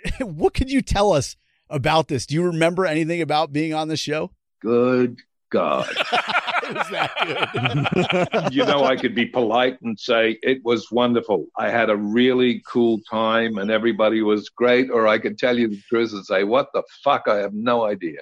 [0.20, 1.36] what could you tell us
[1.68, 2.26] about this?
[2.26, 4.30] Do you remember anything about being on the show?
[4.60, 5.18] Good
[5.50, 5.88] God.
[8.50, 11.46] you know, I could be polite and say it was wonderful.
[11.58, 14.90] I had a really cool time and everybody was great.
[14.90, 17.24] Or I could tell you the truth and say, what the fuck?
[17.26, 18.20] I have no idea.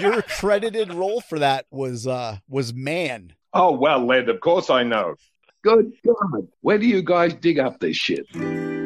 [0.00, 3.34] Your credited role for that was uh was man.
[3.52, 5.16] Oh well, Led, of course I know.
[5.62, 6.48] Good God.
[6.62, 8.26] Where do you guys dig up this shit?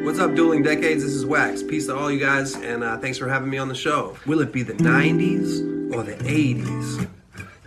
[0.05, 1.03] What's up, Dueling Decades?
[1.03, 1.63] This is Wax.
[1.63, 4.15] Peace to all you guys, and uh, thanks for having me on the show.
[4.27, 7.09] Will it be the 90s or the 80s?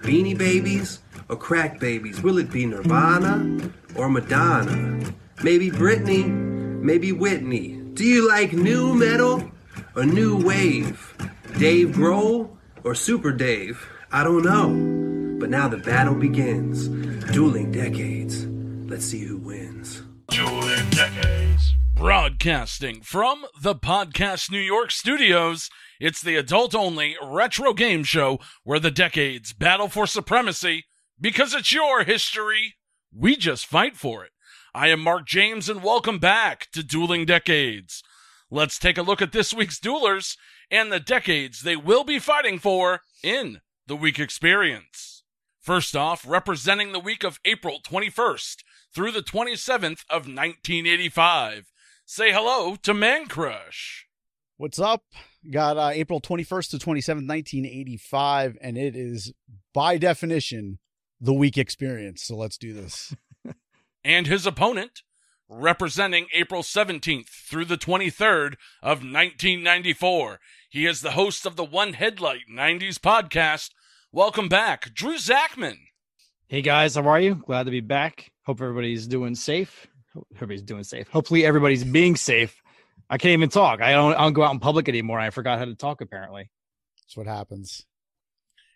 [0.03, 2.23] Beanie Babies or Crack Babies?
[2.23, 5.12] Will it be Nirvana or Madonna?
[5.42, 7.81] Maybe Britney, maybe Whitney.
[7.95, 9.51] Do you like new metal
[9.97, 11.17] or new wave?
[11.59, 12.48] Dave Grohl
[12.84, 13.84] or Super Dave?
[14.12, 15.39] I don't know.
[15.41, 16.87] But now the battle begins.
[17.33, 18.50] Dueling Decades.
[18.91, 20.03] Let's see who wins.
[20.30, 21.62] Dueling Decades.
[21.95, 28.81] Broadcasting from the Podcast New York studios, it's the adult only retro game show where
[28.81, 30.87] the decades battle for supremacy
[31.20, 32.75] because it's your history.
[33.14, 34.33] We just fight for it.
[34.75, 38.03] I am Mark James and welcome back to Dueling Decades.
[38.51, 40.36] Let's take a look at this week's duelers
[40.69, 45.23] and the decades they will be fighting for in the week experience.
[45.61, 51.66] First off, representing the week of April 21st through the 27th of 1985
[52.05, 54.06] say hello to Man Crush.
[54.56, 55.05] What's up?
[55.48, 59.33] Got uh, April 21st to 27th, 1985, and it is
[59.72, 60.80] by definition
[61.20, 62.24] the week experience.
[62.24, 63.14] So let's do this.
[64.05, 65.02] and his opponent,
[65.48, 70.41] representing April 17th through the 23rd of 1994.
[70.68, 73.70] He is the host of the One Headlight 90s podcast.
[74.11, 75.77] Welcome back, Drew Zackin.
[76.48, 77.36] Hey guys, how are you?
[77.36, 78.33] Glad to be back.
[78.51, 79.87] Hope everybody's doing safe
[80.34, 81.09] everybody's doing safe.
[81.09, 82.62] Hopefully, everybody's being safe.
[83.09, 83.81] I can't even talk.
[83.81, 84.15] I don't.
[84.15, 85.19] I don't go out in public anymore.
[85.19, 86.01] I forgot how to talk.
[86.01, 86.51] Apparently,
[87.03, 87.87] that's what happens.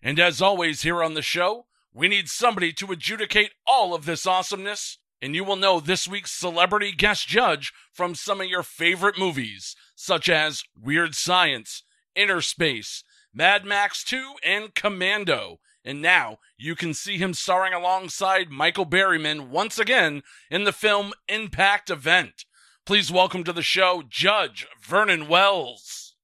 [0.03, 4.27] And as always, here on the show, we need somebody to adjudicate all of this
[4.27, 4.99] awesomeness.
[5.23, 9.75] And you will know this week's celebrity guest judge from some of your favorite movies,
[9.95, 11.83] such as Weird Science,
[12.15, 15.61] Inner Space, Mad Max 2, and Commando.
[15.85, 21.13] And now you can see him starring alongside Michael Berryman once again in the film
[21.29, 22.47] Impact Event.
[22.87, 26.15] Please welcome to the show Judge Vernon Wells.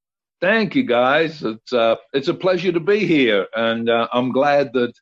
[0.41, 1.43] Thank you, guys.
[1.43, 4.95] It's uh, it's a pleasure to be here, and uh, I'm glad that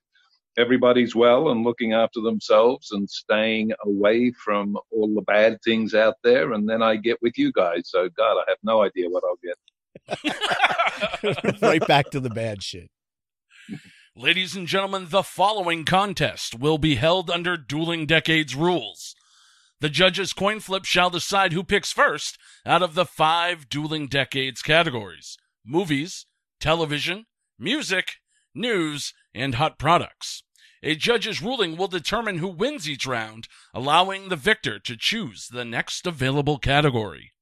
[0.58, 6.16] everybody's well and looking after themselves and staying away from all the bad things out
[6.24, 6.52] there.
[6.52, 7.82] And then I get with you guys.
[7.84, 9.56] So, God, I have no idea what I'll get.
[11.62, 12.90] right back to the bad shit.
[14.20, 19.14] Ladies and gentlemen, the following contest will be held under Dueling Decades rules.
[19.78, 22.36] The judges' coin flip shall decide who picks first
[22.66, 26.26] out of the five Dueling Decades categories movies,
[26.58, 27.26] television,
[27.60, 28.14] music,
[28.52, 30.42] news, and hot products.
[30.82, 35.64] A judge's ruling will determine who wins each round, allowing the victor to choose the
[35.64, 37.34] next available category.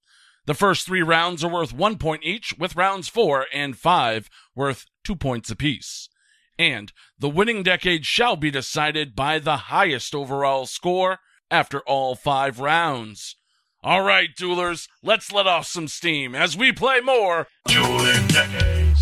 [0.45, 4.85] The first three rounds are worth one point each, with rounds four and five worth
[5.03, 6.11] two points apiece
[6.59, 11.19] and the winning decade shall be decided by the highest overall score
[11.51, 13.37] after all five rounds.
[13.83, 19.01] All right, duelers, let's let off some steam as we play more Dueling Decades.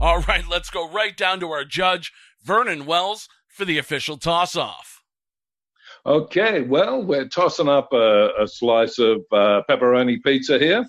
[0.00, 2.12] All right, let's go right down to our judge,
[2.42, 5.02] Vernon Wells, for the official toss off.
[6.04, 10.84] Okay, well, we're tossing up a, a slice of uh, pepperoni pizza here.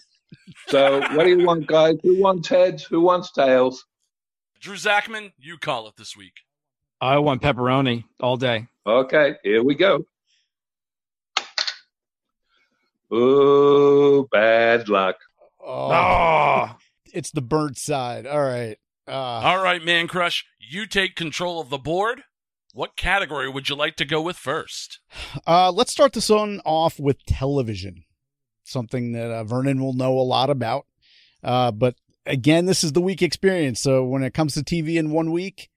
[0.68, 1.96] So, what do you want, guys?
[2.04, 2.84] Who wants heads?
[2.84, 3.86] Who wants tails?
[4.60, 6.34] Drew Zackin, you call it this week.
[7.00, 8.68] I want pepperoni all day.
[8.86, 10.06] Okay, here we go.
[13.12, 15.18] Oh, bad luck.
[15.60, 16.76] Oh, oh.
[17.14, 18.28] It's the burnt side.
[18.28, 18.78] All right.
[19.08, 22.24] Uh, all right, Man Crush, you take control of the board.
[22.74, 25.00] What category would you like to go with first?
[25.48, 28.04] Uh, let's start this one off with television,
[28.64, 30.86] something that uh, Vernon will know a lot about.
[31.44, 31.96] Uh, but
[32.28, 33.80] again, this is the week experience.
[33.82, 35.70] So when it comes to TV in one week,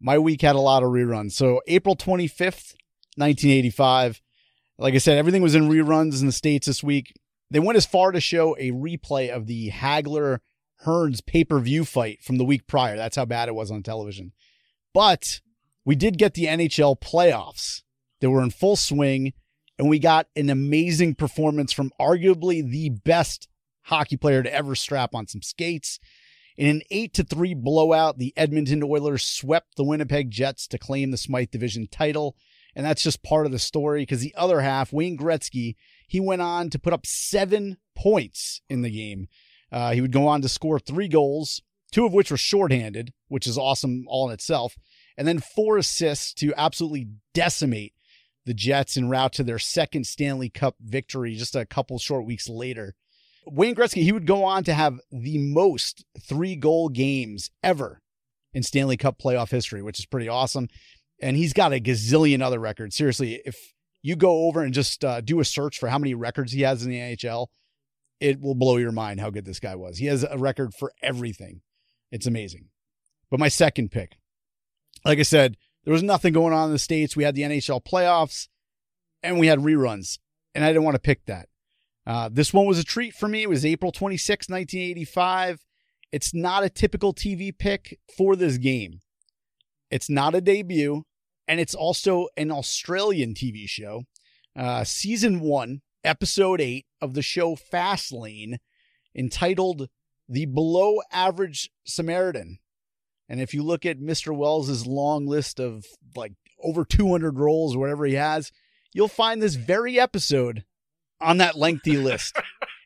[0.00, 1.32] my week had a lot of reruns.
[1.32, 2.74] So April 25th,
[3.16, 4.22] 1985.
[4.78, 7.12] Like I said, everything was in reruns in the States this week.
[7.50, 10.38] They went as far to show a replay of the Hagler
[10.86, 12.96] Hearns pay per view fight from the week prior.
[12.96, 14.32] That's how bad it was on television.
[14.94, 15.40] But
[15.84, 17.82] we did get the NHL playoffs.
[18.20, 19.34] They were in full swing,
[19.78, 23.48] and we got an amazing performance from arguably the best
[23.90, 26.00] hockey player to ever strap on some skates.
[26.56, 31.10] In an 8 to 3 blowout, the Edmonton Oilers swept the Winnipeg Jets to claim
[31.10, 32.36] the Smythe Division title.
[32.74, 35.76] And that's just part of the story because the other half, Wayne Gretzky,
[36.06, 39.28] he went on to put up seven points in the game.
[39.72, 43.46] Uh, he would go on to score three goals, two of which were shorthanded, which
[43.46, 44.76] is awesome all in itself,
[45.16, 47.94] and then four assists to absolutely decimate
[48.46, 52.48] the Jets en route to their second Stanley Cup victory just a couple short weeks
[52.48, 52.94] later.
[53.52, 58.00] Wayne Gretzky, he would go on to have the most three goal games ever
[58.52, 60.68] in Stanley Cup playoff history, which is pretty awesome.
[61.20, 62.96] And he's got a gazillion other records.
[62.96, 66.52] Seriously, if you go over and just uh, do a search for how many records
[66.52, 67.48] he has in the NHL,
[68.20, 69.98] it will blow your mind how good this guy was.
[69.98, 71.60] He has a record for everything.
[72.10, 72.68] It's amazing.
[73.30, 74.16] But my second pick,
[75.04, 77.16] like I said, there was nothing going on in the States.
[77.16, 78.48] We had the NHL playoffs
[79.22, 80.18] and we had reruns,
[80.54, 81.49] and I didn't want to pick that.
[82.10, 83.44] Uh, this one was a treat for me.
[83.44, 85.64] It was April 26, 1985.
[86.10, 88.98] It's not a typical TV pick for this game.
[89.92, 91.04] It's not a debut,
[91.46, 94.06] and it's also an Australian TV show.
[94.56, 98.56] Uh, season one, episode eight of the show Fastlane,
[99.14, 99.88] entitled
[100.28, 102.58] The Below Average Samaritan.
[103.28, 104.36] And if you look at Mr.
[104.36, 105.84] Wells's long list of
[106.16, 108.50] like over 200 roles whatever he has,
[108.92, 110.64] you'll find this very episode
[111.20, 112.36] on that lengthy list.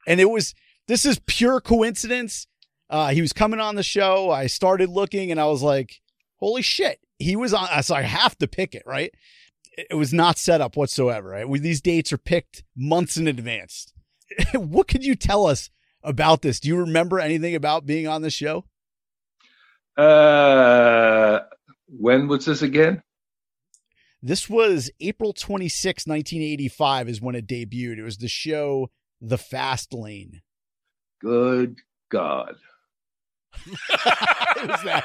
[0.06, 0.54] and it was
[0.88, 2.46] this is pure coincidence.
[2.90, 4.30] Uh, he was coming on the show.
[4.30, 6.00] I started looking and I was like,
[6.36, 7.00] holy shit.
[7.18, 7.82] He was on.
[7.82, 9.12] So I have to pick it, right?
[9.76, 11.62] It was not set up whatsoever, right?
[11.62, 13.92] These dates are picked months in advance.
[14.54, 15.70] what could you tell us
[16.02, 16.60] about this?
[16.60, 18.64] Do you remember anything about being on the show?
[19.96, 21.40] Uh,
[21.88, 23.02] when was this again?
[24.26, 27.98] This was April 26, 1985 is when it debuted.
[27.98, 28.88] It was the show
[29.20, 30.40] The Fast Lane.
[31.20, 31.76] Good
[32.10, 32.54] God.
[33.66, 35.04] it was that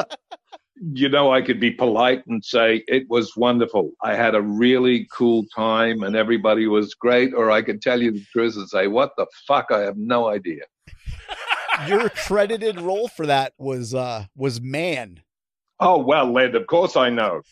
[0.00, 0.06] good.
[0.94, 3.90] you know, I could be polite and say it was wonderful.
[4.02, 7.34] I had a really cool time and everybody was great.
[7.34, 9.66] Or I could tell you the truth and say, what the fuck?
[9.70, 10.62] I have no idea.
[11.88, 15.20] Your credited role for that was uh was man.
[15.84, 16.54] Oh well, Led.
[16.54, 17.42] Of course I know.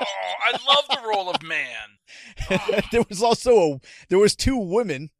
[0.00, 0.06] Oh,
[0.44, 2.82] I love the role of man.
[2.92, 5.10] there was also a there was two women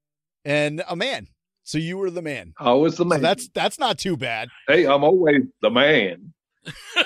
[0.44, 1.29] and a man.
[1.62, 2.55] So you were the man.
[2.58, 3.20] I was the man.
[3.20, 4.49] So that's that's not too bad.
[4.67, 6.32] Hey, I'm always the man.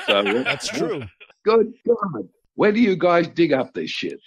[0.06, 1.04] So, That's true.
[1.44, 2.28] Good God.
[2.54, 4.20] Where do you guys dig up this shit?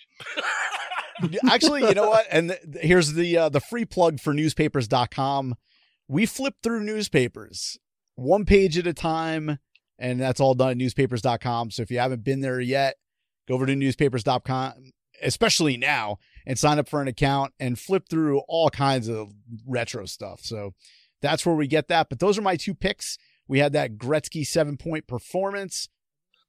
[1.50, 2.28] Actually, you know what?
[2.30, 5.56] And th- here's the uh, the free plug for newspapers.com.
[6.08, 7.80] We flip through newspapers
[8.16, 9.60] one page at a time,
[10.00, 11.72] and that's all done at newspapers.com.
[11.72, 12.96] So if you haven't been there yet,
[13.48, 14.74] go over to newspapers.com,
[15.22, 19.30] especially now, and sign up for an account and flip through all kinds of
[19.66, 20.42] retro stuff.
[20.44, 20.74] So
[21.22, 22.10] that's where we get that.
[22.10, 23.18] But those are my two picks.
[23.48, 25.88] We had that Gretzky seven point performance,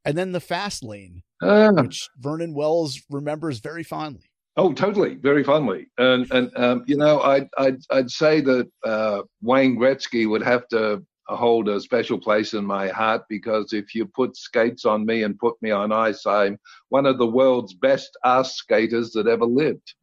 [0.05, 4.31] and then the fast lane, Ah, which Vernon Wells remembers very fondly.
[4.56, 5.87] oh, totally, very fondly.
[5.99, 10.67] And and um, you know, I'd I'd I'd say that uh, Wayne Gretzky would have
[10.69, 15.23] to hold a special place in my heart because if you put skates on me
[15.23, 16.59] and put me on ice, I'm
[16.89, 19.95] one of the world's best ass skaters that ever lived.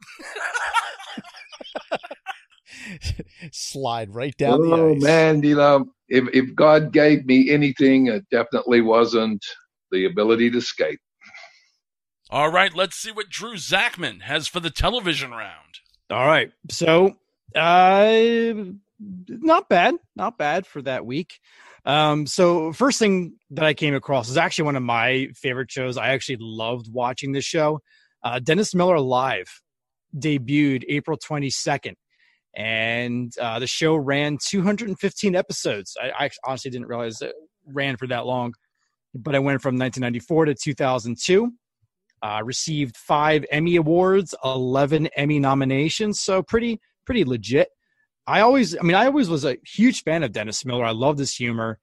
[3.51, 5.01] Slide right down the oh ice.
[5.01, 9.43] man, you know, if if God gave me anything, it definitely wasn't
[9.91, 10.99] the ability to skate.
[12.29, 15.79] All right, let's see what Drew Zackin has for the television round.
[16.09, 16.51] All right.
[16.69, 17.17] So,
[17.55, 18.53] uh,
[18.99, 21.39] not bad, not bad for that week.
[21.85, 25.97] Um, so first thing that I came across is actually one of my favorite shows.
[25.97, 27.79] I actually loved watching this show.
[28.23, 29.61] Uh, Dennis Miller Live
[30.17, 31.93] debuted April 22nd,
[32.55, 35.95] and uh, the show ran 215 episodes.
[36.01, 37.33] I, I honestly didn't realize it
[37.67, 38.53] ran for that long,
[39.13, 41.51] but I went from 1994 to 2002.
[42.23, 47.67] Uh, received five Emmy awards, 11 Emmy nominations, so pretty pretty legit.
[48.27, 50.83] I always, I mean, I always was a huge fan of Dennis Miller.
[50.85, 51.79] I loved his humor.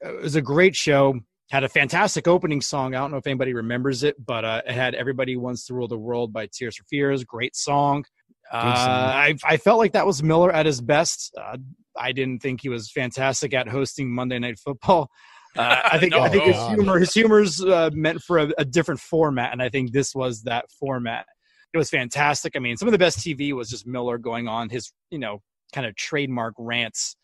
[0.00, 1.20] It was a great show.
[1.50, 2.94] Had a fantastic opening song.
[2.94, 5.86] I don't know if anybody remembers it, but uh, it had "Everybody Wants to Rule
[5.86, 7.22] the World" by Tears for Fears.
[7.22, 8.04] Great song.
[8.50, 8.56] Uh.
[8.56, 11.32] I, I felt like that was Miller at his best.
[11.38, 11.58] Uh,
[11.96, 15.10] I didn't think he was fantastic at hosting Monday Night Football.
[15.56, 16.68] Uh, I think No, I think his no.
[16.70, 20.42] humor his humor's uh, meant for a, a different format, and I think this was
[20.42, 21.26] that format.
[21.72, 22.56] It was fantastic.
[22.56, 25.42] I mean, some of the best TV was just Miller going on his you know
[25.72, 27.16] kind of trademark rants.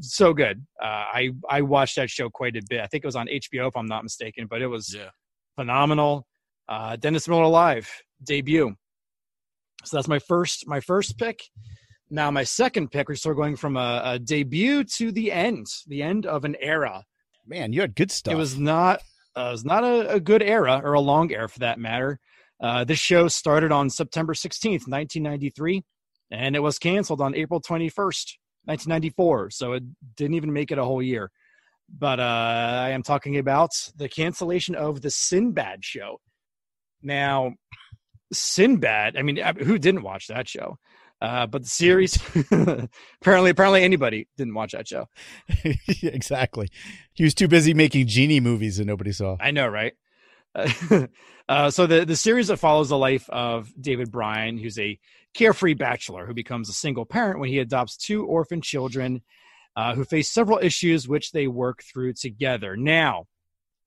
[0.00, 0.64] So good.
[0.80, 2.80] Uh, I I watched that show quite a bit.
[2.80, 5.10] I think it was on HBO if I'm not mistaken, but it was Yeah.
[5.56, 6.26] phenomenal.
[6.68, 7.90] Uh, Dennis Miller Live
[8.22, 8.74] debut.
[9.84, 11.42] So that's my first my first pick.
[12.08, 16.02] Now my second pick, we're still going from a, a debut to the end, the
[16.02, 17.04] end of an era.
[17.46, 18.32] Man, you had good stuff.
[18.32, 19.00] It was not
[19.36, 22.20] uh, it was not a, a good era or a long era for that matter.
[22.60, 25.82] Uh, this show started on September 16th, 1993.
[26.32, 29.50] And it was canceled on April 21st, 1994.
[29.50, 29.84] So it
[30.16, 31.30] didn't even make it a whole year.
[31.88, 32.22] But uh,
[32.84, 36.20] I am talking about the cancellation of the Sinbad show.
[37.02, 37.52] Now,
[38.32, 40.78] Sinbad, I mean, uh, who didn't watch that show?
[41.20, 42.16] Uh, but the series,
[43.20, 45.06] apparently, apparently anybody didn't watch that show.
[46.02, 46.68] exactly.
[47.12, 49.36] He was too busy making genie movies that nobody saw.
[49.38, 49.92] I know, right?
[51.48, 54.98] Uh, so the the series that follows the life of David Bryan, who's a
[55.34, 59.22] carefree bachelor who becomes a single parent when he adopts two orphan children
[59.76, 62.76] uh, who face several issues which they work through together.
[62.76, 63.26] Now,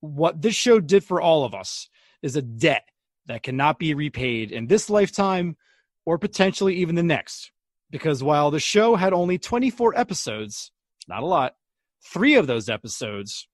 [0.00, 1.88] what this show did for all of us
[2.22, 2.88] is a debt
[3.26, 5.56] that cannot be repaid in this lifetime
[6.04, 7.52] or potentially even the next.
[7.90, 10.72] Because while the show had only 24 episodes,
[11.06, 11.54] not a lot,
[12.04, 13.48] three of those episodes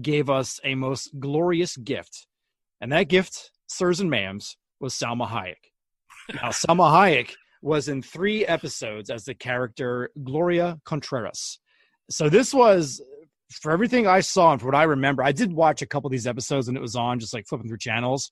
[0.00, 2.26] gave us a most glorious gift.
[2.80, 5.67] And that gift, sirs and ma'ams, was Salma Hayek.
[6.34, 11.58] Now, Salma Hayek was in three episodes as the character Gloria Contreras.
[12.10, 13.00] So this was
[13.50, 15.22] for everything I saw and for what I remember.
[15.22, 17.68] I did watch a couple of these episodes when it was on, just like flipping
[17.68, 18.30] through channels.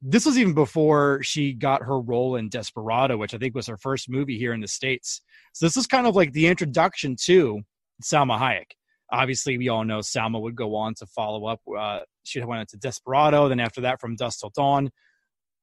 [0.00, 3.76] This was even before she got her role in Desperado, which I think was her
[3.76, 5.20] first movie here in the States.
[5.52, 7.62] So this is kind of like the introduction to
[8.04, 8.70] Salma Hayek.
[9.10, 11.60] Obviously, we all know Salma would go on to follow up.
[11.76, 14.90] Uh, she went into Desperado, then after that, From Dusk Till Dawn.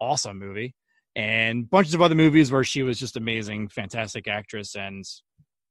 [0.01, 0.75] Awesome movie
[1.15, 5.05] and bunches of other movies where she was just amazing, fantastic actress, and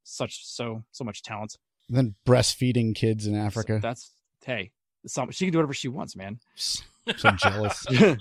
[0.05, 1.57] such so so much talent.
[1.89, 3.75] And then breastfeeding kids in Africa.
[3.77, 4.13] So that's
[4.45, 4.71] hey,
[5.07, 6.39] some, she can do whatever she wants, man.
[6.57, 7.85] So I'm jealous.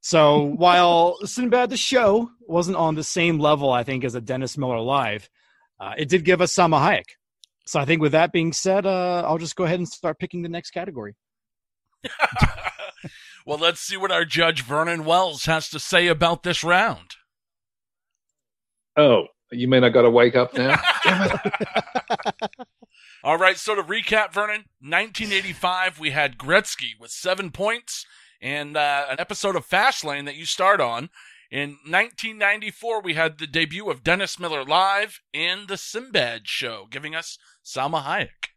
[0.00, 4.58] so while Sinbad the show wasn't on the same level, I think, as a Dennis
[4.58, 5.28] Miller live,
[5.78, 7.04] uh, it did give us Salma Hayek.
[7.66, 10.42] So I think with that being said, uh, I'll just go ahead and start picking
[10.42, 11.14] the next category.
[13.50, 17.16] well, let's see what our judge Vernon Wells has to say about this round.
[18.96, 20.80] Oh, you mean I got to wake up now?
[23.24, 28.06] All right, so to recap, Vernon, 1985, we had Gretzky with seven points
[28.40, 31.10] and uh, an episode of Fastlane that you start on.
[31.50, 37.16] In 1994, we had the debut of Dennis Miller Live and The Sinbad Show, giving
[37.16, 38.50] us Salma Hayek.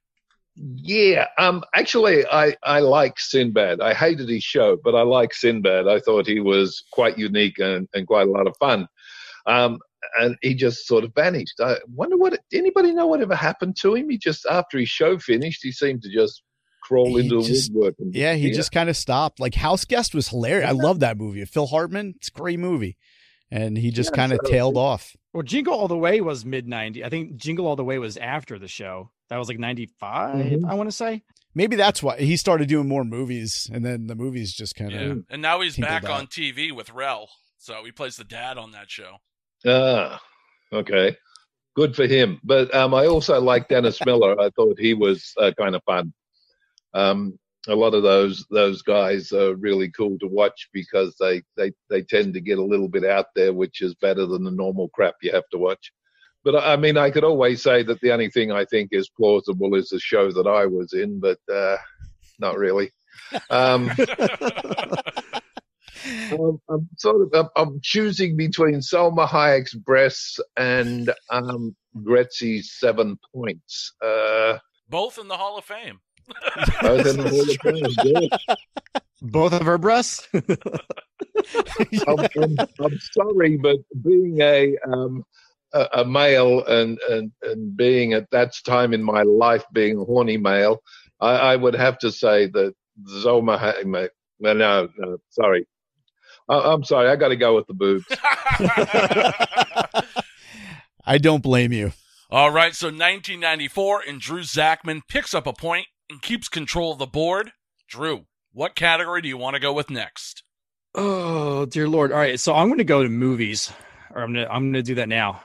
[0.55, 3.81] Yeah, um, actually, I, I like Sinbad.
[3.81, 5.87] I hated his show, but I like Sinbad.
[5.87, 8.87] I thought he was quite unique and, and quite a lot of fun.
[9.47, 9.79] Um,
[10.19, 11.59] and he just sort of vanished.
[11.59, 14.09] I wonder what anybody know whatever happened to him.
[14.09, 16.43] He just after his show finished, he seemed to just
[16.83, 17.95] crawl He into just- the woodwork.
[17.99, 18.55] And yeah, he disappear.
[18.59, 19.39] just kind of stopped.
[19.39, 20.69] Like House Guest was hilarious.
[20.69, 21.43] I love that movie.
[21.45, 22.97] Phil Hartman, it's a great movie.
[23.49, 25.15] And he just Yeah, kind of so- tailed off.
[25.33, 27.03] Well, Jingle All the Way was mid 90.
[27.03, 29.09] I think Jingle All the Way was after the show.
[29.33, 30.69] That was like 95, Mhm.
[30.69, 31.23] I want to say.
[31.55, 35.01] Maybe that's why he started doing more movies, and then the movies just kind of.
[35.01, 35.23] Yeah.
[35.31, 36.11] And now he's back out.
[36.11, 37.31] on TV with Rel.
[37.57, 39.17] So he plays the dad on that show.
[39.65, 40.21] Ah,
[40.71, 41.17] okay.
[41.75, 42.39] Good for him.
[42.43, 44.39] But um, I also like Dennis Miller.
[44.39, 46.13] I thought he was uh, kind of fun.
[46.93, 51.71] Um, a lot of those those guys are really cool to watch because they, they,
[51.89, 54.89] they tend to get a little bit out there, which is better than the normal
[54.89, 55.91] crap you have to watch.
[56.43, 59.09] But I I mean, I could always say that the only thing I think is
[59.09, 61.77] plausible is the show that I was in, but uh,
[62.39, 62.91] not really.
[63.49, 63.91] Um,
[66.33, 73.17] Um, I'm sort of I'm, I'm choosing between Salma Hayek's breasts and um, Gretzky's seven
[73.33, 73.93] points.
[74.01, 74.57] Uh,
[74.89, 75.99] Both in the Hall of Fame.
[76.81, 78.29] both in the Hall of Fame, good.
[79.21, 80.27] Both of her breasts.
[80.33, 85.23] I'm, I'm, I'm sorry, but being a um,
[85.73, 90.03] a, a male and, and and being at that time in my life being a
[90.03, 90.81] horny male,
[91.19, 92.73] I, I would have to say that
[93.07, 93.75] Zoma.
[94.39, 95.67] No, no, no, sorry.
[96.49, 97.09] I, I'm sorry.
[97.09, 98.05] I got to go with the boobs.
[101.05, 101.93] I don't blame you.
[102.29, 106.97] All right, so 1994, and Drew Zackin picks up a point and keeps control of
[106.97, 107.51] the board.
[107.87, 110.43] Drew, what category do you want to go with next?
[110.95, 112.11] oh, dear Lord.
[112.11, 112.39] All right.
[112.39, 113.71] So I'm going to go to movies,
[114.13, 115.41] or I'm going to, I'm going to do that now.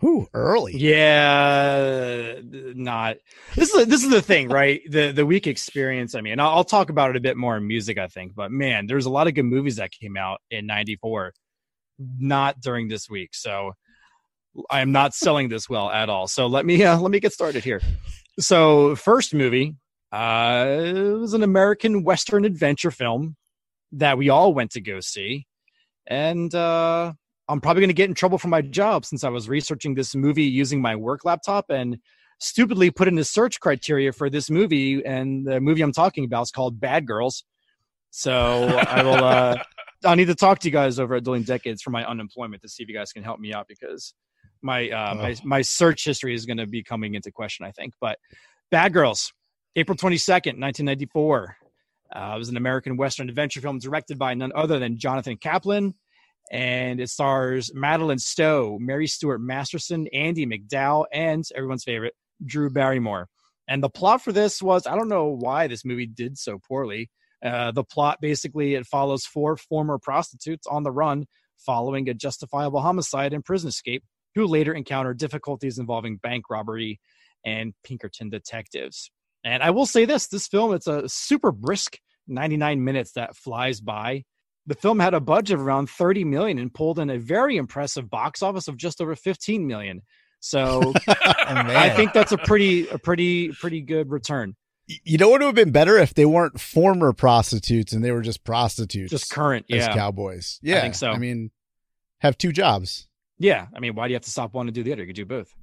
[0.00, 0.76] Who early?
[0.76, 3.16] Yeah, not
[3.56, 4.80] this is this is the thing, right?
[4.88, 6.14] The the week experience.
[6.14, 8.34] I mean, I'll, I'll talk about it a bit more in music, I think.
[8.36, 11.32] But man, there's a lot of good movies that came out in '94,
[11.98, 13.30] not during this week.
[13.34, 13.72] So
[14.70, 16.28] I am not selling this well at all.
[16.28, 17.80] So let me uh, let me get started here.
[18.38, 19.74] So first movie,
[20.12, 23.34] uh, it was an American Western adventure film
[23.92, 25.46] that we all went to go see,
[26.06, 27.14] and uh,
[27.48, 30.14] I'm probably going to get in trouble for my job since I was researching this
[30.14, 31.98] movie using my work laptop and
[32.40, 35.02] stupidly put in the search criteria for this movie.
[35.04, 37.44] And the movie I'm talking about is called Bad Girls.
[38.10, 38.32] So
[38.88, 39.24] I will.
[39.24, 39.56] Uh,
[40.04, 42.68] I need to talk to you guys over at Dueling Decades for my unemployment to
[42.68, 44.14] see if you guys can help me out because
[44.62, 45.34] My uh, my Oh.
[45.44, 47.94] my search history is going to be coming into question, I think.
[48.00, 48.18] But
[48.70, 49.32] Bad Girls,
[49.76, 51.56] April twenty second, nineteen ninety four.
[52.14, 55.94] Uh, it was an American Western adventure film directed by none other than Jonathan Kaplan,
[56.50, 62.14] and it stars Madeleine Stowe, Mary Stuart Masterson, Andie MacDowell, and everyone's favorite
[62.44, 63.28] Drew Barrymore.
[63.68, 67.10] And the plot for this was I don't know why this movie did so poorly.
[67.44, 71.26] Uh, the plot basically it follows four former prostitutes on the run
[71.58, 74.02] following a justifiable homicide and prison escape,
[74.34, 76.98] who later encounter difficulties involving bank robbery
[77.44, 79.10] and Pinkerton detectives.
[79.44, 83.80] And I will say this: this film it's a super brisk 99 minutes that flies
[83.80, 84.24] by.
[84.68, 88.10] The film had a budget of around 30 million and pulled in a very impressive
[88.10, 90.02] box office of just over 15 million.
[90.40, 91.12] So Oh,
[91.46, 94.54] I think that's a pretty a pretty pretty good return.
[94.86, 98.20] You know what would have been better if they weren't former prostitutes and they were
[98.20, 99.94] just prostitutes, Just current, as yeah.
[99.94, 100.58] cowboys.
[100.62, 101.10] Yeah, I think so.
[101.10, 101.50] I mean,
[102.18, 103.08] have two jobs.
[103.38, 105.02] Yeah, I mean, why do you have to stop one and do the other?
[105.02, 105.54] You could do both.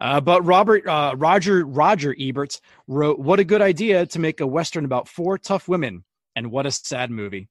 [0.00, 4.46] Uh, but Robert uh, Roger Roger Ebert wrote, "What a good idea to make a
[4.46, 6.04] western about four tough women,
[6.36, 7.48] and what a sad movie."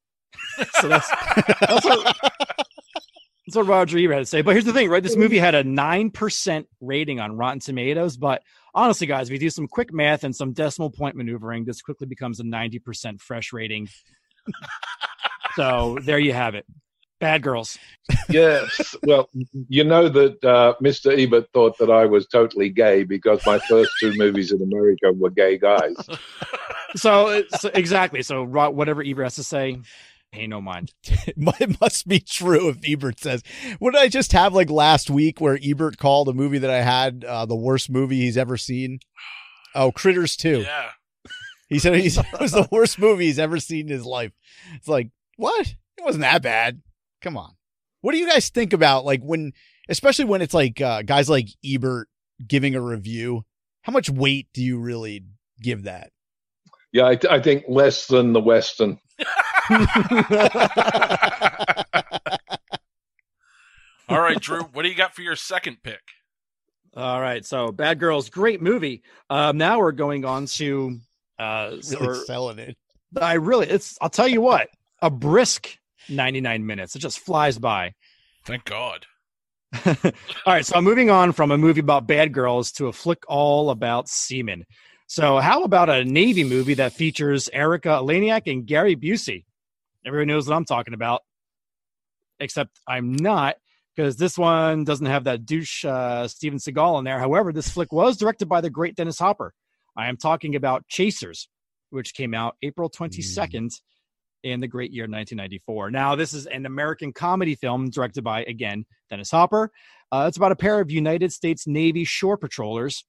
[0.79, 1.09] So that's
[1.59, 4.41] that's what, that's what Roger Ebert had to say.
[4.41, 5.03] But here's the thing, right?
[5.03, 8.41] This movie had a nine percent rating on Rotten Tomatoes, but
[8.73, 12.07] honestly, guys, if you do some quick math and some decimal point maneuvering, this quickly
[12.07, 13.87] becomes a ninety percent fresh rating.
[15.55, 16.65] so there you have it.
[17.19, 17.77] Bad Girls.
[18.29, 18.95] yes.
[19.03, 19.29] Well,
[19.69, 21.17] you know that uh, Mr.
[21.17, 25.31] Ebert thought that I was totally gay because my first two movies in America were
[25.31, 25.95] gay guys.
[26.95, 28.21] so, so exactly.
[28.21, 29.79] So whatever Ebert has to say,
[30.31, 30.93] pay no mind.
[31.03, 33.43] it must be true if Ebert says.
[33.79, 36.81] What did I just have like last week where Ebert called a movie that I
[36.81, 38.99] had uh, the worst movie he's ever seen?
[39.75, 40.61] Oh, Critters 2.
[40.61, 40.89] Yeah.
[41.69, 44.31] He said he's, it was the worst movie he's ever seen in his life.
[44.75, 45.67] It's like, what?
[45.67, 46.81] It wasn't that bad.
[47.21, 47.51] Come on.
[48.01, 49.51] What do you guys think about like when,
[49.89, 52.07] especially when it's like uh, guys like Ebert
[52.47, 53.43] giving a review?
[53.81, 55.25] How much weight do you really
[55.61, 56.11] give that?
[56.93, 58.97] Yeah, I, I think less than the Western.
[64.09, 65.99] All right, Drew, what do you got for your second pick?
[66.95, 67.45] All right.
[67.45, 69.03] So Bad Girls, great movie.
[69.29, 70.99] Um, now we're going on to
[71.37, 72.77] uh, Really or- selling it.
[73.19, 74.69] I really, it's, I'll tell you what,
[75.01, 75.77] a brisk
[76.09, 76.95] 99 minutes.
[76.95, 77.93] It just flies by.
[78.45, 79.05] Thank God.
[79.85, 79.93] all
[80.45, 83.69] right, so I'm moving on from a movie about bad girls to a flick all
[83.69, 84.65] about seamen.
[85.07, 89.45] So, how about a Navy movie that features Erika Eleniak and Gary Busey?
[90.07, 91.21] Everyone knows what I'm talking about,
[92.39, 93.57] except I'm not
[93.93, 97.19] because this one doesn't have that douche uh, Steven Seagal in there.
[97.19, 99.53] However, this flick was directed by the great Dennis Hopper.
[99.97, 101.49] I am talking about Chasers,
[101.89, 103.73] which came out April 22nd
[104.43, 105.91] in the great year 1994.
[105.91, 109.71] Now, this is an American comedy film directed by, again, Dennis Hopper.
[110.11, 113.03] Uh, it's about a pair of United States Navy shore patrollers,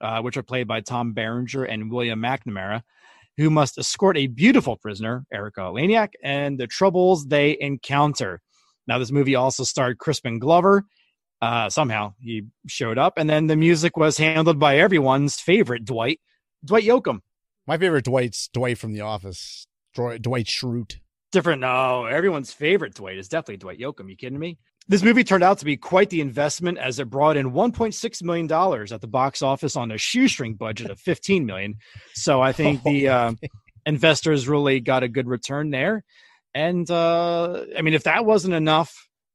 [0.00, 2.82] uh, which are played by Tom Berenger and William McNamara,
[3.40, 8.42] who must escort a beautiful prisoner, Erika Eleniak, and the troubles they encounter.
[8.86, 10.84] Now, this movie also starred Crispin Glover.
[11.40, 16.20] Uh, somehow he showed up, and then the music was handled by everyone's favorite Dwight,
[16.62, 17.20] Dwight Yoakam.
[17.66, 19.66] My favorite Dwight's Dwight from The Office.
[19.94, 20.96] Dwight, Dwight Schrute.
[21.32, 21.62] different.
[21.62, 24.10] No, everyone's favorite Dwight is definitely Dwight Yoakam.
[24.10, 24.58] You kidding me?
[24.90, 28.48] This movie turned out to be quite the investment as it brought in 1.6 million
[28.48, 31.76] dollars at the box office on a shoestring budget of 15 million.
[32.14, 33.34] So I think the uh,
[33.86, 36.02] investors really got a good return there.
[36.56, 38.92] And uh, I mean, if that wasn't enough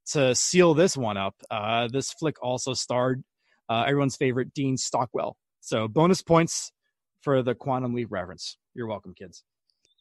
[0.08, 3.24] to seal this one up, uh, this flick also starred
[3.70, 5.38] uh, everyone's favorite Dean Stockwell.
[5.62, 6.74] So bonus points
[7.22, 8.58] for the Quantum Leap reference.
[8.74, 9.46] You're welcome, kids.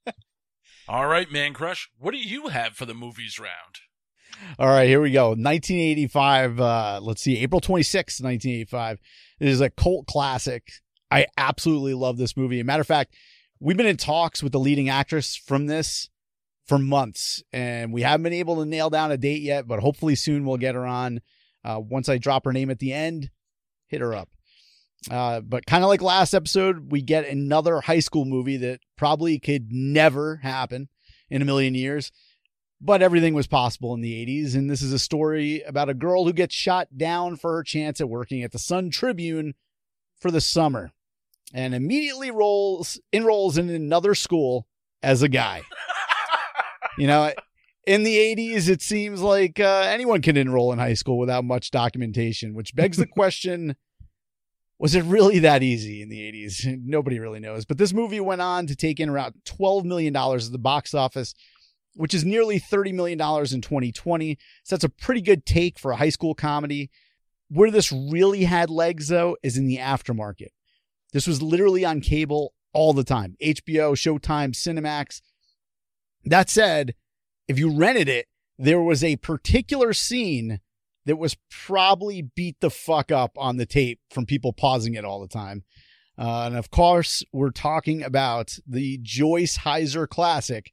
[0.88, 3.76] All right, Man Crush, what do you have for the movies round?
[4.58, 5.30] All right, here we go.
[5.30, 6.60] 1985.
[6.60, 8.98] Uh, let's see, April 26th, 1985.
[9.40, 10.70] It is a cult classic.
[11.10, 12.62] I absolutely love this movie.
[12.62, 13.14] matter of fact,
[13.60, 16.08] we've been in talks with the leading actress from this
[16.66, 20.14] for months, and we haven't been able to nail down a date yet, but hopefully
[20.14, 21.20] soon we'll get her on.
[21.64, 23.30] Uh, once I drop her name at the end,
[23.86, 24.28] hit her up.
[25.10, 29.38] Uh, but kind of like last episode, we get another high school movie that probably
[29.38, 30.88] could never happen
[31.28, 32.10] in a million years
[32.80, 34.54] but everything was possible in the 80s.
[34.54, 38.00] And this is a story about a girl who gets shot down for her chance
[38.00, 39.54] at working at the Sun Tribune
[40.20, 40.92] for the summer
[41.52, 44.66] and immediately rolls enrolls in another school
[45.02, 45.62] as a guy.
[46.98, 47.32] you know,
[47.86, 51.70] in the 80s, it seems like uh, anyone can enroll in high school without much
[51.70, 53.76] documentation, which begs the question
[54.78, 56.80] was it really that easy in the 80s?
[56.84, 57.64] Nobody really knows.
[57.64, 61.34] But this movie went on to take in around $12 million at the box office
[61.94, 64.38] which is nearly $30 million in 2020.
[64.64, 66.90] So that's a pretty good take for a high school comedy.
[67.48, 70.48] Where this really had legs, though, is in the aftermarket.
[71.12, 75.20] This was literally on cable all the time HBO, Showtime, Cinemax.
[76.24, 76.94] That said,
[77.46, 78.26] if you rented it,
[78.58, 80.60] there was a particular scene
[81.06, 85.20] that was probably beat the fuck up on the tape from people pausing it all
[85.20, 85.64] the time.
[86.16, 90.72] Uh, and of course, we're talking about the Joyce Heiser classic,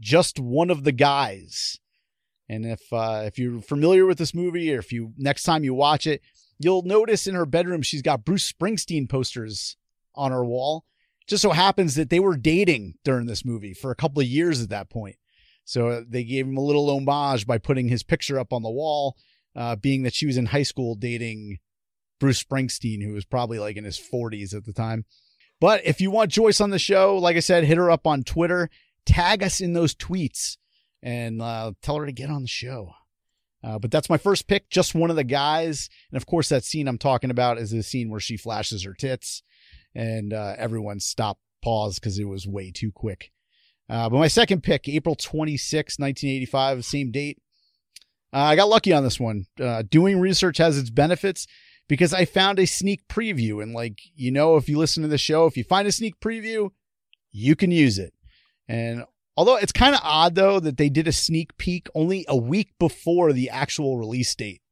[0.00, 1.78] Just One of the Guys.
[2.48, 5.74] And if uh, if you're familiar with this movie, or if you next time you
[5.74, 6.20] watch it,
[6.58, 9.76] you'll notice in her bedroom she's got Bruce Springsteen posters
[10.14, 10.84] on her wall.
[11.26, 14.60] Just so happens that they were dating during this movie for a couple of years
[14.60, 15.16] at that point.
[15.64, 19.16] So they gave him a little homage by putting his picture up on the wall,
[19.56, 21.60] uh, being that she was in high school dating
[22.20, 25.06] Bruce Springsteen, who was probably like in his 40s at the time.
[25.60, 28.22] But if you want Joyce on the show, like I said, hit her up on
[28.22, 28.68] Twitter,
[29.06, 30.56] tag us in those tweets,
[31.02, 32.92] and uh, tell her to get on the show.
[33.62, 35.88] Uh, but that's my first pick, just one of the guys.
[36.10, 38.94] And of course, that scene I'm talking about is the scene where she flashes her
[38.94, 39.42] tits,
[39.94, 43.30] and uh, everyone stopped, pause because it was way too quick.
[43.88, 47.38] Uh, but my second pick, April 26, 1985, same date.
[48.32, 49.46] Uh, I got lucky on this one.
[49.60, 51.46] Uh, doing research has its benefits
[51.88, 53.62] because I found a sneak preview.
[53.62, 56.18] And, like, you know, if you listen to the show, if you find a sneak
[56.20, 56.70] preview,
[57.30, 58.12] you can use it.
[58.68, 59.04] And
[59.36, 62.72] although it's kind of odd, though, that they did a sneak peek only a week
[62.78, 64.62] before the actual release date.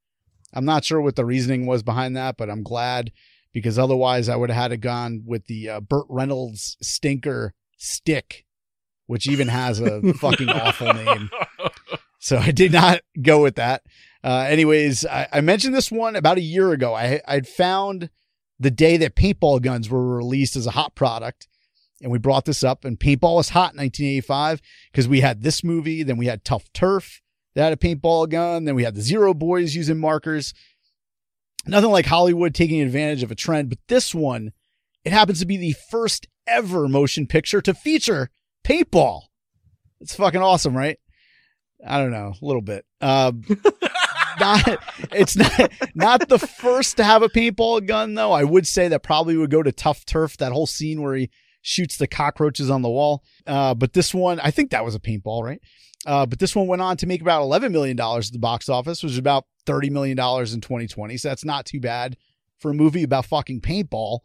[0.54, 3.12] I'm not sure what the reasoning was behind that, but I'm glad
[3.52, 8.44] because otherwise I would have had to gone with the uh, Burt Reynolds stinker stick
[9.12, 11.28] which even has a fucking awful name.
[12.18, 13.82] So I did not go with that.
[14.24, 16.94] Uh, anyways, I, I, mentioned this one about a year ago.
[16.94, 18.08] I I'd found
[18.58, 21.48] the day that paintball guns were released as a hot product,
[22.02, 22.84] and we brought this up.
[22.84, 24.60] And paintball was hot in 1985
[24.90, 27.22] because we had this movie, then we had Tough Turf
[27.54, 30.52] that had a paintball gun, then we had the Zero Boys using markers.
[31.66, 34.52] Nothing like Hollywood taking advantage of a trend, but this one,
[35.04, 38.30] it happens to be the first ever motion picture to feature
[38.64, 39.22] paintball.
[40.00, 40.98] It's fucking awesome, right?
[41.86, 42.84] I don't know, a little bit.
[43.00, 43.44] Um,
[44.40, 44.78] not
[45.12, 48.32] it's not not the first to have a paintball gun though.
[48.32, 50.36] I would say that probably would go to Tough Turf.
[50.38, 51.30] That whole scene where he
[51.62, 53.24] shoots the cockroaches on the wall.
[53.46, 55.60] Uh, but this one, I think that was a paintball, right?
[56.04, 58.68] Uh, but this one went on to make about eleven million dollars at the box
[58.68, 61.16] office, which is about thirty million dollars in 2020.
[61.16, 62.16] So that's not too bad
[62.58, 64.20] for a movie about fucking paintball.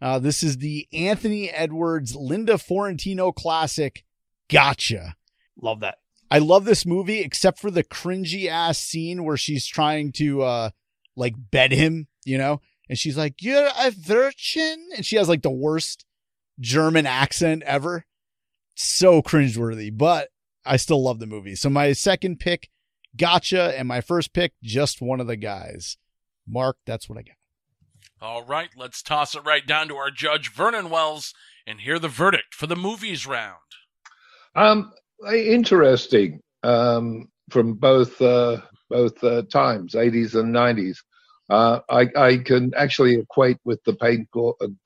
[0.00, 4.04] Uh, this is the Anthony Edwards Linda Fiorentino classic,
[4.48, 5.16] Gotcha.
[5.60, 5.98] Love that.
[6.30, 10.70] I love this movie, except for the cringy ass scene where she's trying to uh
[11.16, 15.42] like bed him, you know, and she's like, "You're a virgin," and she has like
[15.42, 16.04] the worst
[16.62, 18.06] German accent ever.
[18.74, 20.28] So cringeworthy, but
[20.64, 21.54] I still love the movie.
[21.56, 22.70] So my second pick,
[23.14, 25.98] Gotcha, and my first pick, just one of the guys.
[26.48, 27.36] Mark, that's what I got.
[28.22, 31.34] All right, let's toss it right down to our judge, Vernon Wells,
[31.66, 33.58] and hear the verdict for the movies round.
[34.54, 34.92] Um,
[35.30, 40.98] interesting um, from both uh, both uh, times, 80s and 90s.
[41.50, 44.28] Uh, I, I can actually equate with the paint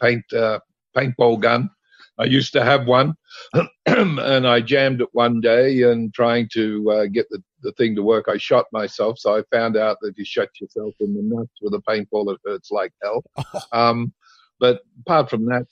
[0.01, 0.59] paint uh,
[0.97, 1.71] paintball gun
[2.19, 3.15] I used to have one,
[3.87, 8.03] and I jammed it one day and trying to uh, get the, the thing to
[8.03, 8.27] work.
[8.29, 11.53] I shot myself, so I found out that if you shot yourself in the nuts
[11.61, 13.23] with a paintball, it hurts like hell.
[13.73, 14.13] um,
[14.59, 15.67] but apart from that,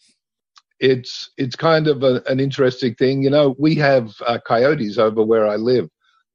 [0.81, 3.23] it's it's kind of a, an interesting thing.
[3.23, 5.89] You know, we have uh, coyotes over where I live,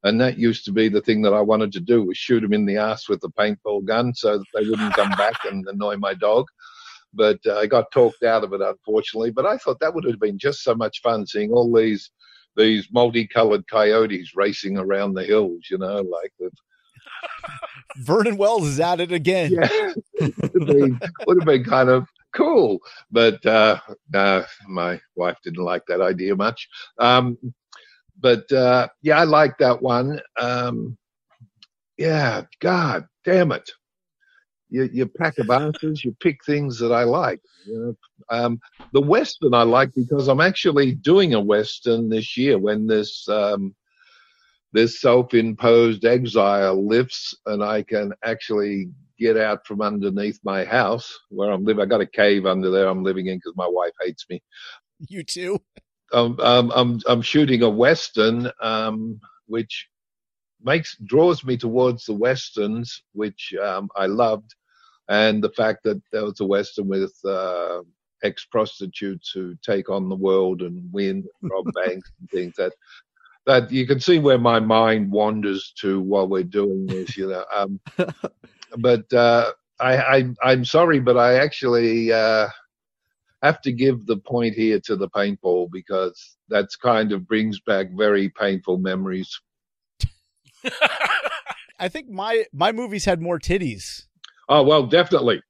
[0.04, 2.54] and that used to be the thing that I wanted to do was shoot them
[2.54, 5.97] in the ass with the paintball gun so that they wouldn't come back and annoy
[5.97, 6.47] my dog
[7.13, 9.31] but uh, I got talked out of it, unfortunately.
[9.31, 12.11] But I thought that would have been just so much fun seeing all these
[12.55, 16.49] these multicolored coyotes racing around the hills, you know, like the.
[17.97, 19.51] Vernon Wells is at it again.
[19.51, 22.79] Yeah, would, have been, would have been kind of cool,
[23.11, 23.79] but uh,
[24.13, 26.67] uh, my wife didn't like that idea much.
[26.99, 27.37] Um,
[28.19, 30.19] but uh, yeah, I like that one.
[30.39, 30.97] Um,
[31.97, 33.69] yeah, God damn it
[34.69, 37.41] you, you pack of answers, you pick things that I like.
[37.65, 37.95] You know?
[38.29, 38.60] um,
[38.93, 43.75] the Western I like because I'm actually doing a Western this year when this um,
[44.73, 51.51] this self-imposed exile lifts and I can actually get out from underneath my house where
[51.51, 51.82] I'm living.
[51.82, 54.41] I got a cave under there I'm living in because my wife hates me.
[55.08, 55.60] You too.
[56.12, 59.88] Um, um, I'm I'm shooting a Western, um, which
[60.62, 64.55] makes draws me towards the westerns, which um, I loved,
[65.09, 67.81] and the fact that there was a western with uh,
[68.23, 72.73] ex prostitutes who take on the world and win, rob banks and things that
[73.45, 77.43] that you can see where my mind wanders to while we're doing this, you know.
[77.55, 77.79] Um,
[78.77, 82.47] but uh, I, I I'm sorry, but I actually uh,
[83.41, 87.87] have to give the point here to the paintball because that's kind of brings back
[87.95, 89.39] very painful memories.
[91.79, 94.05] I think my my movies had more titties.
[94.49, 95.41] Oh well, definitely.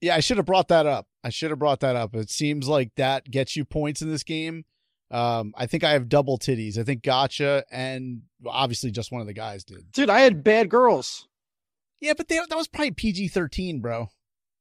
[0.00, 1.06] Yeah, I should have brought that up.
[1.24, 2.14] I should have brought that up.
[2.14, 4.64] It seems like that gets you points in this game.
[5.10, 6.78] Um, I think I have double titties.
[6.78, 9.90] I think Gotcha and obviously just one of the guys did.
[9.92, 11.26] Dude, I had bad girls.
[12.00, 14.08] Yeah, but they, that was probably PG thirteen, bro.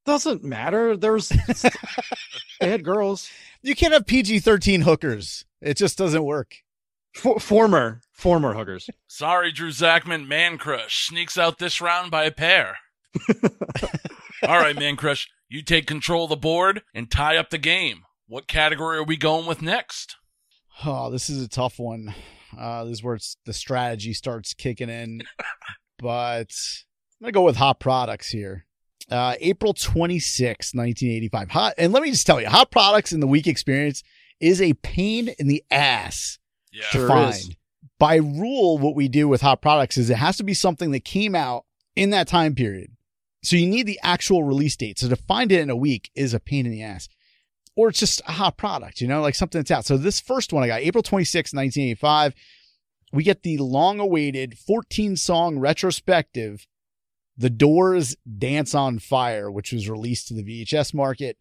[0.05, 0.97] Doesn't matter.
[0.97, 1.31] There's
[2.59, 3.29] bad girls.
[3.61, 5.45] You can't have PG thirteen hookers.
[5.61, 6.55] It just doesn't work.
[7.13, 8.89] For, former, former hookers.
[9.07, 10.27] Sorry, Drew Zackin.
[10.27, 12.77] Man Crush sneaks out this round by a pair.
[14.47, 18.01] All right, Man Crush, you take control of the board and tie up the game.
[18.27, 20.15] What category are we going with next?
[20.85, 22.13] Oh, this is a tough one.
[22.57, 25.21] Uh, this is where it's, the strategy starts kicking in.
[25.99, 26.51] but
[27.19, 28.65] I'm gonna go with hot products here.
[29.09, 31.49] Uh, April 26, 1985.
[31.51, 34.03] Hot, and let me just tell you, hot products in the week experience
[34.39, 36.37] is a pain in the ass
[36.71, 36.83] Yeah.
[36.83, 37.33] to Sure find.
[37.33, 37.49] is.
[37.99, 41.03] By rule, what we do with hot products is it has to be something that
[41.05, 42.91] came out in that time period.
[43.47, 44.99] So you need the actual release date.
[44.99, 47.07] So to find it in a week is a pain in the ass.
[47.77, 49.85] Or it's just a hot product, you know, like something that's out.
[49.85, 52.35] So this first one I got, April 26, 1985,
[53.13, 56.67] we get the long awaited 14 song retrospective,
[57.37, 61.37] The Doors Dance on Fire, which was released to the VHS market.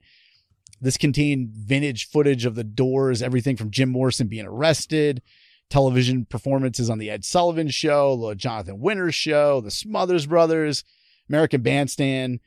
[0.80, 5.22] This contained vintage footage of the Doors, everything from Jim Morrison being arrested,
[5.70, 10.84] television performances on the Ed Sullivan Show, the Jonathan Winters Show, the Smothers Brothers,
[11.28, 12.40] American Bandstand,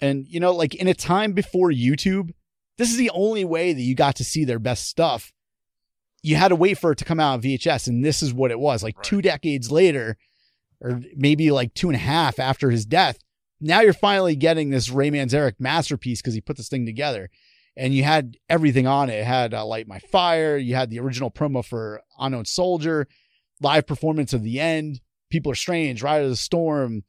[0.00, 2.30] and you know, like in a time before YouTube,
[2.78, 5.32] this is the only way that you got to see their best stuff.
[6.22, 8.50] You had to wait for it to come out on VHS, and this is what
[8.50, 8.82] it was.
[8.82, 9.04] Like Right.
[9.04, 10.16] two decades later,
[10.80, 13.18] or maybe like two and a half after his death,
[13.60, 17.30] now you're finally getting this Ray Manzarek masterpiece because he put this thing together.
[17.76, 19.14] And you had everything on it.
[19.20, 20.56] It had uh, Light My Fire.
[20.56, 23.06] You had the original promo for Unknown Soldier,
[23.62, 25.00] live performance of the end.
[25.30, 26.02] People are strange.
[26.02, 27.04] Ride of the Storm,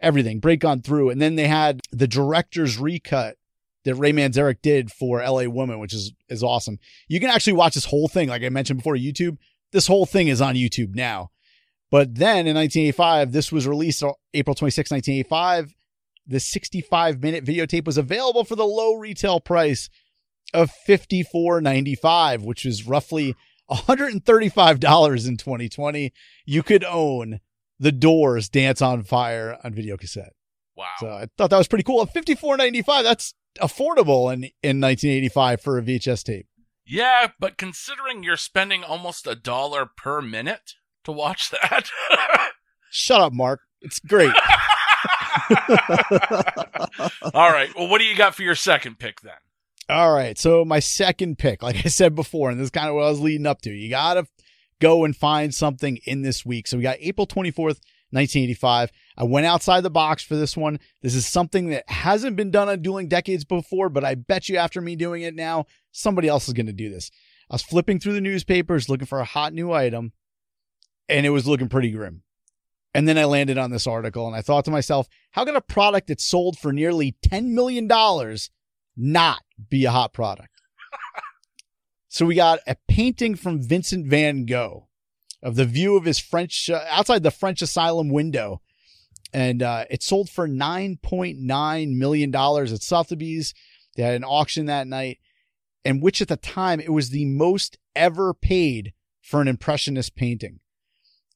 [0.00, 0.40] everything.
[0.40, 3.36] Break on through, and then they had the director's recut
[3.84, 5.48] that Ray Manzarek did for L.A.
[5.48, 6.78] Woman, which is is awesome.
[7.08, 9.38] You can actually watch this whole thing, like I mentioned before, YouTube.
[9.72, 11.30] This whole thing is on YouTube now.
[11.90, 14.02] But then in 1985, this was released
[14.32, 15.74] April 26, 1985.
[16.26, 19.90] The 65 minute videotape was available for the low retail price
[20.54, 23.34] of $54.95, which is roughly
[23.70, 26.12] $135 in 2020.
[26.46, 27.40] You could own
[27.78, 30.32] The Doors Dance on Fire on video cassette.
[30.76, 30.86] Wow.
[31.00, 32.02] So I thought that was pretty cool.
[32.02, 36.46] At $54.95, that's affordable in, in 1985 for a VHS tape.
[36.86, 41.90] yeah, but considering you're spending almost a dollar per minute to watch that.
[42.90, 43.60] Shut up, Mark.
[43.80, 44.32] It's great.
[47.34, 47.68] All right.
[47.76, 49.34] Well, what do you got for your second pick then?
[49.88, 50.38] All right.
[50.38, 53.10] So my second pick, like I said before, and this is kind of what I
[53.10, 53.70] was leading up to.
[53.70, 54.26] You gotta
[54.82, 56.66] go and find something in this week.
[56.66, 57.78] So we got April 24th,
[58.10, 58.90] 1985.
[59.16, 60.80] I went outside the box for this one.
[61.02, 64.56] This is something that hasn't been done on Dueling Decades before, but I bet you
[64.56, 67.10] after me doing it now, somebody else is gonna do this.
[67.48, 70.12] I was flipping through the newspapers looking for a hot new item,
[71.08, 72.22] and it was looking pretty grim.
[72.94, 75.62] And then I landed on this article and I thought to myself, how can a
[75.62, 77.88] product that's sold for nearly $10 million
[78.96, 80.51] not be a hot product?
[82.12, 84.86] So we got a painting from Vincent van Gogh
[85.42, 88.60] of the view of his French, uh, outside the French asylum window.
[89.32, 93.54] And uh, it sold for $9.9 million at Sotheby's.
[93.96, 95.20] They had an auction that night,
[95.86, 100.60] and which at the time it was the most ever paid for an impressionist painting.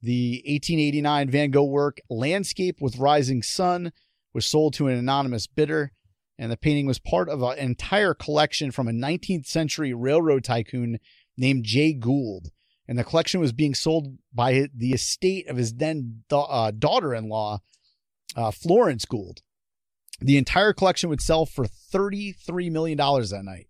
[0.02, 3.94] The 1889 Van Gogh work, Landscape with Rising Sun,
[4.34, 5.92] was sold to an anonymous bidder,
[6.38, 10.98] and the painting was part of an entire collection from a 19th century railroad tycoon
[11.36, 12.50] named Jay Gould.
[12.88, 17.14] And the collection was being sold by the estate of his then da- uh, daughter
[17.14, 17.60] in law,
[18.36, 19.40] uh, Florence Gould.
[20.20, 23.66] The entire collection would sell for $33 million that night.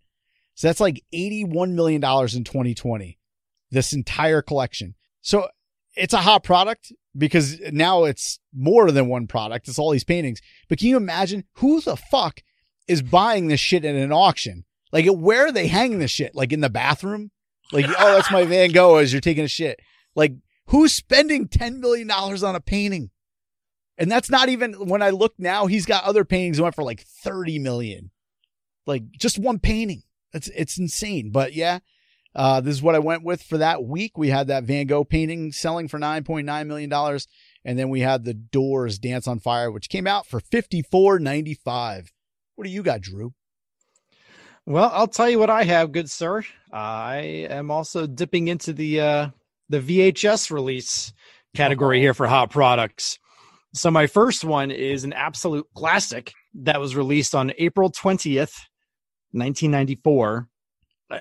[0.55, 3.18] So that's like $81 million in 2020.
[3.70, 4.94] This entire collection.
[5.22, 5.48] So
[5.96, 9.68] it's a hot product because now it's more than one product.
[9.68, 10.40] It's all these paintings.
[10.68, 12.42] But can you imagine who the fuck
[12.88, 14.64] is buying this shit at an auction?
[14.92, 16.35] Like, where are they hanging this shit?
[16.35, 17.31] Like in the bathroom?
[17.72, 19.81] Like, oh, that's my Van Gogh as you're taking a shit.
[20.14, 20.35] Like,
[20.66, 23.11] who's spending $10 million on a painting?
[23.99, 26.85] And that's not even when I look now, he's got other paintings that went for
[26.85, 28.11] like 30 million.
[28.87, 30.03] Like just one painting.
[30.33, 31.31] It's it's insane.
[31.31, 31.79] But yeah,
[32.35, 34.18] uh, this is what I went with for that week.
[34.18, 37.20] We had that Van Gogh painting selling for $9.9 million.
[37.64, 41.18] And then we had The Doors Dance on Fire, which came out for fifty four
[41.18, 42.12] ninety five.
[42.57, 43.33] What do you got, Drew?
[44.64, 46.42] Well, I'll tell you what I have, good sir.
[46.73, 47.19] I
[47.51, 49.29] am also dipping into the uh,
[49.69, 51.12] the VHS release
[51.55, 53.19] category here for hot products.
[53.75, 58.55] So my first one is an absolute classic that was released on April 20th,
[59.33, 60.49] 1994.
[61.11, 61.19] Uh,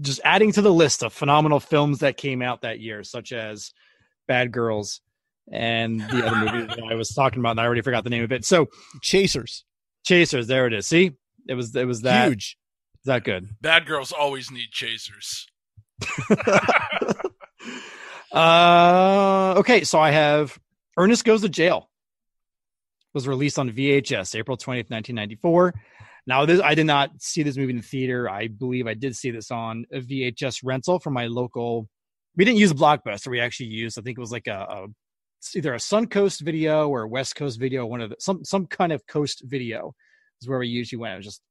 [0.00, 3.72] Just adding to the list of phenomenal films that came out that year, such as
[4.26, 5.00] Bad Girls
[5.50, 8.24] and the other movie that I was talking about, and I already forgot the name
[8.24, 8.44] of it.
[8.44, 8.66] So
[9.02, 9.64] Chasers.
[10.04, 10.86] Chasers, there it is.
[10.86, 11.12] See,
[11.48, 12.56] it was it was that Huge.
[13.02, 13.48] Is that good.
[13.60, 15.48] Bad girls always need chasers.
[18.32, 20.56] uh, okay, so I have
[20.96, 21.88] Ernest Goes to Jail.
[23.12, 25.74] Was released on VHS April 20th, 1994.
[26.26, 28.30] Now, this I did not see this movie in the theater.
[28.30, 31.88] I believe I did see this on a VHS rental from my local.
[32.36, 33.28] We didn't use Blockbuster.
[33.28, 34.86] We actually used, I think it was like a, a
[35.42, 37.84] it's either a Suncoast video or a West Coast video.
[37.84, 39.92] One of the some some kind of coast video
[40.40, 41.14] is where we usually went.
[41.14, 41.42] It was just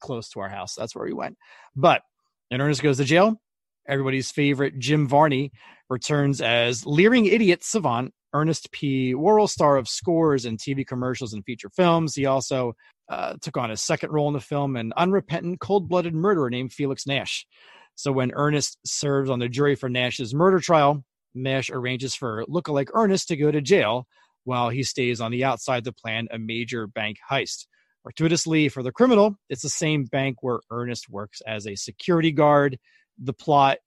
[0.00, 0.74] close to our house.
[0.74, 1.38] That's where we went.
[1.74, 2.02] But
[2.50, 3.40] and Ernest goes to jail.
[3.88, 5.50] Everybody's favorite Jim Varney
[5.88, 9.14] returns as leering idiot savant Ernest P.
[9.14, 12.14] Worrell, star of scores and TV commercials and feature films.
[12.14, 12.74] He also
[13.08, 16.74] uh, took on a second role in the film, an unrepentant, cold blooded murderer named
[16.74, 17.46] Felix Nash.
[17.94, 21.02] So when Ernest serves on the jury for Nash's murder trial,
[21.34, 24.06] Nash arranges for lookalike Ernest to go to jail
[24.44, 27.66] while he stays on the outside to plan a major bank heist.
[28.02, 32.78] Fortuitously for the criminal, it's the same bank where Ernest works as a security guard.
[33.22, 33.78] The plot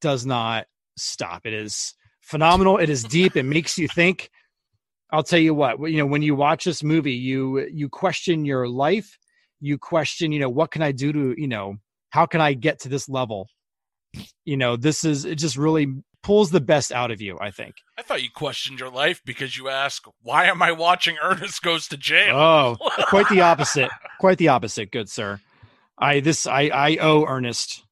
[0.00, 1.44] does not stop.
[1.44, 2.78] It is phenomenal.
[2.78, 3.36] It is deep.
[3.36, 4.30] It makes you think.
[5.10, 8.68] I'll tell you what, you know, when you watch this movie, you you question your
[8.68, 9.18] life.
[9.60, 11.76] You question, you know, what can I do to, you know,
[12.10, 13.48] how can I get to this level?
[14.44, 15.94] You know, this is it just really
[16.28, 17.76] pulls the best out of you, I think.
[17.96, 21.88] I thought you questioned your life because you ask, "Why am I watching Ernest Goes
[21.88, 22.76] to Jail?" Oh,
[23.08, 23.88] quite the opposite.
[24.20, 25.40] Quite the opposite, good sir.
[25.96, 27.82] I this I I owe Ernest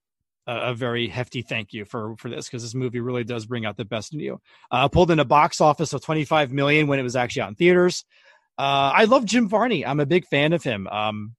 [0.46, 3.64] a, a very hefty thank you for for this because this movie really does bring
[3.64, 4.38] out the best in you.
[4.70, 7.54] Uh, pulled in a box office of 25 million when it was actually out in
[7.54, 8.04] theaters.
[8.58, 9.86] Uh, I love Jim Varney.
[9.86, 10.86] I'm a big fan of him.
[10.88, 11.36] Um,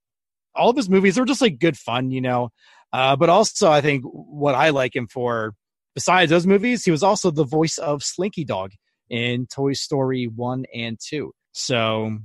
[0.55, 2.49] all of his movies are just like good fun, you know.
[2.91, 5.53] Uh, but also, I think what I like him for,
[5.97, 8.69] besides those movies, he was also the voice of Slinky Dog
[9.10, 11.33] in Toy Story 1 and 2.
[11.53, 12.19] So,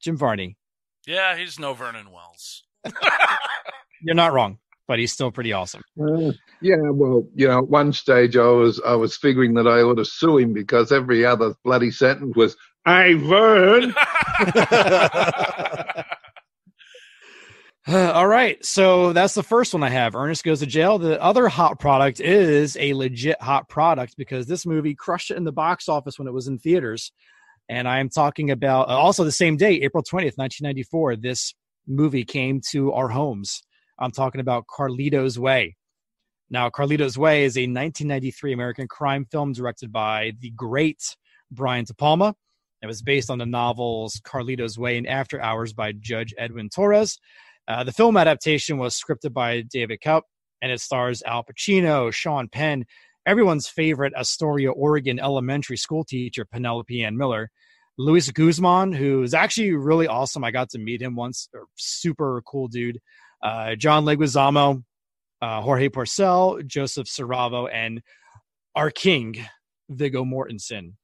[0.00, 0.56] Jim Varney,
[1.06, 2.64] Yeah, he's no Vernon Wells.
[4.02, 5.82] you're not wrong, but he's still pretty awesome.
[6.00, 9.82] Uh, yeah, well, you know, at one stage I was I was figuring that I
[9.82, 13.94] ought to sue him because every other bloody sentence was "Hey, Vern."
[17.94, 18.62] All right.
[18.62, 20.14] So that's the first one I have.
[20.14, 20.98] Ernest Goes to Jail.
[20.98, 25.44] The other hot product is a legit hot product because this movie crushed it in
[25.44, 27.12] the box office when it was in theaters.
[27.70, 31.54] And I am talking about uh, also the same day, April 20th, 1994, this
[31.86, 33.62] movie came to our homes.
[33.98, 35.74] I'm talking about Carlito's Way.
[36.50, 41.16] Now, Carlito's Way is a 1993 American crime film directed by the great
[41.50, 42.34] Brian De Palma.
[42.82, 47.18] It was based on the novels Carlito's Way and After Hours by Judge Edwin Torres.
[47.68, 50.22] Uh, the film adaptation was scripted by David Kaup,
[50.62, 52.86] and it stars Al Pacino, Sean Penn,
[53.26, 57.50] everyone's favorite Astoria, Oregon elementary school teacher, Penelope Ann Miller,
[57.98, 60.44] Luis Guzman, who is actually really awesome.
[60.44, 63.00] I got to meet him once, super cool dude.
[63.42, 64.82] Uh, John Leguizamo,
[65.42, 68.00] uh, Jorge Porcel, Joseph Siravo, and
[68.74, 69.36] our king,
[69.90, 70.94] Viggo Mortensen.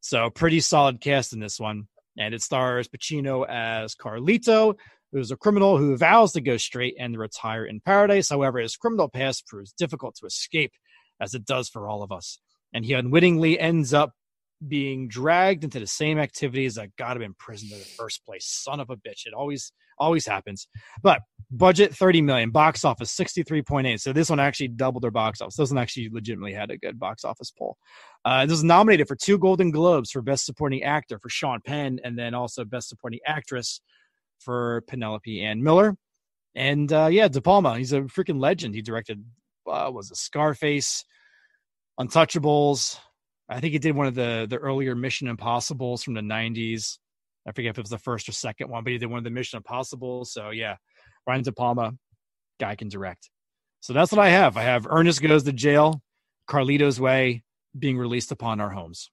[0.00, 1.88] So pretty solid cast in this one.
[2.18, 4.76] And it stars Pacino as Carlito,
[5.12, 8.30] who's a criminal who vows to go straight and retire in paradise.
[8.30, 10.72] However, his criminal past proves difficult to escape,
[11.20, 12.38] as it does for all of us.
[12.72, 14.12] And he unwittingly ends up
[14.66, 18.46] being dragged into the same activities that got him in prison in the first place.
[18.46, 19.26] Son of a bitch.
[19.26, 20.66] It always always happens.
[21.02, 21.20] But
[21.50, 24.00] budget 30 million, box office 63.8.
[24.00, 25.56] So this one actually doubled their box office.
[25.56, 27.76] This one actually legitimately had a good box office poll.
[28.24, 31.98] Uh, this was nominated for two Golden Globes for Best Supporting Actor for Sean Penn,
[32.04, 33.80] and then also Best Supporting Actress
[34.42, 35.96] for Penelope Ann Miller.
[36.54, 38.74] And uh, yeah, De Palma, he's a freaking legend.
[38.74, 39.24] He directed
[39.66, 41.04] uh, was a Scarface,
[41.98, 42.98] Untouchables.
[43.48, 46.98] I think he did one of the the earlier Mission Impossibles from the '90s.
[47.46, 49.24] I forget if it was the first or second one, but he did one of
[49.24, 50.32] the Mission Impossibles.
[50.32, 50.76] So yeah,
[51.24, 51.92] Brian De Palma,
[52.60, 53.30] guy can direct.
[53.80, 54.56] So that's what I have.
[54.56, 56.02] I have Ernest Goes to Jail,
[56.48, 57.42] Carlito's Way
[57.76, 59.10] being released upon our homes.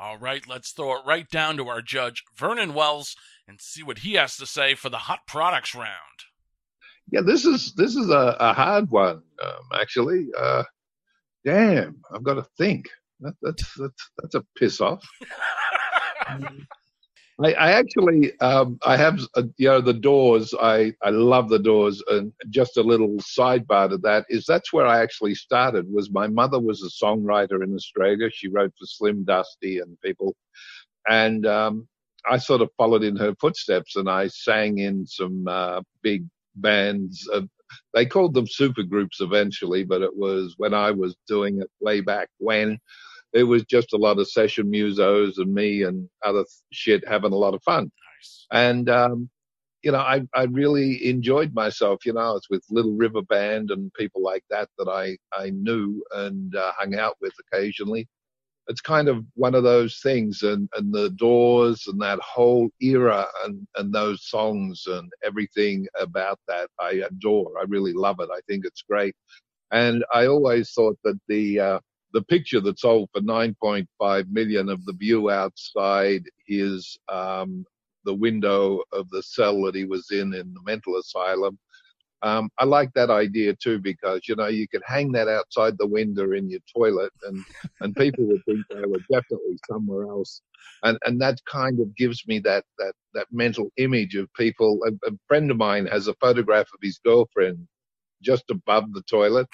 [0.00, 3.16] All right, let's throw it right down to our judge, Vernon Wells,
[3.48, 5.88] and see what he has to say for the hot products round.
[7.10, 10.26] Yeah, this is this is a, a hard one, um, actually.
[10.36, 10.64] Uh,
[11.44, 12.88] damn, I've got to think.
[13.20, 15.02] That, that's that's that's a piss off.
[17.40, 20.52] I, I actually, um, I have, uh, you know, the Doors.
[20.60, 24.86] I, I love the Doors, and just a little sidebar to that is that's where
[24.86, 25.86] I actually started.
[25.90, 28.28] Was my mother was a songwriter in Australia.
[28.30, 30.34] She wrote for Slim Dusty and people,
[31.08, 31.88] and um,
[32.30, 36.24] I sort of followed in her footsteps, and I sang in some uh, big
[36.56, 37.28] bands.
[37.32, 37.42] Uh,
[37.94, 42.00] they called them super groups eventually, but it was when I was doing it way
[42.00, 42.78] back when
[43.32, 47.36] it was just a lot of session musos and me and other shit having a
[47.36, 47.84] lot of fun.
[47.84, 48.46] Nice.
[48.50, 49.28] And, um,
[49.82, 52.04] you know, I, I really enjoyed myself.
[52.04, 55.50] You know, I was with Little River Band and people like that that I, I
[55.50, 58.08] knew and uh, hung out with occasionally.
[58.68, 63.26] It's kind of one of those things, and, and the Doors and that whole era
[63.44, 67.52] and, and those songs and everything about that I adore.
[67.58, 68.28] I really love it.
[68.32, 69.14] I think it's great.
[69.70, 71.80] And I always thought that the, uh,
[72.12, 77.64] the picture that sold for 9.5 million of the view outside his um,
[78.04, 81.58] the window of the cell that he was in in the mental asylum.
[82.22, 85.86] Um, I like that idea too because you know you could hang that outside the
[85.86, 87.44] window in your toilet and
[87.80, 90.42] and people would think they were definitely somewhere else,
[90.82, 94.80] and and that kind of gives me that that that mental image of people.
[94.86, 97.66] A, a friend of mine has a photograph of his girlfriend
[98.20, 99.46] just above the toilet,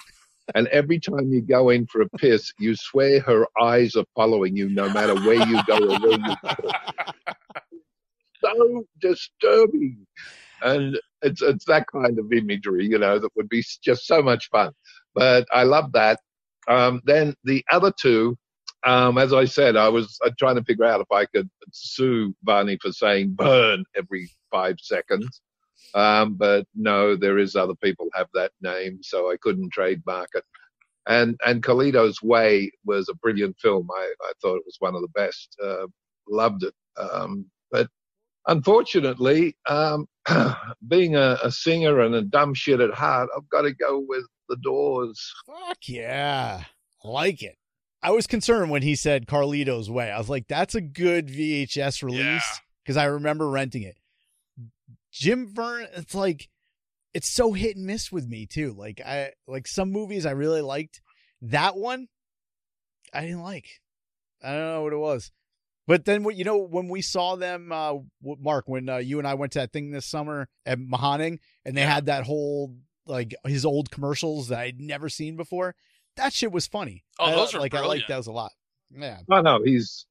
[0.55, 4.55] and every time you go in for a piss, you swear her eyes are following
[4.55, 6.71] you no matter where you go or where you go.
[8.41, 10.05] So disturbing.
[10.61, 14.49] And it's it's that kind of imagery, you know, that would be just so much
[14.49, 14.71] fun.
[15.13, 16.19] But I love that.
[16.67, 18.37] Um, then the other two,
[18.85, 22.35] um, as I said, I was uh, trying to figure out if I could sue
[22.43, 25.41] Varney for saying burn every five seconds.
[25.93, 30.43] Um, but no, there is other people have that name, so I couldn't trademark it.
[31.07, 33.87] And and Carlito's Way was a brilliant film.
[33.95, 35.55] I, I thought it was one of the best.
[35.63, 35.87] Uh,
[36.27, 36.73] loved it.
[36.97, 37.87] Um, but
[38.47, 40.07] unfortunately, um,
[40.87, 44.25] being a, a singer and a dumb shit at heart, I've got to go with
[44.49, 45.33] the Doors.
[45.45, 46.63] Fuck yeah.
[47.03, 47.55] Like it.
[48.01, 50.11] I was concerned when he said Carlito's Way.
[50.11, 53.97] I was like, that's a good VHS release because I remember renting it.
[55.11, 56.49] Jim Varney, it's like,
[57.15, 58.75] it's so hit and miss with me too.
[58.77, 61.01] Like I like some movies I really liked.
[61.41, 62.07] That one,
[63.13, 63.67] I didn't like.
[64.43, 65.31] I don't know what it was.
[65.87, 69.27] But then what you know when we saw them, uh, Mark, when uh, you and
[69.27, 71.93] I went to that thing this summer at Mahaning, and they Yeah.
[71.93, 72.75] had that whole
[73.05, 75.75] like his old commercials that I'd never seen before.
[76.17, 77.03] That shit was funny.
[77.19, 77.99] Oh, I- those are like I brilliant.
[78.01, 78.51] liked those a lot.
[78.89, 80.05] Yeah, No, no, he's.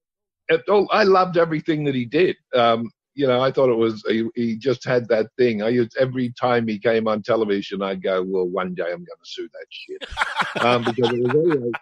[0.69, 2.37] Oh, I loved everything that he did.
[2.55, 5.63] Um, you know, I thought it was he, he just had that thing.
[5.63, 9.07] I used every time he came on television, I'd go, "Well, one day I'm going
[9.07, 10.05] to sue that shit,"
[10.65, 11.73] um, because it was always.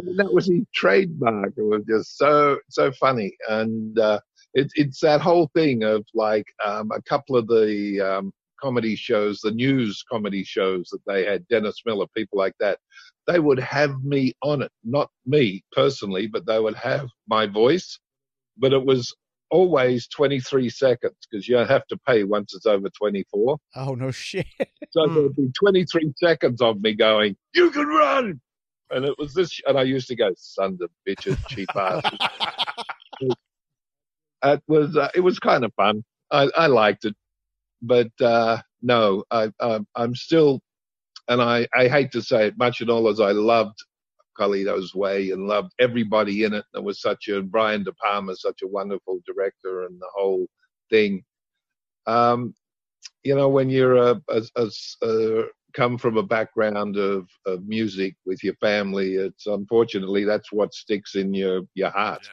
[0.00, 1.52] I mean, that was his trademark.
[1.56, 4.20] It was just so so funny, and uh,
[4.54, 9.40] it, it's that whole thing of like um, a couple of the um, comedy shows,
[9.40, 12.78] the news comedy shows that they had, Dennis Miller, people like that.
[13.26, 17.98] They would have me on it, not me personally, but they would have my voice,
[18.56, 19.14] but it was
[19.50, 23.58] always 23 seconds because you have to pay once it's over 24.
[23.76, 24.46] Oh no shit.
[24.90, 25.14] So Hmm.
[25.14, 28.40] there'd be 23 seconds of me going, "You can run,"
[28.90, 32.18] and it was this, and I used to go, "Son of bitches, cheap asses."
[34.44, 36.04] it was uh, it was kind of fun.
[36.30, 37.14] I, I liked it,
[37.82, 40.60] but uh, no, I, I I'm still,
[41.28, 43.78] and I I hate to say it, much and all as I loved
[44.38, 46.64] Carlito's Way and loved everybody in it.
[46.72, 50.46] There was such a Brian De Palma, such a wonderful director, and the whole
[50.90, 51.22] thing.
[52.06, 52.54] Um,
[53.22, 54.70] you know, when you're a, a, a,
[55.02, 55.44] a
[55.74, 61.14] come from a background of, of music with your family, it's unfortunately that's what sticks
[61.14, 62.22] in your your heart.
[62.24, 62.30] Yeah.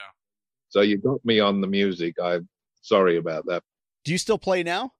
[0.70, 2.16] So you got me on the music.
[2.22, 2.48] I'm
[2.82, 3.64] sorry about that.
[4.04, 4.92] Do you still play now?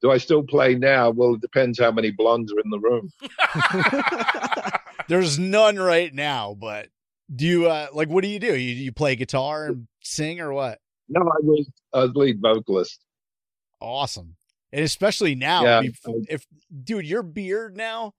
[0.00, 1.10] Do I still play now?
[1.10, 3.10] Well, it depends how many blondes are in the room.
[5.08, 6.88] There's none right now, but
[7.34, 8.54] do you uh like what do you do?
[8.56, 10.80] You you play guitar and sing or what?
[11.08, 13.04] No, I was I was lead vocalist.
[13.80, 14.36] Awesome.
[14.72, 15.98] And especially now, Yeah, if,
[16.28, 16.46] if
[16.84, 18.12] dude, your beard now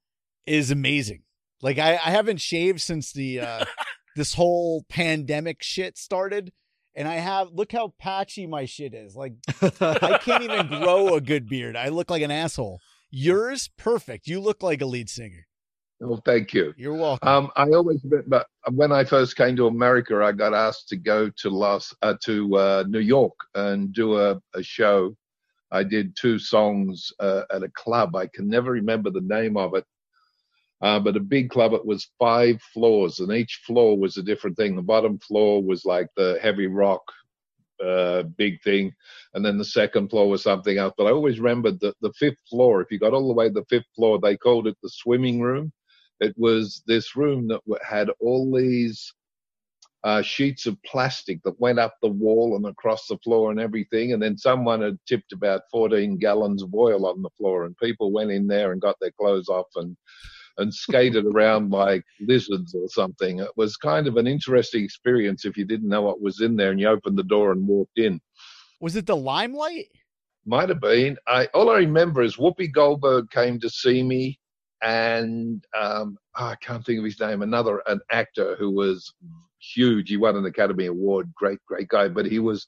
[0.46, 1.24] is amazing.
[1.62, 3.66] Like I, I haven't shaved since the uh
[4.16, 6.52] this whole pandemic shit started.
[6.96, 9.16] And I have look how patchy my shit is.
[9.16, 11.76] Like I can't even grow a good beard.
[11.76, 12.80] I look like an asshole.
[13.12, 14.28] Yours perfect.
[14.28, 15.48] You look like a lead singer.
[16.02, 16.74] Oh, thank you.
[16.78, 17.28] You're welcome.
[17.28, 21.30] Um, I always, but when I first came to America, I got asked to go
[21.30, 25.16] to Los uh, to uh, New York and do a, a show.
[25.72, 28.16] I did two songs uh, at a club.
[28.16, 29.86] I can never remember the name of it,
[30.82, 31.74] uh, but a big club.
[31.74, 34.76] It was five floors, and each floor was a different thing.
[34.76, 37.02] The bottom floor was like the heavy rock
[37.84, 38.94] uh, big thing,
[39.34, 40.94] and then the second floor was something else.
[40.98, 43.54] But I always remembered that the fifth floor, if you got all the way to
[43.54, 45.72] the fifth floor, they called it the swimming room.
[46.20, 49.14] It was this room that had all these
[50.04, 54.14] uh, sheets of plastic that went up the wall and across the floor and everything.
[54.14, 58.12] And then someone had tipped about 14 gallons of oil on the floor, and people
[58.12, 59.96] went in there and got their clothes off and
[60.58, 63.40] and skated around like lizards or something.
[63.40, 66.72] It was kind of an interesting experience if you didn't know what was in there
[66.72, 68.20] and you opened the door and walked in.
[68.82, 69.88] Was it the limelight?
[70.46, 71.18] Might have been.
[71.28, 74.40] I all I remember is Whoopi Goldberg came to see me,
[74.82, 77.42] and um, oh, I can't think of his name.
[77.42, 79.14] Another an actor who was
[79.60, 80.10] huge.
[80.10, 81.32] He won an Academy Award.
[81.36, 82.08] Great, great guy.
[82.08, 82.68] But he was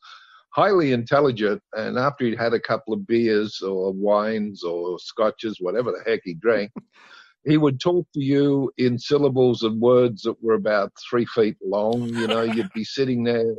[0.52, 1.62] highly intelligent.
[1.74, 6.22] And after he'd had a couple of beers or wines or scotches, whatever the heck
[6.24, 6.72] he drank,
[7.46, 12.08] he would talk to you in syllables and words that were about three feet long.
[12.10, 13.56] You know, you'd be sitting there.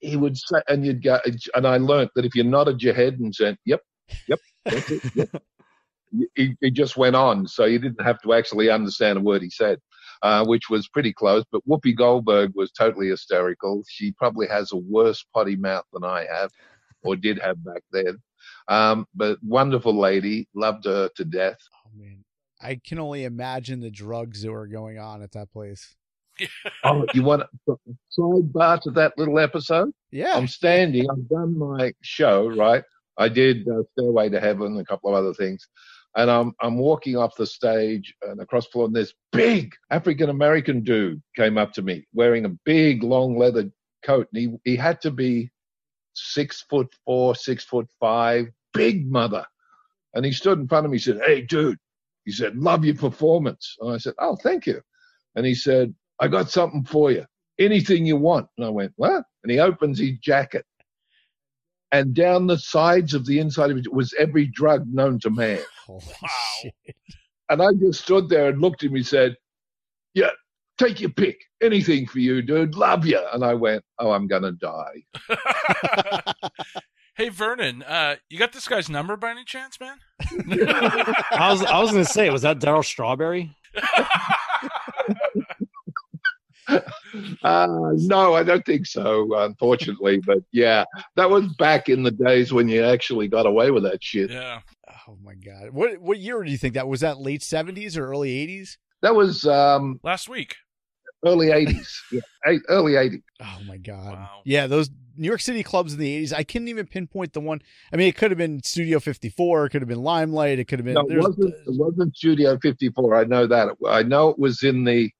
[0.00, 1.18] He would say, and you'd go,
[1.54, 3.82] and I learnt that if you nodded your head and said, "Yep,
[4.26, 5.28] yep," that's it, yep.
[6.34, 9.50] He, he, just went on, so you didn't have to actually understand a word he
[9.50, 9.78] said,
[10.22, 11.44] uh, which was pretty close.
[11.50, 13.82] But Whoopi Goldberg was totally hysterical.
[13.88, 16.50] She probably has a worse potty mouth than I have,
[17.02, 18.18] or did have back then.
[18.68, 21.58] Um, but wonderful lady, loved her to death.
[21.86, 22.24] Oh man,
[22.60, 25.96] I can only imagine the drugs that were going on at that place.
[26.84, 27.74] oh, you want a
[28.18, 29.92] sidebar to that little episode?
[30.10, 30.34] Yeah.
[30.34, 31.08] I'm standing.
[31.10, 32.82] I've done my show, right?
[33.18, 35.68] I did uh, Stairway to Heaven, a couple of other things.
[36.16, 40.28] And I'm I'm walking off the stage and across the floor, and this big African
[40.28, 43.70] American dude came up to me wearing a big long leather
[44.04, 44.26] coat.
[44.32, 45.50] And he, he had to be
[46.14, 49.44] six foot four, six foot five, big mother.
[50.14, 51.78] And he stood in front of me and said, Hey, dude,
[52.24, 53.76] he said, Love your performance.
[53.80, 54.80] And I said, Oh, thank you.
[55.36, 57.24] And he said, I got something for you.
[57.58, 58.48] Anything you want.
[58.56, 59.24] And I went, What?
[59.42, 60.64] And he opens his jacket.
[61.92, 65.58] And down the sides of the inside of it was every drug known to man.
[65.86, 66.28] Holy Wow.
[66.62, 66.74] shit.
[67.48, 69.36] And I just stood there and looked at him and said,
[70.14, 70.30] Yeah,
[70.78, 71.40] take your pick.
[71.60, 72.76] Anything for you, dude.
[72.76, 73.20] Love you.
[73.32, 75.02] And I went, Oh, I'm going to die.
[77.16, 79.98] hey Vernon, uh, you got this guy's number by any chance, man?
[81.32, 83.54] I was I was gonna say, was that Darryl Strawberry?
[87.42, 90.18] Uh, no, I don't think so, unfortunately.
[90.24, 90.84] But yeah,
[91.16, 94.30] that was back in the days when you actually got away with that shit.
[94.30, 94.60] yeah.
[95.08, 95.70] Oh my god.
[95.70, 97.00] What what year do you think that was?
[97.00, 98.78] That late seventies or early eighties?
[99.02, 100.54] That was um, Last week.
[101.24, 101.86] early 80s.
[102.12, 103.22] Yeah, eight, early 80s.
[103.42, 104.12] Oh my god.
[104.14, 104.40] Wow.
[104.44, 106.32] Yeah, those New York City clubs in the eighties.
[106.32, 107.60] I couldn't even pinpoint the one.
[107.92, 109.66] I mean, it could have been Studio Fifty Four.
[109.66, 110.58] It could have been Limelight.
[110.58, 110.94] It could have been.
[110.94, 113.16] No, it wasn't, it wasn't Studio 54.
[113.16, 113.68] I know that.
[113.88, 115.10] I know it was in the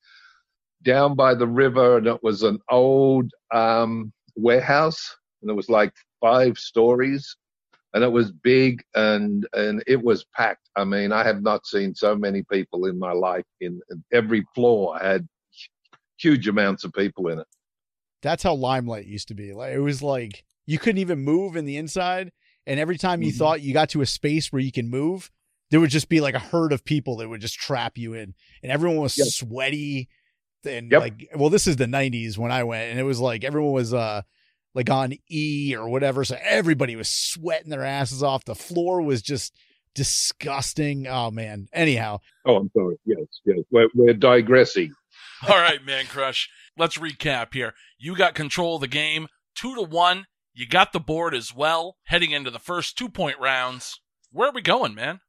[0.82, 5.92] down by the river, and it was an old um, warehouse, and it was like
[6.20, 7.36] five stories,
[7.94, 10.68] and it was big, and and it was packed.
[10.76, 13.44] I mean, I have not seen so many people in my life.
[13.60, 15.26] In, in every floor had
[16.18, 17.46] huge amounts of people in it.
[18.22, 19.52] That's how Limelight used to be.
[19.52, 22.32] Like it was like you couldn't even move in the inside,
[22.66, 23.38] and every time you Mhm.
[23.38, 25.30] thought you got to a space where you can move,
[25.70, 28.34] there would just be like a herd of people that would just trap you in,
[28.62, 29.28] and everyone was Yep.
[29.28, 30.08] sweaty.
[30.64, 31.00] And Yep.
[31.00, 33.94] like, well, this is the '90s when I went, and it was like everyone was
[33.94, 34.22] uh
[34.74, 38.44] like on E or whatever, so everybody was sweating their asses off.
[38.44, 39.52] The floor was just
[39.94, 41.06] disgusting.
[41.06, 41.68] Oh man.
[41.72, 42.96] Anyhow, Oh, I'm sorry.
[43.04, 43.58] Yes, yes.
[43.70, 44.92] We're, we're digressing.
[45.48, 46.48] All right, man crush.
[46.76, 47.74] Let's recap here.
[47.98, 50.26] You got control of the game, two to one.
[50.54, 54.00] You got the board as well, heading into the first two point rounds.
[54.30, 55.20] Where are we going, man?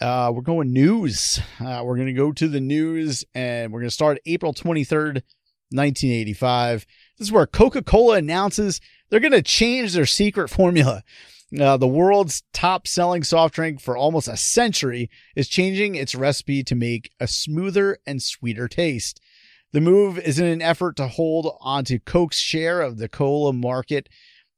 [0.00, 1.40] Uh, we're going news.
[1.60, 5.22] Uh, we're going to go to the news and we're going to start April 23rd,
[5.70, 6.86] 1985.
[7.18, 8.80] This is where Coca Cola announces
[9.10, 11.04] they're going to change their secret formula.
[11.58, 16.64] Uh, the world's top selling soft drink for almost a century is changing its recipe
[16.64, 19.20] to make a smoother and sweeter taste.
[19.72, 24.08] The move is in an effort to hold onto Coke's share of the cola market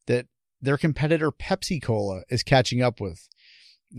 [0.06, 0.26] that
[0.60, 3.28] their competitor Pepsi Cola is catching up with.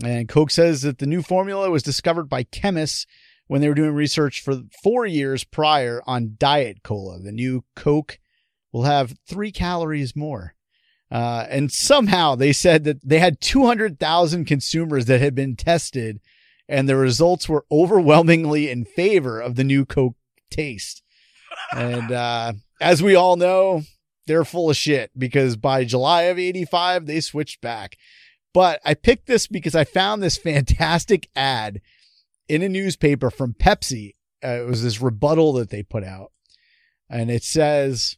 [0.02, 3.06] And Coke says that the new formula was discovered by chemists
[3.46, 7.20] when they were doing research for four years prior on Diet Cola.
[7.20, 8.18] The new Coke
[8.72, 10.54] will have three calories more.
[11.10, 16.20] Uh, and somehow they said that they had 200,000 consumers that had been tested,
[16.68, 20.16] and the results were overwhelmingly in favor of the new Coke
[20.50, 21.02] taste.
[21.72, 23.82] and uh, as we all know,
[24.26, 27.96] they're full of shit because by July of 85, they switched back.
[28.56, 31.82] But I picked this because I found this fantastic ad
[32.48, 34.14] in a newspaper from Pepsi.
[34.42, 36.32] Uh, it was this rebuttal that they put out.
[37.10, 38.16] And it says,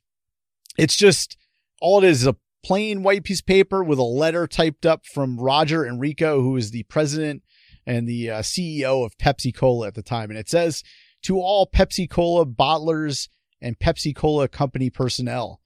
[0.78, 1.36] it's just
[1.80, 5.04] all it is is a plain white piece of paper with a letter typed up
[5.06, 7.42] from Roger Enrico, who is the president
[7.84, 10.30] and the uh, CEO of Pepsi Cola at the time.
[10.30, 10.84] And it says,
[11.22, 13.28] To all Pepsi Cola bottlers
[13.60, 15.60] and Pepsi Cola company personnel,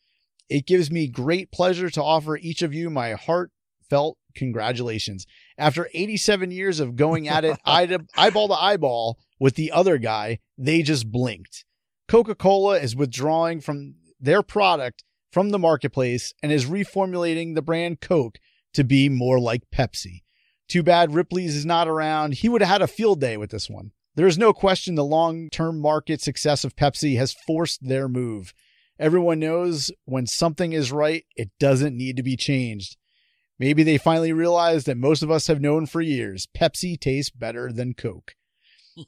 [0.48, 5.26] it gives me great pleasure to offer each of you my heartfelt congratulations.
[5.58, 9.98] After 87 years of going at it eye to, eyeball to eyeball with the other
[9.98, 11.64] guy, they just blinked.
[12.08, 18.00] Coca Cola is withdrawing from their product from the marketplace and is reformulating the brand
[18.00, 18.38] Coke
[18.74, 20.22] to be more like Pepsi.
[20.68, 22.34] Too bad Ripley's is not around.
[22.34, 23.92] He would have had a field day with this one.
[24.14, 28.52] There is no question the long term market success of Pepsi has forced their move.
[28.98, 32.96] Everyone knows when something is right, it doesn't need to be changed.
[33.58, 37.70] Maybe they finally realized that most of us have known for years Pepsi tastes better
[37.72, 38.34] than Coke.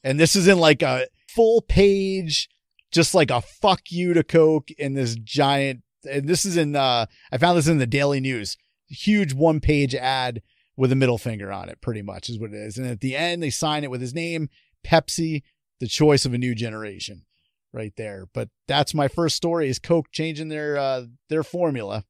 [0.04, 2.48] and this is in like a full page,
[2.92, 5.82] just like a fuck you to Coke in this giant.
[6.08, 8.56] And this is in, uh, I found this in the Daily News.
[8.88, 10.42] Huge one page ad
[10.76, 12.78] with a middle finger on it, pretty much is what it is.
[12.78, 14.48] And at the end, they sign it with his name,
[14.84, 15.42] Pepsi,
[15.80, 17.24] the choice of a new generation
[17.72, 18.28] right there.
[18.32, 22.04] But that's my first story is Coke changing their uh, their formula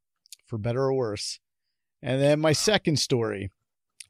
[0.47, 1.41] for better or worse.
[2.05, 3.51] And then my second story,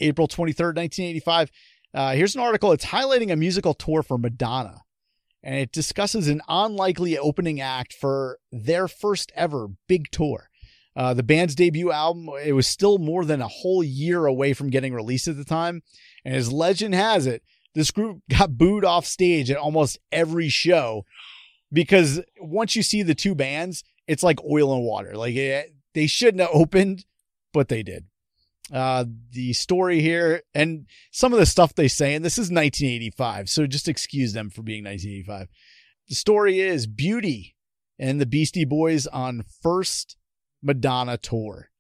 [0.01, 1.51] April 23rd, 1985.
[1.95, 2.73] Uh, here's an article.
[2.73, 4.81] It's highlighting a musical tour for Madonna.
[5.45, 10.51] And it discusses an unlikely opening act for their first ever big tour.
[10.97, 14.71] Uh, the band's debut album, it was still more than a whole year away from
[14.71, 15.83] getting released at the time.
[16.25, 21.05] And as legend has it, this group got booed off stage at almost every show
[21.73, 25.17] because once you see the two bands, it's like oil and water.
[25.17, 27.05] Like it, they shouldn't have opened,
[27.55, 28.05] but they did.
[28.73, 33.49] Uh, the story here and some of the stuff they say, and this is 1985,
[33.49, 35.49] so just excuse them for being 1985.
[36.09, 37.57] The story is Beauty
[37.99, 40.17] and the Beastie Boys on first
[40.63, 41.71] Madonna tour.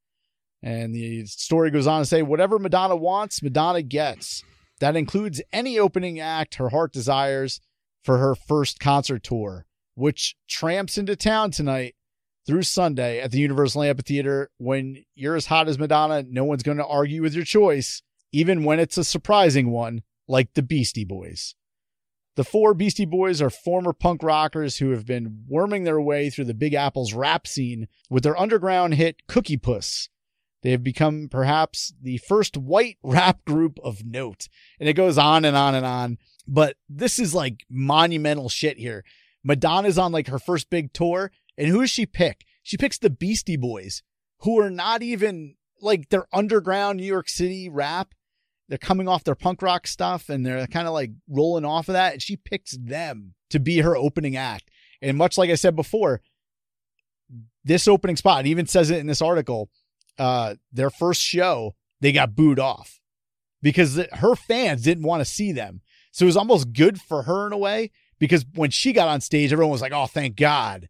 [0.62, 4.42] And the story goes on to say, whatever Madonna wants, Madonna gets.
[4.80, 7.60] That includes any opening act her heart desires
[8.02, 11.94] for her first concert tour, which tramps into town tonight
[12.46, 14.50] through Sunday at the Universal Amphitheater.
[14.58, 18.64] When you're as hot as Madonna, no one's going to argue with your choice, even
[18.64, 21.54] when it's a surprising one, like the Beastie Boys.
[22.36, 26.46] The four Beastie Boys are former punk rockers who have been worming their way through
[26.46, 30.08] the Big Apple's rap scene with their underground hit Cookie Puss.
[30.62, 34.48] They have become perhaps the first white rap group of note.
[34.80, 36.18] And it goes on and on and on.
[36.48, 39.04] But this is like monumental shit here.
[39.44, 41.30] Madonna's on like her first big tour.
[41.56, 42.44] And who does she pick?
[42.62, 44.02] She picks the Beastie Boys,
[44.40, 48.14] who are not even like they're underground New York City rap.
[48.68, 51.92] They're coming off their punk rock stuff and they're kind of like rolling off of
[51.92, 52.14] that.
[52.14, 54.70] And she picks them to be her opening act.
[55.02, 56.22] And much like I said before,
[57.64, 59.70] this opening spot, even says it in this article,
[60.18, 63.00] uh, their first show, they got booed off
[63.62, 65.82] because her fans didn't want to see them.
[66.10, 69.20] So it was almost good for her in a way because when she got on
[69.20, 70.88] stage, everyone was like, oh, thank God.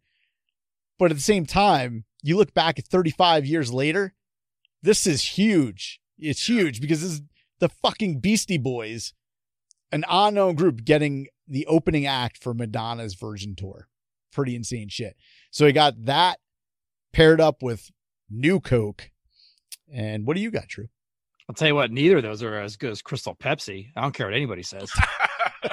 [1.04, 4.14] But at the same time, you look back at 35 years later,
[4.82, 6.00] this is huge.
[6.16, 7.22] It's huge because this is
[7.58, 9.12] the fucking Beastie Boys,
[9.92, 13.86] an unknown group getting the opening act for Madonna's Virgin Tour.
[14.32, 15.14] Pretty insane shit.
[15.50, 16.38] So he got that
[17.12, 17.90] paired up with
[18.30, 19.10] New Coke.
[19.92, 20.86] And what do you got, Drew?
[21.50, 23.88] I'll tell you what, neither of those are as good as Crystal Pepsi.
[23.94, 24.90] I don't care what anybody says.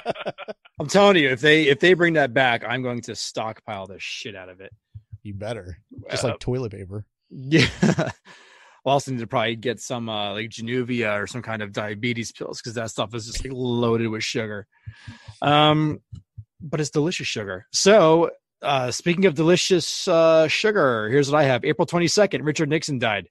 [0.78, 3.98] I'm telling you, if they if they bring that back, I'm going to stockpile the
[3.98, 4.74] shit out of it.
[5.24, 5.78] You better.
[6.10, 7.06] Just Uh, like toilet paper.
[7.30, 7.68] Yeah.
[8.84, 12.32] I'll also need to probably get some uh, like Januvia or some kind of diabetes
[12.32, 14.66] pills because that stuff is just like loaded with sugar.
[15.42, 16.00] Um,
[16.60, 17.68] but it's delicious sugar.
[17.72, 18.32] So,
[18.64, 21.64] uh, speaking of delicious uh, sugar, here's what I have.
[21.64, 23.28] April 22nd, Richard Nixon died.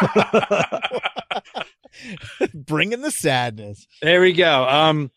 [2.54, 3.86] Bringing the sadness.
[4.00, 4.66] There we go.
[4.68, 5.10] Um,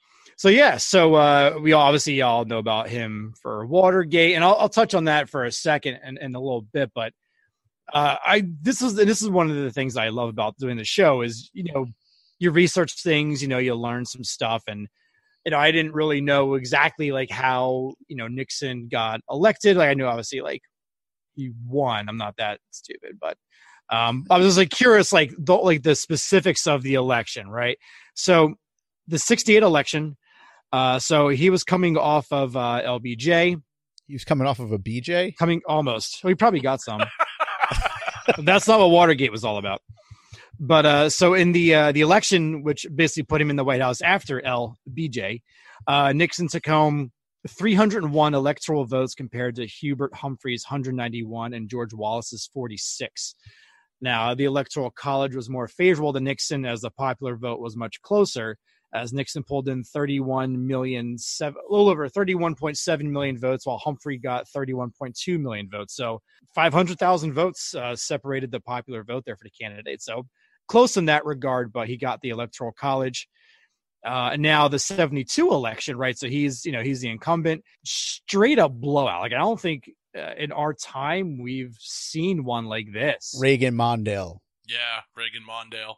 [0.43, 4.67] so yeah, so uh, we obviously all know about him for Watergate, and I'll, I'll
[4.67, 6.91] touch on that for a second and in a little bit.
[6.93, 7.13] But
[7.93, 10.83] uh, I this is this is one of the things I love about doing the
[10.83, 11.85] show is you know
[12.39, 14.89] you research things, you know you learn some stuff, and
[15.45, 19.77] you know I didn't really know exactly like how you know Nixon got elected.
[19.77, 20.63] Like I knew obviously like
[21.35, 22.09] he won.
[22.09, 23.37] I'm not that stupid, but
[23.89, 27.77] um, I was just like curious, like the like the specifics of the election, right?
[28.13, 28.55] So
[29.07, 30.17] the 68 election.
[30.73, 33.61] Uh, so he was coming off of uh, LBJ,
[34.07, 35.35] He was coming off of a BJ.
[35.37, 36.23] coming almost.
[36.23, 36.99] Well, he probably got some.
[38.39, 39.81] That's not what Watergate was all about.
[40.59, 43.81] But uh, so in the uh, the election, which basically put him in the White
[43.81, 45.41] House after LBJ,
[45.87, 47.11] uh, Nixon took home
[47.47, 53.35] 301 electoral votes compared to Hubert Humphrey's 191 and George Wallace's 46.
[54.01, 58.01] Now, the Electoral College was more favorable to Nixon as the popular vote was much
[58.01, 58.57] closer,
[58.93, 64.17] as Nixon pulled in 31 million, seven, a little over 31.7 million votes, while Humphrey
[64.17, 65.95] got 31.2 million votes.
[65.95, 66.21] So
[66.53, 70.01] 500,000 votes uh, separated the popular vote there for the candidate.
[70.01, 70.27] So
[70.67, 73.27] close in that regard, but he got the Electoral College.
[74.05, 76.17] Uh, and now the 72 election, right?
[76.17, 77.63] So he's, you know, he's the incumbent.
[77.85, 79.21] Straight up blowout.
[79.21, 83.35] Like I don't think uh, in our time we've seen one like this.
[83.39, 84.39] Reagan Mondale.
[84.67, 85.95] Yeah, Reagan Mondale.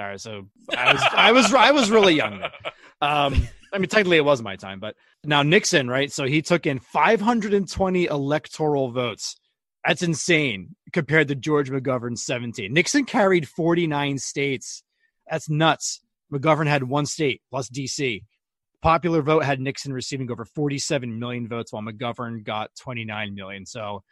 [0.00, 2.50] All right, so I was I was I was really young then.
[3.02, 6.10] Um, I mean, technically it was my time, but now Nixon, right?
[6.10, 9.36] So he took in 520 electoral votes.
[9.86, 12.72] That's insane compared to George McGovern's 17.
[12.72, 14.82] Nixon carried 49 states.
[15.30, 16.00] That's nuts.
[16.32, 18.24] McGovern had one state plus DC.
[18.80, 23.66] Popular vote had Nixon receiving over 47 million votes, while McGovern got 29 million.
[23.66, 24.02] So,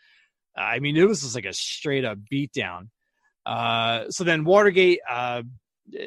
[0.55, 2.89] I mean, it was just like a straight up beatdown.
[3.47, 5.43] Uh, so then Watergate, uh,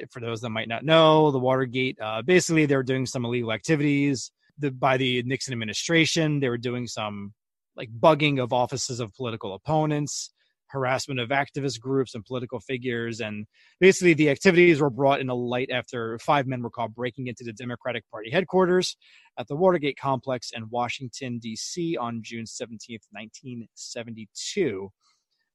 [0.10, 3.52] for those that might not know, the Watergate, uh, basically they were doing some illegal
[3.52, 6.40] activities the, by the Nixon administration.
[6.40, 7.34] They were doing some
[7.76, 10.32] like bugging of offices of political opponents
[10.72, 13.20] harassment of activist groups and political figures.
[13.20, 13.46] And
[13.80, 17.54] basically, the activities were brought into light after five men were caught breaking into the
[17.54, 18.98] Democratic Party headquarters
[19.38, 21.98] at the Watergate complex in Washington, D.C.
[21.98, 24.90] on June 17th, 1972.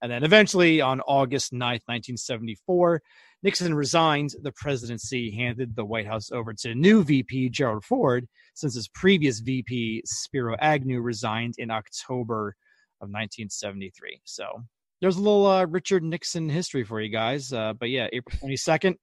[0.03, 3.03] And then eventually, on August 9th, 1974,
[3.43, 8.75] Nixon resigned the presidency, handed the White House over to new VP Gerald Ford, since
[8.75, 12.57] his previous VP Spiro Agnew resigned in October
[13.01, 14.21] of 1973.
[14.25, 14.65] So
[15.01, 17.53] there's a little uh, Richard Nixon history for you guys.
[17.53, 18.97] Uh, but yeah, April 22nd,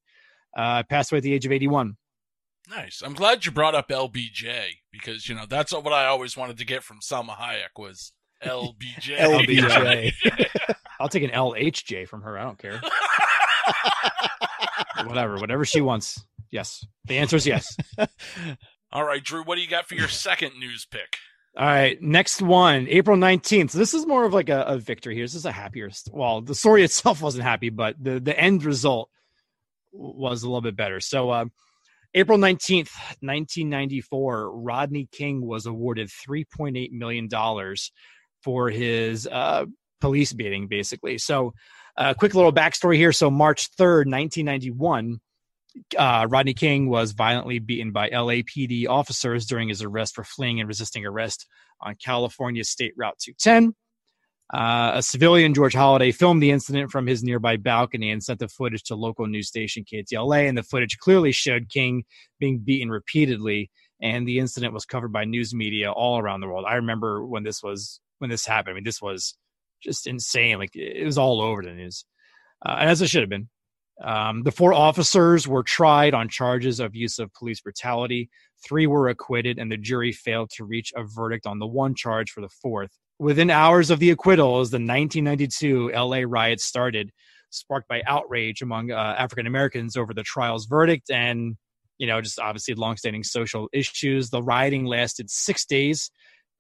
[0.57, 1.95] uh, passed away at the age of 81.
[2.69, 3.01] Nice.
[3.03, 6.65] I'm glad you brought up LBJ because you know that's what I always wanted to
[6.65, 8.13] get from Salma Hayek was
[8.43, 9.17] LBJ.
[9.17, 10.13] LBJ.
[11.03, 12.39] I'll take an LHJ from her.
[12.39, 12.81] I don't care.
[15.05, 16.25] whatever, whatever she wants.
[16.49, 16.85] Yes.
[17.07, 17.75] The answer is yes.
[18.93, 21.17] All right, Drew, what do you got for your second news pick?
[21.57, 23.71] All right, next one, April 19th.
[23.71, 25.25] So this is more of like a, a victory here.
[25.25, 25.89] This is a happier.
[26.09, 29.09] Well, the story itself wasn't happy, but the, the end result
[29.91, 31.01] was a little bit better.
[31.01, 31.45] So, uh,
[32.13, 37.27] April 19th, 1994, Rodney King was awarded $3.8 million
[38.41, 39.65] for his uh,
[40.03, 41.17] police beating, basically.
[41.17, 41.53] So,
[41.95, 43.13] a uh, quick little backstory here.
[43.13, 45.21] So, March 3rd, 1991,
[45.97, 50.67] uh, Rodney King was violently beaten by LAPD officers during his arrest for fleeing and
[50.67, 51.47] resisting arrest
[51.79, 53.73] on California State Route 210.
[54.53, 58.49] Uh, a civilian, George Holliday, filmed the incident from his nearby balcony and sent the
[58.49, 60.49] footage to local news station KTLA.
[60.49, 62.03] And the footage clearly showed King
[62.39, 63.71] being beaten repeatedly.
[64.01, 66.65] And the incident was covered by news media all around the world.
[66.67, 68.73] I remember when this was when this happened.
[68.73, 69.35] I mean, this was
[69.83, 70.57] just insane.
[70.57, 72.05] Like it was all over the news,
[72.65, 73.49] uh, as it should have been.
[74.03, 78.29] Um, the four officers were tried on charges of use of police brutality.
[78.65, 82.31] Three were acquitted, and the jury failed to reach a verdict on the one charge
[82.31, 82.91] for the fourth.
[83.19, 87.11] Within hours of the acquittals, the 1992 LA riots started,
[87.51, 91.55] sparked by outrage among uh, African Americans over the trial's verdict and,
[91.99, 94.31] you know, just obviously longstanding social issues.
[94.31, 96.09] The rioting lasted six days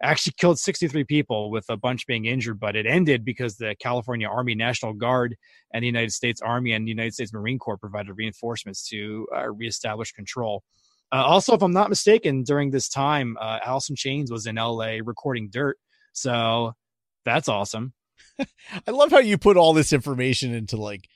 [0.03, 4.27] actually killed 63 people with a bunch being injured but it ended because the california
[4.27, 5.35] army national guard
[5.73, 9.49] and the united states army and the united states marine corps provided reinforcements to uh,
[9.49, 10.63] reestablish control.
[11.11, 14.97] Uh, also if i'm not mistaken during this time uh, in chains was in la
[15.03, 15.77] recording dirt.
[16.13, 16.73] So
[17.25, 17.93] that's awesome.
[18.39, 21.07] I love how you put all this information into like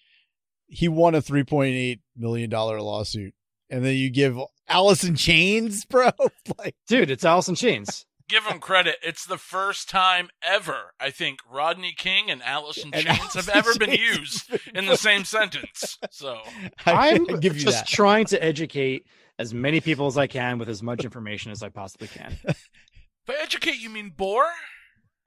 [0.68, 3.34] he won a 3.8 million dollar lawsuit
[3.70, 6.12] and then you give Allison chains bro?
[6.58, 8.97] Like dude it's Alice in Chains give him credit.
[9.03, 13.78] It's the first time ever I think Rodney King and Alice in Chains have ever
[13.78, 15.97] been used in the same sentence.
[16.11, 16.39] So
[16.86, 17.88] I'm give you just that.
[17.88, 19.05] trying to educate
[19.39, 22.38] as many people as I can with as much information as I possibly can.
[23.28, 24.47] By educate, you mean bore?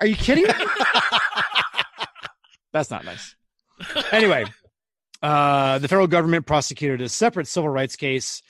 [0.00, 0.52] Are you kidding me?
[2.72, 3.36] That's not nice.
[4.10, 4.44] Anyway,
[5.22, 8.42] uh, the federal government prosecuted a separate civil rights case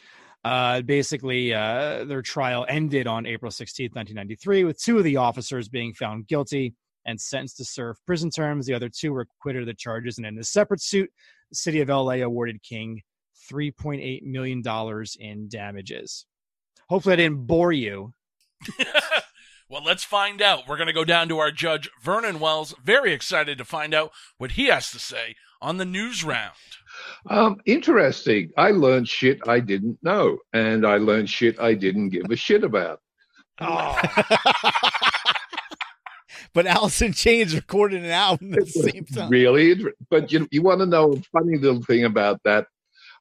[0.45, 5.69] uh, basically, uh, their trial ended on April 16, 1993, with two of the officers
[5.69, 6.75] being found guilty
[7.05, 8.67] and sentenced to serve prison terms.
[8.67, 10.19] The other two were acquitted of the charges.
[10.19, 11.11] And in a separate suit,
[11.51, 13.03] the city of LA awarded King
[13.51, 14.63] $3.8 million
[15.19, 16.27] in damages.
[16.89, 18.15] Hopefully, I didn't bore you.
[19.69, 20.69] well, let's find out.
[20.69, 22.75] We're going to go down to our judge, Vernon Wells.
[22.83, 26.55] Very excited to find out what he has to say on the news round.
[27.29, 28.51] Um, interesting.
[28.57, 32.65] I learned shit I didn't know, and I learned shit I didn't give a shit
[32.65, 33.01] about.
[33.61, 34.01] Oh,
[36.55, 39.29] but Alice in Chains recorded an album at the same time.
[39.29, 39.85] Really?
[40.09, 42.67] But you, you want to know a funny little thing about that?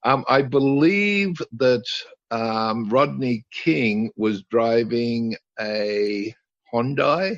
[0.04, 1.84] Um, I believe that
[2.32, 6.34] um, Rodney King was driving a
[6.74, 7.36] Hyundai.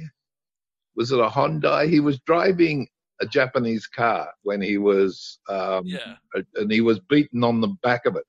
[0.96, 1.90] Was it a Hyundai?
[1.90, 2.88] He was driving
[3.22, 6.16] a Japanese car when he was, um, Yeah.
[6.56, 8.24] and he was beaten on the back of it.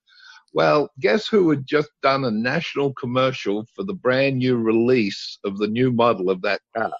[0.52, 5.56] Well, guess who had just done a national commercial for the brand new release of
[5.58, 6.92] the new model of that car?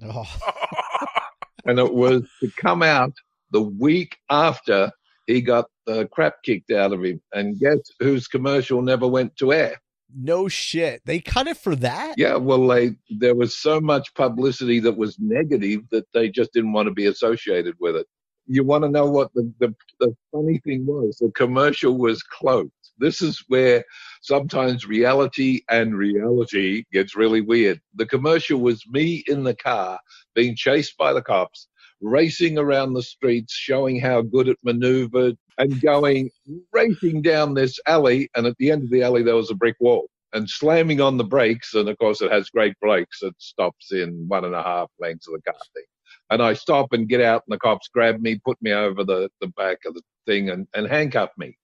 [0.00, 0.12] No.
[0.12, 0.24] Oh,
[1.64, 3.14] and it was to come out
[3.50, 4.90] the week after
[5.26, 7.22] he got the crap kicked out of him.
[7.32, 9.80] And guess whose commercial never went to air?
[10.16, 11.02] No shit.
[11.04, 12.14] They cut it for that?
[12.16, 16.72] Yeah, well, they there was so much publicity that was negative that they just didn't
[16.72, 18.06] want to be associated with it.
[18.46, 21.16] You want to know what the, the, the funny thing was?
[21.18, 22.70] The commercial was closed.
[22.98, 23.84] This is where
[24.22, 27.80] sometimes reality and reality gets really weird.
[27.94, 29.98] The commercial was me in the car
[30.34, 31.68] being chased by the cops,
[32.00, 36.30] racing around the streets, showing how good it maneuvered, and going
[36.72, 38.28] racing down this alley.
[38.34, 40.08] And at the end of the alley, there was a brick wall.
[40.32, 43.22] And slamming on the brakes, and of course, it has great brakes.
[43.22, 45.84] It stops in one and a half lengths of the car thing.
[46.30, 49.30] And I stop and get out, and the cops grab me, put me over the,
[49.40, 51.56] the back of the thing, and, and handcuff me.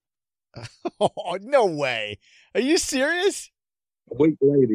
[1.01, 2.18] Oh, no way.
[2.55, 3.51] Are you serious?
[4.11, 4.74] a week later,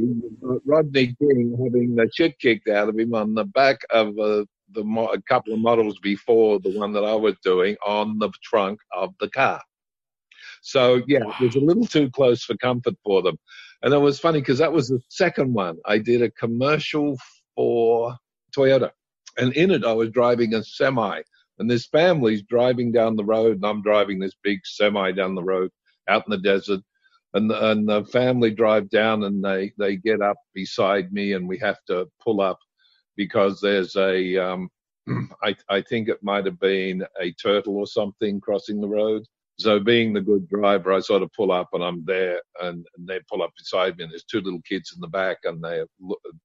[0.65, 4.83] Rodney King having the shit kicked out of him on the back of uh, the
[4.83, 8.79] mo- a couple of models before the one that I was doing on the trunk
[8.95, 9.61] of the car.
[10.61, 13.37] So yeah, it was a little too close for comfort for them,
[13.81, 15.77] and it was funny because that was the second one.
[15.85, 17.17] I did a commercial
[17.55, 18.15] for
[18.55, 18.91] Toyota,
[19.37, 21.21] and in it I was driving a semi,
[21.59, 25.43] and this family's driving down the road, and I'm driving this big semi down the
[25.43, 25.71] road
[26.07, 26.81] out in the desert
[27.35, 31.59] and and the family drive down and they they get up beside me and we
[31.59, 32.57] have to pull up
[33.15, 34.69] because there's a um
[35.43, 39.23] I I think it might have been a turtle or something crossing the road.
[39.57, 43.07] So being the good driver, I sort of pull up and I'm there and, and
[43.07, 45.83] they pull up beside me and there's two little kids in the back and they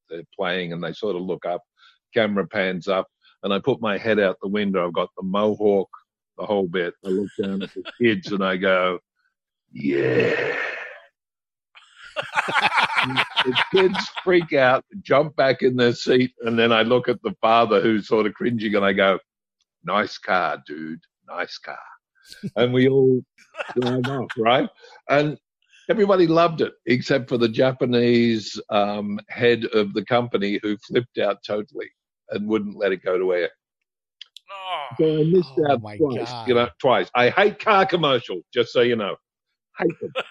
[0.08, 1.62] they're playing and they sort of look up,
[2.14, 3.08] camera pans up
[3.42, 4.86] and I put my head out the window.
[4.86, 5.88] I've got the mohawk,
[6.38, 6.94] the whole bit.
[7.04, 9.00] I look down at the kids and I go,
[9.72, 10.56] yeah.
[13.44, 17.34] the kids freak out, jump back in their seat, and then I look at the
[17.40, 19.18] father who's sort of cringing, and I go,
[19.84, 21.00] "Nice car, dude.
[21.28, 21.78] Nice car."
[22.56, 23.20] and we all
[23.80, 24.68] drive off, right?
[25.08, 25.36] And
[25.88, 31.38] everybody loved it except for the Japanese um, head of the company who flipped out
[31.44, 31.88] totally
[32.30, 33.50] and wouldn't let it go to air.
[34.52, 34.86] Oh.
[34.98, 36.30] So I missed Oh, out twice.
[36.30, 36.48] God.
[36.48, 37.10] You know, twice.
[37.16, 39.16] I hate car commercials, just so you know.
[39.78, 40.12] Hate them.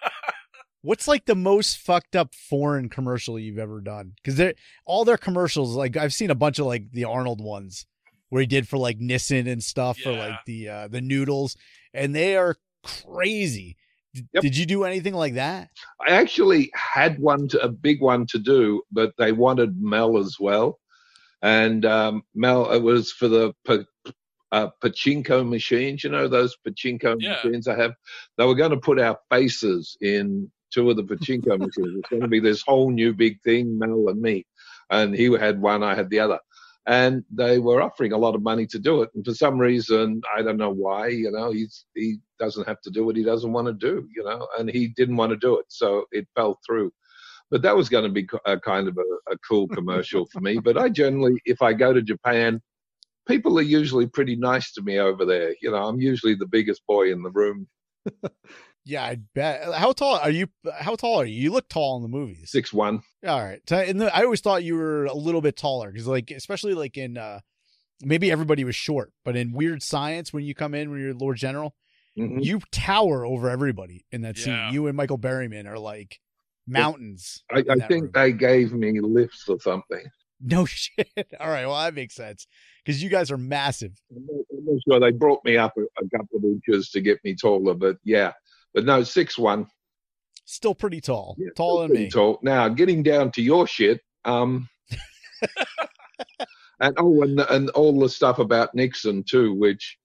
[0.82, 4.14] What's like the most fucked up foreign commercial you've ever done?
[4.24, 4.54] Because
[4.86, 7.86] all their commercials, like I've seen a bunch of like the Arnold ones
[8.30, 11.58] where he did for like Nissan and stuff for like the uh the noodles,
[11.94, 13.76] and they are crazy.
[14.14, 14.42] D- Yep.
[14.42, 15.70] Did you do anything like that?
[16.08, 20.38] I actually had one, to, a big one to do, but they wanted Mel as
[20.40, 20.80] well.
[21.44, 24.12] And um, Mel, it was for the pa-
[24.52, 27.36] uh, pachinko machines, you know, those pachinko Yeah.
[27.36, 27.94] machines I have.
[28.38, 32.00] They were going to put our faces in two of the pachinko machines.
[32.00, 34.46] It's going to be this whole new big thing, Mel and me.
[34.90, 36.40] And he had one, I had the other.
[36.88, 39.10] And they were offering a lot of money to do it.
[39.14, 42.90] And for some reason, I don't know why, you know, he's, he doesn't have to
[42.90, 45.60] do what he doesn't want to do, you know, and he didn't want to do
[45.60, 45.66] it.
[45.70, 46.92] So it fell through.
[47.52, 50.60] But that was going to be a kind of a, a cool commercial for me.
[50.60, 52.62] But I generally, if I go to Japan,
[53.28, 55.56] people are usually pretty nice to me over there.
[55.62, 57.68] You know, I'm usually the biggest boy in the room,
[58.90, 59.72] Yeah, I bet.
[59.76, 60.48] How tall are you?
[60.80, 61.40] How tall are you?
[61.44, 62.50] You look tall in the movies.
[62.50, 63.02] six one.
[63.26, 63.62] All right.
[63.70, 66.74] So in the, I always thought you were a little bit taller because, like, especially
[66.74, 67.42] like in uh
[68.02, 71.38] maybe everybody was short, but in Weird Science, when you come in when you're Lord
[71.38, 71.76] General,
[72.18, 72.44] Mhm.
[72.44, 74.44] you tower over everybody in that Yeah.
[74.70, 74.74] scene.
[74.74, 76.20] You and Michael Berryman are like
[76.66, 77.44] mountains.
[77.52, 78.12] I, I think room.
[78.14, 80.04] they gave me lifts or something.
[80.42, 81.10] no shit.
[81.40, 81.66] All right.
[81.68, 82.48] Well, that makes sense
[82.84, 84.02] because you guys are massive.
[84.16, 87.02] I'm not, I'm not sure they brought me up a, a couple of inches to
[87.02, 88.32] get me taller, but yeah.
[88.74, 89.68] But no, six one.
[90.46, 91.36] Still pretty tall.
[91.38, 92.10] Yeah, Taller than me.
[92.10, 92.40] Tall.
[92.42, 94.68] Now, getting down to your shit, um,
[96.80, 99.98] and oh, and and all the stuff about Nixon too, which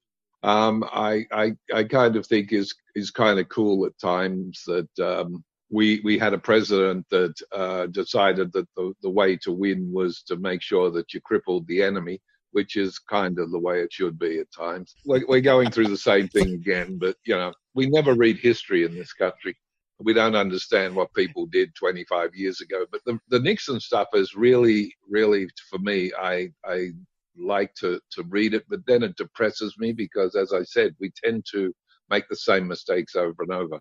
[0.42, 4.98] um, I I I kind of think is is kind of cool at times that
[5.00, 9.90] um, we we had a president that uh, decided that the the way to win
[9.92, 12.20] was to make sure that you crippled the enemy.
[12.54, 14.94] Which is kind of the way it should be at times.
[15.04, 18.84] We're, we're going through the same thing again, but you know, we never read history
[18.84, 19.56] in this country.
[19.98, 22.86] we don't understand what people did 25 years ago.
[22.92, 26.12] But the, the Nixon stuff is really, really for me.
[26.18, 26.90] I I
[27.36, 31.10] like to to read it, but then it depresses me because, as I said, we
[31.24, 31.72] tend to
[32.10, 33.78] make the same mistakes over and over.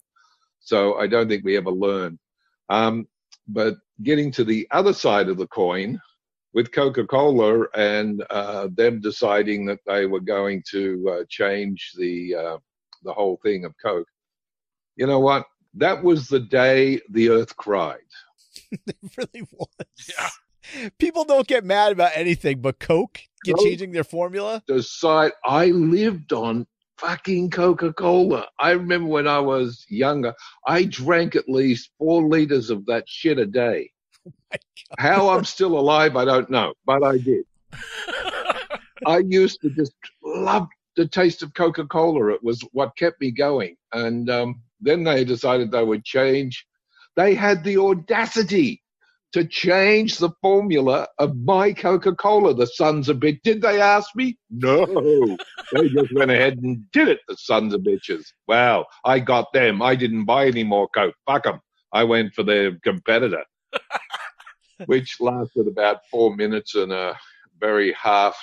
[0.60, 2.18] So I don't think we ever learn.
[2.70, 3.06] Um,
[3.48, 6.00] but getting to the other side of the coin,
[6.54, 12.58] with Coca-Cola and uh, them deciding that they were going to uh, change the uh,
[13.04, 14.08] the whole thing of Coke.
[14.96, 15.46] You know what?
[15.76, 17.98] That was the day the Earth cried.
[18.72, 19.68] it really was.
[20.08, 20.90] Yeah.
[20.98, 23.64] People don't get mad about anything, but Coke get No.
[23.64, 24.64] changing their formula.
[24.68, 25.32] Decide.
[25.46, 26.66] I lived on
[26.98, 28.48] fucking Coca-Cola.
[28.60, 30.34] I remember when I was younger,
[30.66, 33.90] I drank at least four liters of that shit a day.
[35.00, 37.46] How I'm still alive, I don't know, but I did.
[39.06, 39.94] I used to just
[40.24, 42.34] love the taste of Coca Cola.
[42.34, 43.76] It was what kept me going.
[43.92, 46.66] And um, then they decided they would change.
[47.16, 48.84] They had the audacity
[49.34, 53.42] to change the formula of my Coca Cola, the sons of bitch.
[53.44, 54.38] Did they ask me?
[54.52, 54.86] No.
[55.72, 58.26] they just went ahead and did it, the sons of bitches.
[58.48, 59.82] Well, I got them.
[59.82, 61.16] I didn't buy any more Coke.
[61.26, 61.60] Fuck them.
[61.92, 63.44] I went for their competitor,
[64.86, 67.18] which lasted about four minutes and a
[67.60, 68.36] very half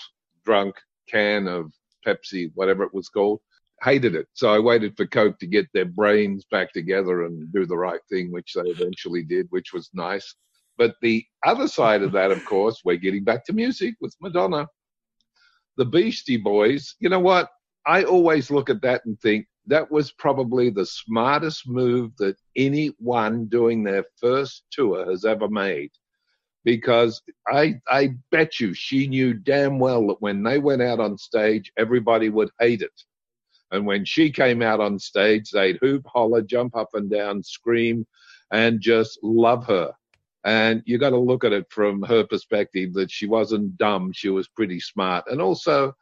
[0.45, 0.76] drunk
[1.09, 1.72] can of
[2.07, 3.41] Pepsi, whatever it was called.
[3.83, 4.26] Hated it.
[4.35, 8.01] So I waited for Coke to get their brains back together and do the right
[8.11, 10.35] thing, which they eventually did, which was nice.
[10.76, 14.66] But the other side of that, of course, we're getting back to music with Madonna.
[15.76, 17.49] The Beastie Boys, you know what?
[17.87, 23.47] I always look at that and think that was probably the smartest move that anyone
[23.47, 25.91] doing their first tour has ever made.
[26.64, 31.16] Because I I bet you she knew damn well that when they went out on
[31.16, 32.92] stage, everybody would hate it.
[33.70, 38.06] And when she came out on stage, they'd hoop, holler, jump up and down, scream,
[38.50, 39.92] and just love her.
[40.44, 44.28] And you got to look at it from her perspective that she wasn't dumb, she
[44.30, 45.24] was pretty smart.
[45.28, 45.94] And also,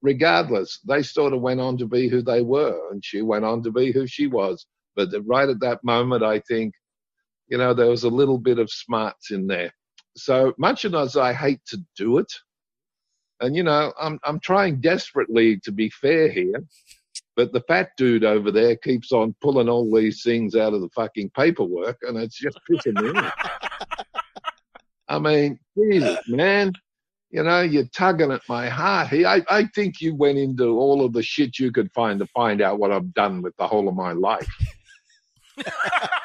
[0.00, 3.62] regardless, they sort of went on to be who they were, and she went on
[3.64, 4.66] to be who she was.
[4.96, 6.74] But right at that moment, I think,
[7.48, 9.72] you know, there was a little bit of smarts in there.
[10.24, 12.32] So much as I hate to do it,
[13.40, 16.62] and you know, I'm I'm trying desperately to be fair here,
[17.36, 20.90] but the fat dude over there keeps on pulling all these things out of the
[20.94, 23.32] fucking paperwork, and it's just pissing me off.
[25.08, 26.72] I mean, Jesus, man,
[27.30, 29.08] you know, you're tugging at my heart.
[29.12, 32.60] I, I think you went into all of the shit you could find to find
[32.60, 34.48] out what I've done with the whole of my life.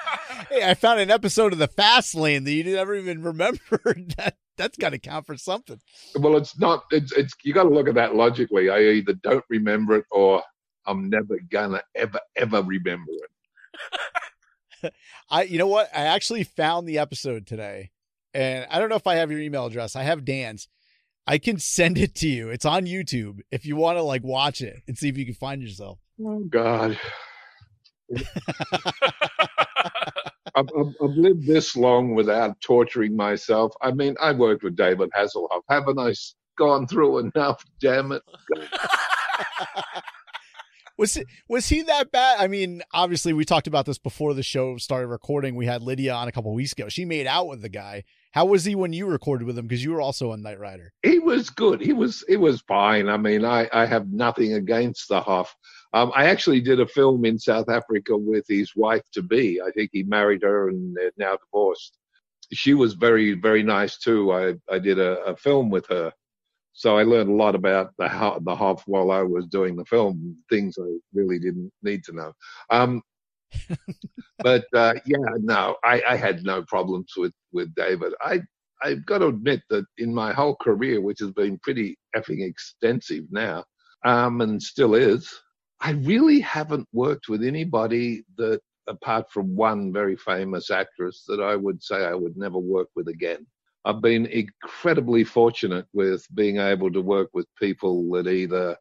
[0.50, 4.16] Hey, I found an episode of the Fast Lane that you never even remembered.
[4.18, 5.82] That that's got to count for something.
[6.18, 6.86] Well, it's not.
[6.92, 7.34] It's it's.
[7.44, 8.70] You got to look at that logically.
[8.70, 10.42] I either don't remember it or
[10.86, 13.12] I'm never gonna ever ever remember
[14.84, 14.94] it.
[15.30, 15.90] I, you know what?
[15.94, 17.92] I actually found the episode today,
[18.34, 19.96] and I don't know if I have your email address.
[19.96, 20.70] I have Dan's.
[21.28, 22.50] I can send it to you.
[22.50, 25.34] It's on YouTube if you want to like watch it and see if you can
[25.34, 26.00] find yourself.
[26.24, 26.98] Oh God.
[30.56, 33.74] I've, I've, I've lived this long without torturing myself.
[33.82, 35.62] I mean, I worked with David Hasselhoff.
[35.70, 36.14] Haven't I
[36.58, 37.64] gone through enough?
[37.80, 38.22] Damn it!
[40.98, 42.38] Was it was he that bad?
[42.40, 45.56] I mean, obviously we talked about this before the show started recording.
[45.56, 46.88] We had Lydia on a couple weeks ago.
[46.88, 48.06] She made out with the guy.
[48.36, 49.66] How was he when you recorded with him?
[49.66, 50.92] Because you were also on Knight Rider.
[51.04, 51.80] He was good.
[51.80, 53.08] He was he was fine.
[53.08, 55.56] I mean, I, I have nothing against the Hoff.
[55.94, 59.62] Um, I actually did a film in South Africa with his wife to be.
[59.62, 61.98] I think he married her and they're now divorced.
[62.52, 64.34] She was very very nice too.
[64.34, 66.12] I I did a, a film with her,
[66.74, 68.10] so I learned a lot about the
[68.44, 70.36] the Hoff while I was doing the film.
[70.50, 72.34] Things I really didn't need to know.
[72.70, 73.02] Um,
[74.40, 78.14] but uh, yeah, no, I, I had no problems with with David.
[78.22, 78.42] I
[78.84, 83.26] I've got to admit that in my whole career, which has been pretty effing extensive
[83.32, 83.64] now,
[84.04, 85.34] um, and still is,
[85.80, 91.56] I really haven't worked with anybody that, apart from one very famous actress, that I
[91.56, 93.46] would say I would never work with again.
[93.86, 98.76] I've been incredibly fortunate with being able to work with people that either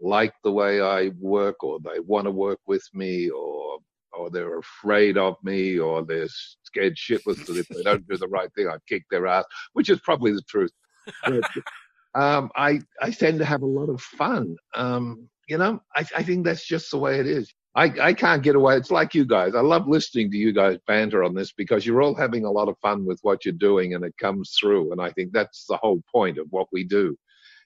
[0.00, 3.65] like the way I work or they want to work with me or
[4.16, 6.28] or they're afraid of me or they're
[6.64, 9.90] scared shitless that if they don't do the right thing, I kick their ass, which
[9.90, 10.72] is probably the truth.
[11.24, 11.44] But,
[12.14, 14.56] um, I I tend to have a lot of fun.
[14.74, 17.52] Um, you know, I, I think that's just the way it is.
[17.76, 18.76] I, I can't get away.
[18.76, 19.54] It's like you guys.
[19.54, 22.70] I love listening to you guys banter on this because you're all having a lot
[22.70, 24.92] of fun with what you're doing and it comes through.
[24.92, 27.14] And I think that's the whole point of what we do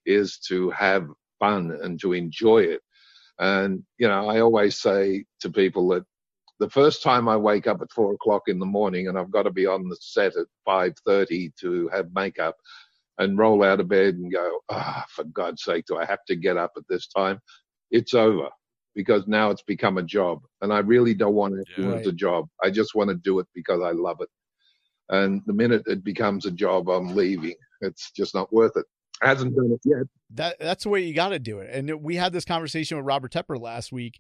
[0.04, 1.06] is to have
[1.38, 2.80] fun and to enjoy it.
[3.38, 6.04] And, you know, I always say to people that
[6.60, 9.44] the first time I wake up at four o'clock in the morning and I've got
[9.44, 12.56] to be on the set at five thirty to have makeup
[13.18, 16.36] and roll out of bed and go, ah, for God's sake, do I have to
[16.36, 17.40] get up at this time?
[17.90, 18.48] It's over
[18.94, 21.96] because now it's become a job, and I really don't want to do Yeah.
[21.98, 22.48] as a job.
[22.62, 24.28] I just want to do it because I love it.
[25.08, 27.54] And the minute it becomes a job, I'm leaving.
[27.80, 28.84] It's just not worth it.
[29.22, 30.06] I hasn't done it yet.
[30.34, 31.70] that that's the way you got to do it.
[31.72, 34.18] And we had this conversation with Robert Tepper last week,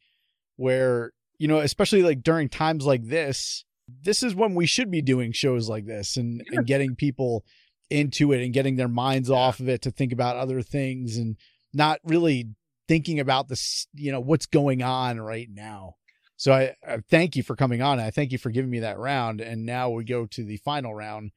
[0.56, 3.64] where you know, especially like during times like this,
[4.02, 7.46] this is when we should be doing shows like this and, and getting people
[7.88, 11.36] into it and getting their minds off of it to think about other things and
[11.72, 12.50] not really
[12.86, 15.94] thinking about this, you know, what's going on right now.
[16.36, 17.98] So I, I thank you for coming on.
[17.98, 19.40] I thank you for giving me that round.
[19.40, 21.30] And now we go to the final round,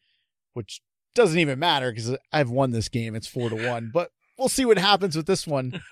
[0.51, 0.81] which
[1.15, 3.15] doesn't even matter because I've won this game.
[3.15, 5.81] It's four to one, but we'll see what happens with this one.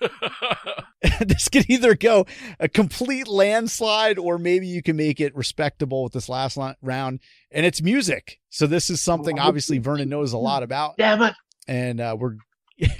[1.20, 2.26] this could either go
[2.60, 7.20] a complete landslide or maybe you can make it respectable with this last round.
[7.50, 8.40] And it's music.
[8.50, 10.96] So this is something obviously Vernon knows a lot about.
[10.96, 11.34] Damn it.
[11.66, 12.36] And uh, we're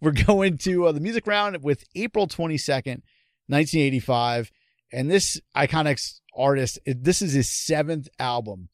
[0.00, 3.02] we're going to uh, the music round with April 22nd,
[3.48, 4.50] 1985.
[4.92, 8.68] And this iconic artist, this is his seventh album.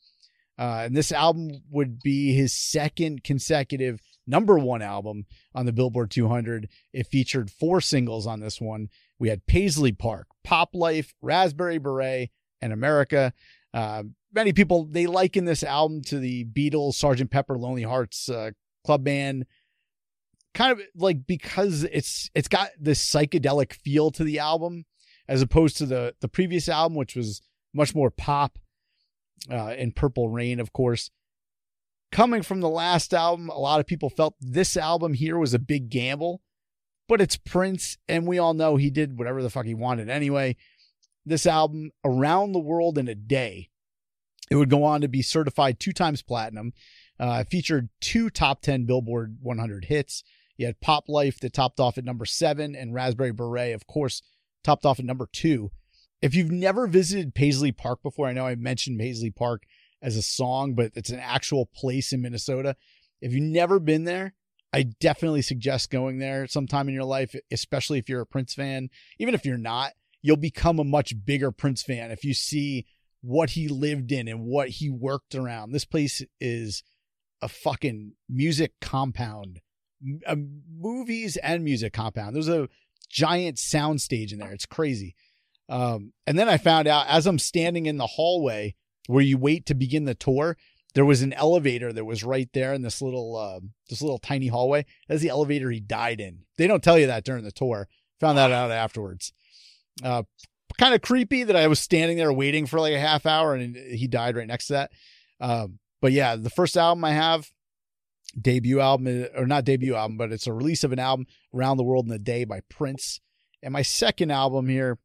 [0.59, 6.11] Uh, and this album would be his second consecutive number one album on the Billboard
[6.11, 6.69] 200.
[6.93, 8.89] It featured four singles on this one.
[9.19, 13.33] We had Paisley Park, Pop Life, Raspberry Beret, and America.
[13.75, 17.31] Uh, many people they liken this album to the Beatles, Sgt.
[17.31, 18.51] Pepper, Lonely Hearts uh,
[18.85, 19.47] Club Band.
[20.55, 24.85] Kind of like because it's it's got this psychedelic feel to the album,
[25.29, 27.43] as opposed to the the previous album, which was
[27.75, 28.59] much more pop.
[29.49, 31.11] Uh, in Purple Rain, of course
[32.11, 35.59] coming from the last album, a lot of people felt this album here was a
[35.59, 36.43] big gamble,
[37.09, 40.57] but it's Prince, and we all know he did whatever the fuck he wanted anyway.
[41.25, 43.71] This album, Around the World in a Day,
[44.51, 46.73] it would go on to be certified two times platinum.
[47.21, 50.23] Uh, featured two top 10 Billboard 100 hits.
[50.57, 54.23] You had Pop Life that topped off at number seven, and Raspberry Beret, of course,
[54.63, 55.71] topped off at number two.
[56.23, 59.63] If you've never visited Paisley Park before, I know I mentioned Paisley Park
[60.03, 62.77] as a song, but it's an actual place in Minnesota.
[63.21, 64.35] If you've never been there,
[64.73, 68.91] I definitely suggest going there sometime in your life, especially if you're a Prince fan.
[69.19, 69.93] Even if you're not,
[70.23, 72.87] you'll become a much bigger Prince fan if you see
[73.21, 75.73] what he lived in and what he worked around.
[75.73, 76.83] This place is
[77.41, 79.61] a fucking music compound,
[80.27, 80.37] uh,
[80.77, 82.35] movies and music compound.
[82.35, 82.69] There's a
[83.09, 84.53] giant sound stage in there.
[84.53, 85.15] It's crazy.
[85.69, 88.75] Um, and then I found out as I'm standing in the hallway
[89.09, 90.57] where you wait to begin the tour,
[90.95, 94.49] there was an elevator that was right there in this little uh, this little tiny
[94.49, 94.87] hallway.
[95.09, 96.41] That's the elevator he died in.
[96.57, 97.89] They don't tell you that during the tour.
[98.21, 99.33] Found that out afterwards.
[100.03, 100.25] Uh,
[100.79, 103.77] kind of creepy that I was standing there waiting for like a half hour and
[103.77, 104.91] he died right next to that.
[105.41, 107.51] Um, but yeah, the first album I have,
[108.41, 111.85] debut album or not debut album, but it's a release of an album, Around the
[111.85, 113.21] World in a Day by Prince.
[113.63, 114.99] And my second album here,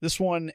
[0.00, 0.52] this one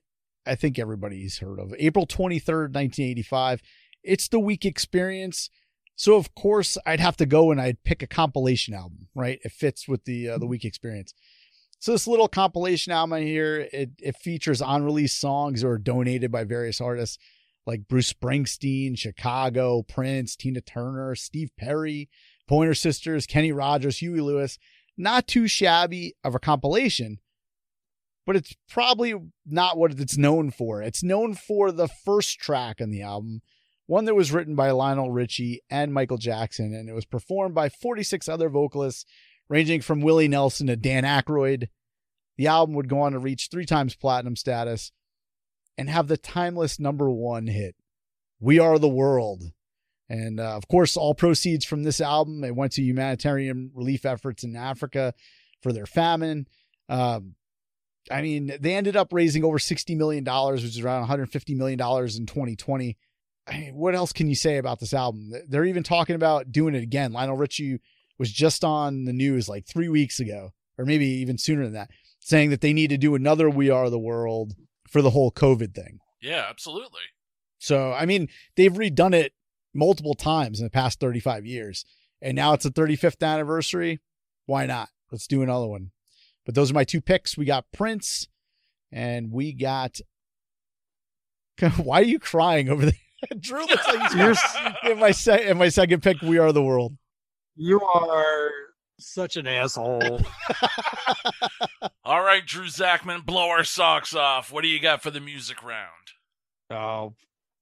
[0.49, 1.73] I think everybody's heard of.
[1.77, 3.61] April 23rd, 1985.
[4.03, 5.49] It's the week experience.
[5.95, 9.39] So of course I'd have to go and I'd pick a compilation album, right?
[9.43, 11.13] It fits with the uh, the week experience.
[11.79, 16.81] So this little compilation album here, it it features unreleased songs or donated by various
[16.81, 17.17] artists
[17.65, 22.09] like Bruce Springsteen, Chicago, Prince, Tina Turner, Steve Perry,
[22.47, 24.57] Pointer Sisters, Kenny Rogers, Huey Lewis.
[24.97, 27.19] Not too shabby of a compilation,
[28.29, 29.15] but it's probably
[29.47, 30.83] not what it's known for.
[30.83, 33.41] It's known for the first track on the album,
[33.87, 37.69] one that was written by Lionel Richie and Michael Jackson, and it was performed by
[37.69, 39.03] 46 other vocalists,
[39.49, 41.69] ranging from Willie Nelson to Dan Aykroyd.
[42.37, 44.91] The album would go on to reach three times platinum status
[45.75, 47.73] and have the timeless number one hit,
[48.39, 49.41] We Are the World.
[50.07, 54.43] And uh, of course, all proceeds from this album it went to humanitarian relief efforts
[54.43, 55.15] in Africa
[55.63, 56.45] for their famine.
[56.89, 57.33] Um,
[58.11, 62.25] I mean, they ended up raising over $60 million, which is around $150 million in
[62.25, 62.97] 2020.
[63.47, 65.31] I mean, what else can you say about this album?
[65.47, 67.13] They're even talking about doing it again.
[67.13, 67.79] Lionel Richie
[68.17, 71.89] was just on the news like three weeks ago, or maybe even sooner than that,
[72.19, 74.53] saying that they need to do another We Are the World
[74.87, 75.99] for the whole COVID thing.
[76.21, 77.01] Yeah, absolutely.
[77.59, 79.33] So, I mean, they've redone it
[79.73, 81.85] multiple times in the past 35 years.
[82.21, 83.99] And now it's the 35th anniversary.
[84.45, 84.89] Why not?
[85.11, 85.91] Let's do another one.
[86.49, 87.37] But those are my two picks.
[87.37, 88.27] We got Prince
[88.91, 89.99] and we got.
[91.77, 92.93] Why are you crying over there?
[93.39, 96.63] Drew looks like he's You're in my, se- in my second pick, We Are the
[96.63, 96.97] World.
[97.55, 98.49] You are
[98.97, 100.21] Such an asshole.
[102.03, 104.51] All right, Drew Zackin, blow our socks off.
[104.51, 105.87] What do you got for the music round?
[106.71, 107.13] oh,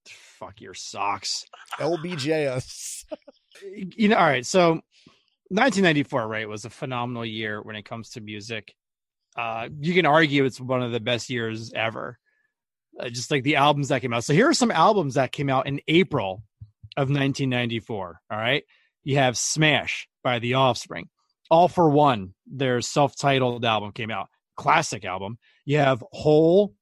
[0.06, 1.44] fuck your socks.
[1.78, 3.04] LBJ us.
[3.62, 4.46] You know, all right.
[4.46, 4.80] So
[5.50, 8.74] 1994, right, was a phenomenal year when it comes to music.
[9.38, 12.18] Uh, you can argue it's one of the best years ever.
[12.98, 14.24] Uh, just like the albums that came out.
[14.24, 16.42] So here are some albums that came out in April
[16.96, 18.20] of 1994.
[18.30, 18.64] All right.
[19.04, 21.08] You have Smash by The Offspring.
[21.50, 24.28] All for One, their self titled album came out.
[24.56, 25.38] Classic album.
[25.64, 26.74] You have Hole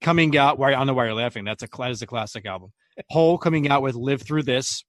[0.00, 0.58] coming out.
[0.58, 1.44] Why I don't know why you're laughing.
[1.44, 2.72] That's a that is a classic album.
[3.10, 4.84] Hole coming out with Live Through This.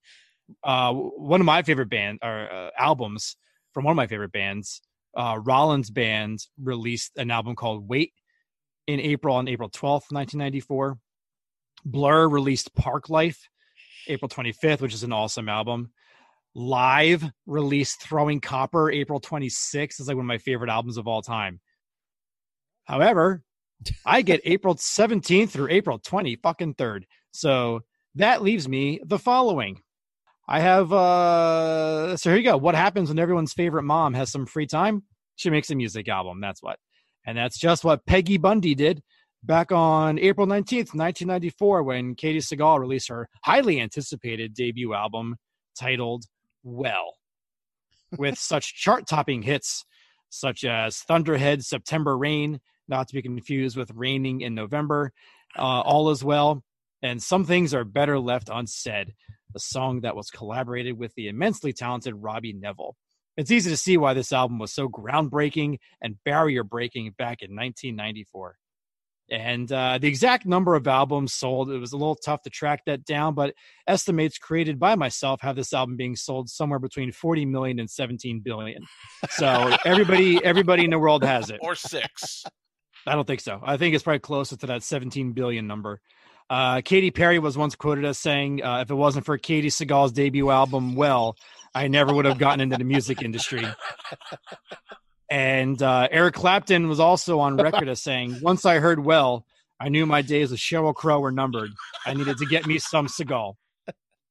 [0.64, 3.36] Uh, one of my favorite band or uh, albums
[3.74, 4.82] from one of my favorite bands.
[5.16, 8.14] Uh, Rollins band released an album called Weight
[8.88, 10.98] in April on April 12th, 1994.
[11.86, 13.38] Blur released Parklife
[14.08, 15.92] April 25th, which is an awesome album.
[16.54, 20.00] Live released Throwing Copper April 26th.
[20.00, 21.60] It's like one of my favorite albums of all time.
[22.84, 23.44] However,
[24.06, 27.06] I get April 17th through April 20 fucking third.
[27.32, 27.82] So
[28.16, 29.82] that leaves me the following.
[30.48, 32.58] I have uh so here you go.
[32.58, 35.04] What happens when everyone's favorite mom has some free time?
[35.36, 36.42] She makes a music album.
[36.42, 36.78] That's what.
[37.26, 39.02] And that's just what Peggy Bundy did
[39.44, 45.36] back on April 19th, 1994, when Katey Sagal released her highly anticipated debut album
[45.80, 46.26] titled
[46.64, 47.16] Well,
[48.18, 49.86] with such chart topping hits
[50.32, 55.12] such as Thunderhead, September Rain, not to be confused with Raining in November,
[55.58, 56.64] uh, All Is Well,
[57.02, 59.14] and Some Things Are Better Left Unsaid,
[59.54, 62.96] the song that was collaborated with the immensely talented Robbie Nevil.
[63.38, 67.52] It's easy to see why this album was so groundbreaking and barrier breaking back in
[67.52, 68.58] 1994.
[69.32, 72.84] And uh, the exact number of albums sold, it was a little tough to track
[72.86, 73.56] that down, but
[73.88, 78.42] estimates created by myself have this album being sold somewhere between 40 million and 17
[78.42, 78.84] billion.
[79.30, 81.60] So everybody, everybody in the world has it.
[81.62, 82.44] Or six.
[83.08, 83.62] I don't think so.
[83.64, 86.02] I think it's probably closer to that 17 billion number.
[86.52, 90.12] Uh, Katy Perry was once quoted as saying, uh, "If it wasn't for Katey Sagal's
[90.12, 91.38] debut album, well,
[91.74, 93.64] I never would have gotten into the music industry."
[95.30, 99.46] And uh, Eric Clapton was also on record as saying, "Once I heard well,
[99.80, 101.72] I knew my days with Sheryl Crow were numbered.
[102.06, 103.54] I needed to get me some Sagal."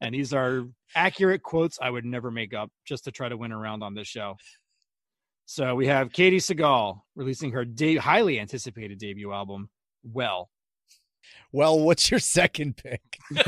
[0.03, 0.65] And these are
[0.95, 4.09] accurate quotes I would never make up just to try to win around on this
[4.09, 4.37] show.
[5.47, 9.71] So we have Katey Sagal releasing her de- highly anticipated debut album,
[10.05, 10.51] Well.
[11.53, 13.03] Well, what's your second pick?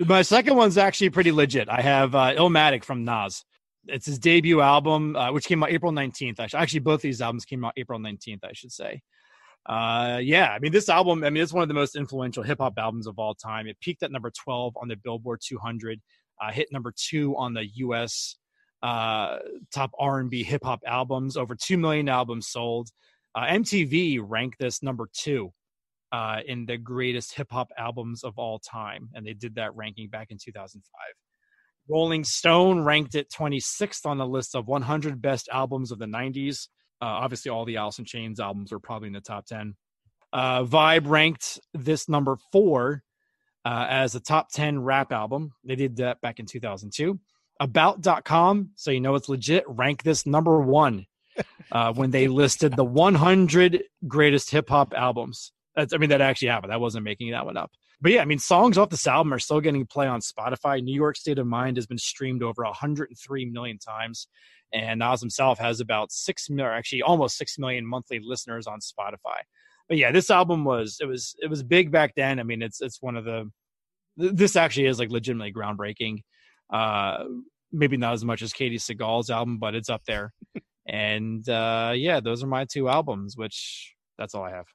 [0.00, 1.68] My second one's actually pretty legit.
[1.68, 3.44] I have uh, Illmatic from Nas.
[3.86, 6.40] It's his debut album, uh, which came out April 19th.
[6.54, 9.00] Actually, both these albums came out April 19th, I should say.
[9.64, 12.58] Uh, yeah, I mean, this album, I mean, it's one of the most influential hip
[12.60, 13.66] hop albums of all time.
[13.66, 16.00] It peaked at number 12 on the Billboard 200,
[16.40, 18.36] uh, hit number two on the U.S.
[18.82, 19.38] Uh,
[19.72, 21.36] top R&B hip hop albums.
[21.36, 22.90] Over two million albums sold.
[23.34, 25.52] Uh, MTV ranked this number two
[26.12, 30.08] uh, in the greatest hip hop albums of all time, and they did that ranking
[30.08, 30.82] back in 2005.
[31.88, 36.68] Rolling Stone ranked it 26th on the list of 100 best albums of the 90s.
[37.00, 39.74] Uh, obviously, all the Alice in Chains albums are probably in the top 10.
[40.32, 43.02] Uh, Vibe ranked this number four
[43.64, 45.52] uh, as a top 10 rap album.
[45.64, 47.18] They did that back in 2002.
[47.58, 51.06] About.com, so you know it's legit, ranked this number one
[51.72, 55.52] uh, when they listed the 100 greatest hip hop albums.
[55.76, 56.72] That's, I mean, that actually happened.
[56.72, 57.70] I wasn't making that one up.
[58.00, 60.82] But yeah, I mean, songs off this album are still getting play on Spotify.
[60.82, 64.28] New York State of Mind has been streamed over 103 million times,
[64.72, 69.40] and Nas himself has about six million, actually almost six million monthly listeners on Spotify.
[69.88, 72.38] But yeah, this album was it was it was big back then.
[72.38, 73.50] I mean, it's it's one of the
[74.16, 76.18] this actually is like legitimately groundbreaking.
[76.72, 77.24] Uh,
[77.72, 80.32] maybe not as much as Katey Sagal's album, but it's up there.
[80.88, 83.36] and uh, yeah, those are my two albums.
[83.36, 84.66] Which that's all I have.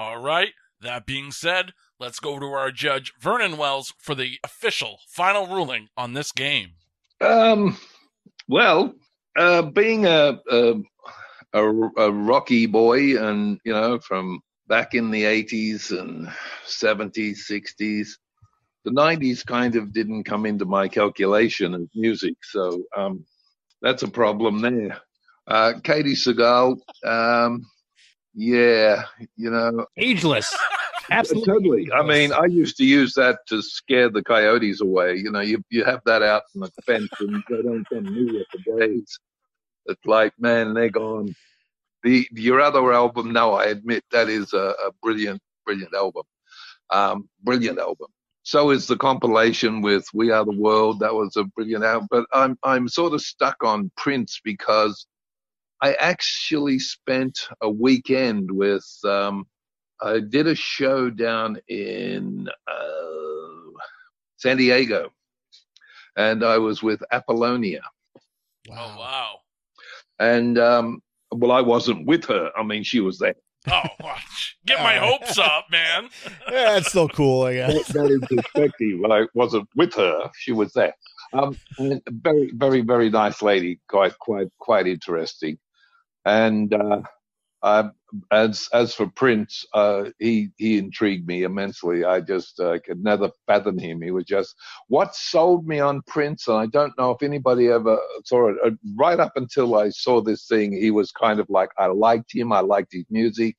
[0.00, 0.54] All right.
[0.80, 5.88] That being said, let's go to our judge, Vernon Wells, for the official final ruling
[5.94, 6.70] on this game.
[7.20, 7.76] Um,
[8.48, 8.94] well,
[9.36, 10.74] uh, being a, a
[11.52, 16.28] a a rocky boy, and you know, from back in the '80s and
[16.66, 18.08] '70s, '60s,
[18.86, 23.22] the '90s kind of didn't come into my calculation of music, so um,
[23.82, 24.98] that's a problem there.
[25.46, 27.66] Uh, Katie Seagal, um,
[28.34, 29.04] yeah,
[29.36, 30.56] you know, Ageless,
[31.10, 31.86] absolutely.
[31.86, 31.92] Totally.
[31.92, 35.16] I mean, I used to use that to scare the coyotes away.
[35.16, 38.32] You know, you you have that out in the fence and they don't come near
[38.32, 39.18] you for days.
[39.86, 41.34] It's like, man, they're gone.
[42.02, 46.22] The your other album, no, I admit that is a, a brilliant, brilliant album.
[46.90, 48.08] Um, brilliant album.
[48.42, 52.08] so is the compilation with "We Are the World." That was a brilliant album.
[52.10, 55.06] But I'm I'm sort of stuck on Prince because
[55.82, 58.86] I actually spent a weekend with.
[59.04, 59.46] Um,
[60.02, 63.80] I did a show down in uh,
[64.38, 65.12] San Diego,
[66.16, 67.82] and I was with Apollonia.
[68.70, 69.36] Oh wow.
[70.18, 71.02] And um,
[71.32, 72.50] well, I wasn't with her.
[72.56, 73.34] I mean, she was there.
[73.70, 74.16] Oh, well,
[74.66, 76.08] get my hopes up, man.
[76.50, 77.88] Yeah, it's still cool, I guess.
[77.88, 78.98] That is perspective.
[79.00, 80.28] Well, I wasn't with her.
[80.36, 80.94] She was there.
[81.32, 83.78] Um, a very, very, very nice lady.
[83.88, 85.58] Quite, quite, quite interesting.
[86.24, 87.02] And uh,
[87.62, 87.90] uh,
[88.32, 92.04] as as for Prince, uh, he he intrigued me immensely.
[92.04, 94.02] I just uh, could never fathom him.
[94.02, 94.54] He was just
[94.88, 98.56] what sold me on Prince, and I don't know if anybody ever saw it.
[98.64, 102.34] Uh, right up until I saw this thing, he was kind of like I liked
[102.34, 102.52] him.
[102.52, 103.56] I liked his music.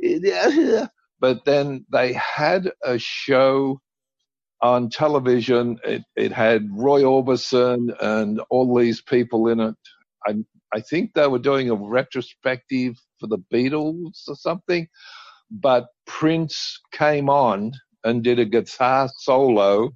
[1.20, 3.80] But then they had a show
[4.62, 5.78] on television.
[5.84, 9.74] It, it had Roy Orbison and all these people in it.
[10.26, 10.34] I,
[10.74, 14.88] I think they were doing a retrospective for the Beatles or something.
[15.50, 17.72] But Prince came on
[18.04, 19.90] and did a guitar solo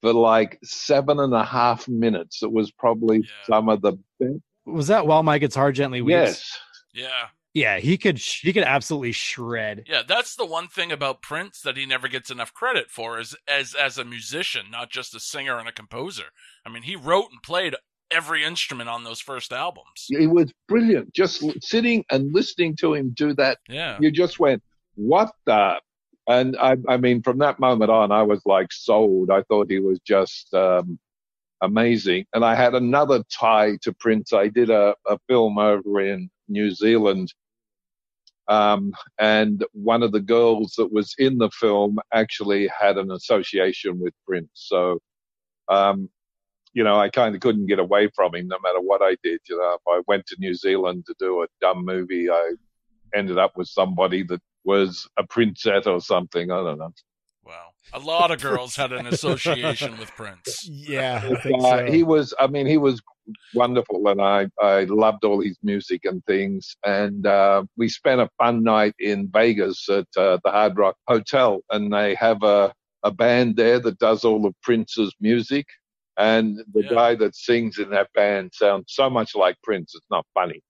[0.00, 2.42] for like seven and a half minutes.
[2.42, 3.24] It was probably Yeah.
[3.44, 4.40] some of the best.
[4.66, 6.16] Was that while my guitar gently weeps?
[6.18, 6.58] Yes.
[6.94, 7.26] Yeah.
[7.54, 9.84] Yeah, he could he could absolutely shred.
[9.86, 13.36] Yeah, that's the one thing about Prince that he never gets enough credit for is
[13.46, 16.30] as as a musician, not just a singer and a composer.
[16.64, 17.74] I mean, he wrote and played
[18.12, 20.06] every instrument on those first albums.
[20.10, 21.12] It was brilliant.
[21.14, 23.98] Just sitting and listening to him do that Yeah.
[24.00, 24.62] you just went,
[24.94, 25.80] what the?
[26.28, 29.30] And I, I mean, from that moment on, I was like sold.
[29.30, 30.98] I thought he was just um,
[31.62, 32.26] amazing.
[32.32, 34.32] And I had another tie to Prince.
[34.32, 37.32] I did a, a film over in New Zealand.
[38.48, 43.98] Um, and one of the girls that was in the film actually had an association
[43.98, 44.50] with Prince.
[44.54, 44.98] So,
[45.68, 46.08] um,
[46.74, 49.40] you know, I kind of couldn't get away from him no matter what I did.
[49.48, 52.54] You know, if I went to New Zealand to do a dumb movie, I
[53.14, 56.50] ended up with somebody that was a princess or something.
[56.50, 56.92] I don't know.
[57.44, 57.70] Wow.
[57.92, 60.68] A lot of girls had an association with Prince.
[60.68, 61.92] Yeah, I Uh, so.
[61.92, 63.02] He was, I mean, he was
[63.54, 66.76] wonderful, and I I loved all his music and things.
[66.84, 71.60] And uh, we spent a fun night in Vegas at uh, the Hard Rock Hotel,
[71.70, 72.72] and they have a
[73.02, 75.66] a band there that does all of Prince's music.
[76.18, 76.90] And the Yeah.
[76.90, 79.94] guy that sings in that band sounds so much like Prince.
[79.94, 80.60] It's not funny.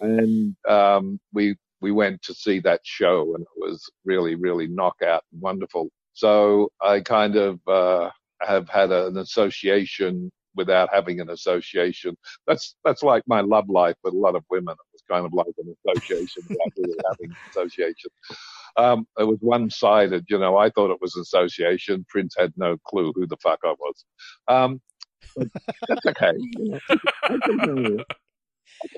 [0.00, 5.24] And um, we we went to see that show, and it was really really knockout
[5.32, 5.90] and wonderful.
[6.14, 8.10] So I kind of uh,
[8.42, 12.16] have had an association without having an association.
[12.46, 14.72] That's that's like my love life with a lot of women.
[14.74, 18.10] It was kind of like an association without really having an association.
[18.76, 20.56] Um, it was one sided, you know.
[20.56, 22.04] I thought it was association.
[22.08, 24.04] Prince had no clue who the fuck I was.
[24.48, 24.80] Um,
[25.36, 25.48] but
[25.88, 26.32] that's okay.
[26.36, 26.78] You know.
[27.28, 28.04] That's okay.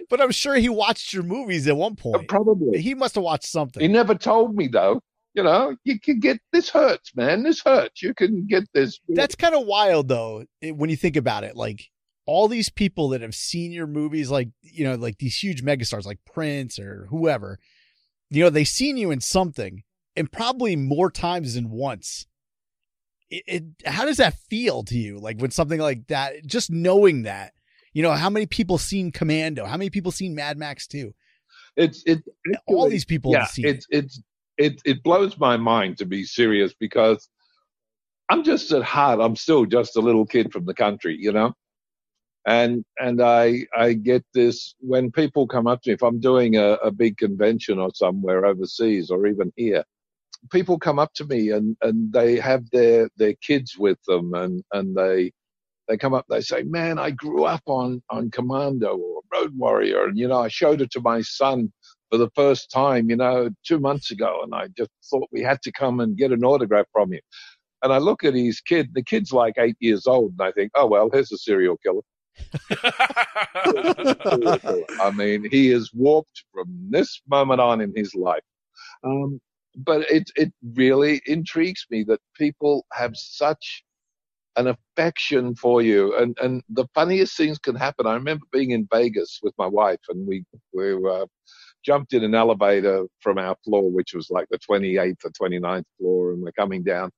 [0.08, 2.28] but I'm sure he watched your movies at one point.
[2.28, 2.80] Probably.
[2.80, 3.80] He must have watched something.
[3.80, 5.00] He never told me though.
[5.34, 7.44] You know, you can get this hurts, man.
[7.44, 8.02] This hurts.
[8.02, 8.98] You can get this.
[9.08, 11.54] That's kind of wild though when you think about it.
[11.54, 11.88] Like
[12.26, 16.04] all these people that have seen your movies, like you know, like these huge megastars
[16.04, 17.58] like Prince or whoever,
[18.30, 19.82] you know, they've seen you in something,
[20.16, 22.26] and probably more times than once.
[23.28, 25.18] It, it how does that feel to you?
[25.18, 27.52] Like when something like that, just knowing that,
[27.92, 29.66] you know, how many people seen Commando?
[29.66, 31.12] How many people seen Mad Max 2?
[31.76, 32.22] It's it.
[32.66, 34.22] All these people yeah, have seen it's it's
[34.58, 37.28] it it blows my mind to be serious because
[38.28, 41.54] I'm just at heart I'm still just a little kid from the country, you know.
[42.46, 46.56] And and I I get this when people come up to me if I'm doing
[46.56, 49.84] a, a big convention or somewhere overseas or even here,
[50.50, 54.62] people come up to me and and they have their their kids with them and
[54.72, 55.32] and they
[55.88, 60.04] they come up they say man i grew up on on commando or road warrior
[60.04, 61.70] and you know i showed it to my son
[62.10, 65.60] for the first time you know two months ago and i just thought we had
[65.62, 67.20] to come and get an autograph from you
[67.82, 70.70] and i look at his kid the kid's like eight years old and i think
[70.74, 72.19] oh well here's a serial killer serial killer.
[75.00, 78.42] I mean, he is warped from this moment on in his life.
[79.04, 79.40] Um,
[79.76, 83.84] but it it really intrigues me that people have such
[84.56, 88.06] an affection for you, and and the funniest things can happen.
[88.06, 91.26] I remember being in Vegas with my wife, and we we uh,
[91.84, 96.32] jumped in an elevator from our floor, which was like the 28th or 29th floor,
[96.32, 97.10] and we're coming down.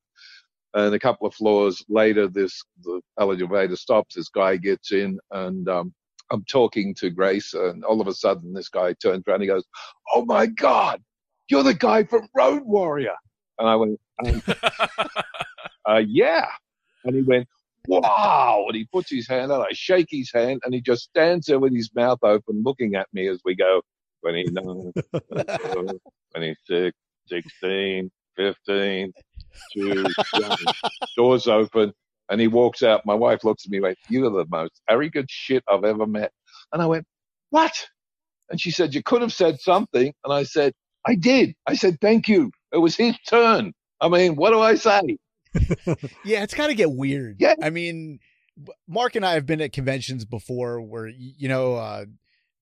[0.74, 4.14] And a couple of floors later, this the elevator stops.
[4.14, 5.92] This guy gets in, and um,
[6.30, 9.36] I'm talking to Grace, and all of a sudden, this guy turns around.
[9.36, 9.64] And he goes,
[10.14, 11.02] "Oh my God,
[11.48, 13.16] you're the guy from Road Warrior!"
[13.58, 14.42] And I went, um,
[15.86, 16.46] uh, yeah.
[17.04, 17.46] And he went,
[17.86, 18.64] wow.
[18.66, 19.62] And he puts his hand out.
[19.62, 23.08] I shake his hand and he just stands there with his mouth open looking at
[23.12, 23.82] me as we go
[24.22, 24.92] 29,
[26.34, 26.96] 26,
[27.26, 29.12] 16, 15,
[29.74, 30.56] 2, 1.
[31.16, 31.92] Doors open.
[32.28, 33.04] And he walks out.
[33.04, 36.32] My wife looks at me like, you are the most arrogant shit I've ever met.
[36.72, 37.04] And I went,
[37.50, 37.86] what?
[38.48, 40.12] And she said, you could have said something.
[40.24, 40.72] And I said,
[41.06, 41.54] I did.
[41.66, 42.50] I said, thank you.
[42.72, 43.72] It was his turn.
[44.00, 45.18] I mean, what do I say?
[46.24, 47.36] yeah, it's got to get weird.
[47.38, 47.54] Yeah.
[47.62, 48.18] I mean,
[48.88, 52.04] Mark and I have been at conventions before where, you know, uh,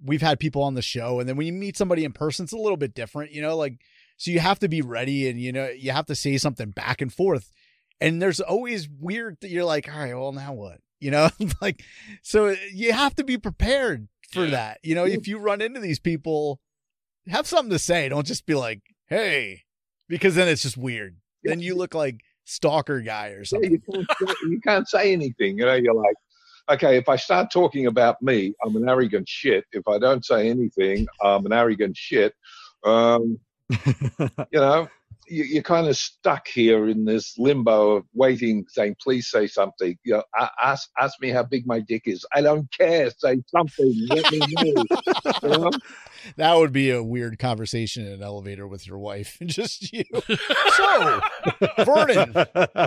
[0.04, 1.20] we've had people on the show.
[1.20, 3.56] And then when you meet somebody in person, it's a little bit different, you know,
[3.56, 3.80] like,
[4.20, 7.00] so you have to be ready and, you know, you have to say something back
[7.00, 7.50] and forth.
[8.02, 10.76] And there's always weird that you're like, all right, well, now what?
[11.00, 11.30] You know,
[11.62, 11.82] like,
[12.22, 14.50] so you have to be prepared for Yeah.
[14.50, 14.78] that.
[14.82, 16.60] You know, if you run into these people,
[17.28, 18.10] have something to say.
[18.10, 19.62] Don't just be like, hey,
[20.06, 21.16] because then it's just weird.
[21.42, 23.70] Then you look like stalker guy or Yeah, something.
[23.72, 25.56] you, can't say, you can't say anything.
[25.56, 26.16] You know, you're like,
[26.70, 29.64] okay, if I start talking about me, I'm an arrogant shit.
[29.72, 32.34] If I don't say anything, I'm an arrogant shit.
[32.84, 33.38] Um,
[34.50, 34.88] you know,
[35.30, 39.96] you, you're kind of stuck here in this limbo of waiting, saying, please say something.
[40.04, 40.22] You know,
[40.62, 42.26] ask, ask me how big my dick is.
[42.34, 43.10] I don't care.
[43.10, 44.06] Say something.
[44.08, 44.84] Let me know.
[45.42, 45.70] You know?
[46.36, 49.38] That would be a weird conversation in an elevator with your wife.
[49.40, 50.04] and Just you.
[50.74, 51.20] so,
[51.78, 52.34] Vernon,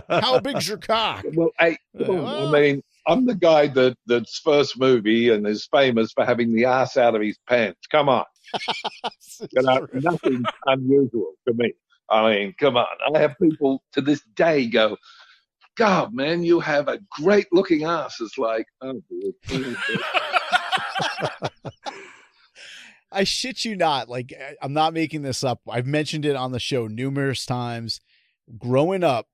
[0.07, 1.25] how big's your cock?
[1.33, 6.11] Well, I, on, I mean, I'm the guy that that's first movie and is famous
[6.13, 7.87] for having the ass out of his pants.
[7.91, 8.25] Come on,
[9.51, 11.73] you know, uh, nothing unusual to me.
[12.09, 12.85] I mean, come on.
[13.15, 14.97] I have people to this day go,
[15.75, 18.17] God, man, you have a great looking ass.
[18.21, 19.65] It's like, oh, boy.
[23.11, 24.09] I shit you not.
[24.09, 25.61] Like, I- I'm not making this up.
[25.69, 28.01] I've mentioned it on the show numerous times.
[28.57, 29.27] Growing up,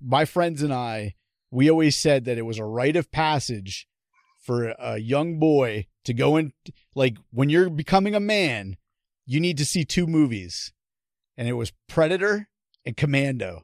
[0.00, 1.14] my friends and I,
[1.50, 3.88] we always said that it was a rite of passage
[4.40, 6.52] for a young boy to go in.
[6.94, 8.76] Like, when you're becoming a man,
[9.26, 10.72] you need to see two movies,
[11.36, 12.48] and it was Predator
[12.84, 13.62] and Commando.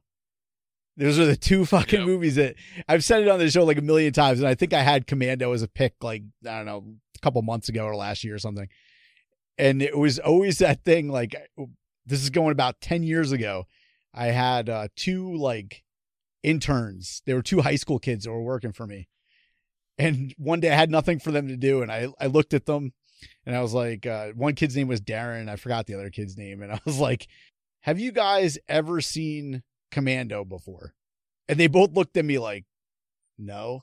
[0.97, 2.09] Those are the two fucking Yep.
[2.09, 2.55] movies that
[2.89, 5.07] I've said it on the show like a million times, and I think I had
[5.07, 6.85] Commando as a pick like I don't know
[7.17, 8.69] a couple months ago or last year or something.
[9.59, 11.35] And it was always that thing like
[12.07, 13.65] this is going about ten years ago.
[14.15, 15.83] I had uh, two like
[16.43, 17.23] interns.
[17.27, 19.09] They were two high school kids that were working for me,
[19.99, 22.67] and one day I had nothing for them to do, and I I looked at
[22.67, 22.93] them,
[23.45, 25.49] and I was like, uh, one kid's name was Darren.
[25.49, 27.29] I forgot the other kid's name, and I was like,
[27.81, 30.95] "Have you guys ever seen Commando before?"
[31.49, 32.65] And they both looked at me like,
[33.39, 33.83] "No."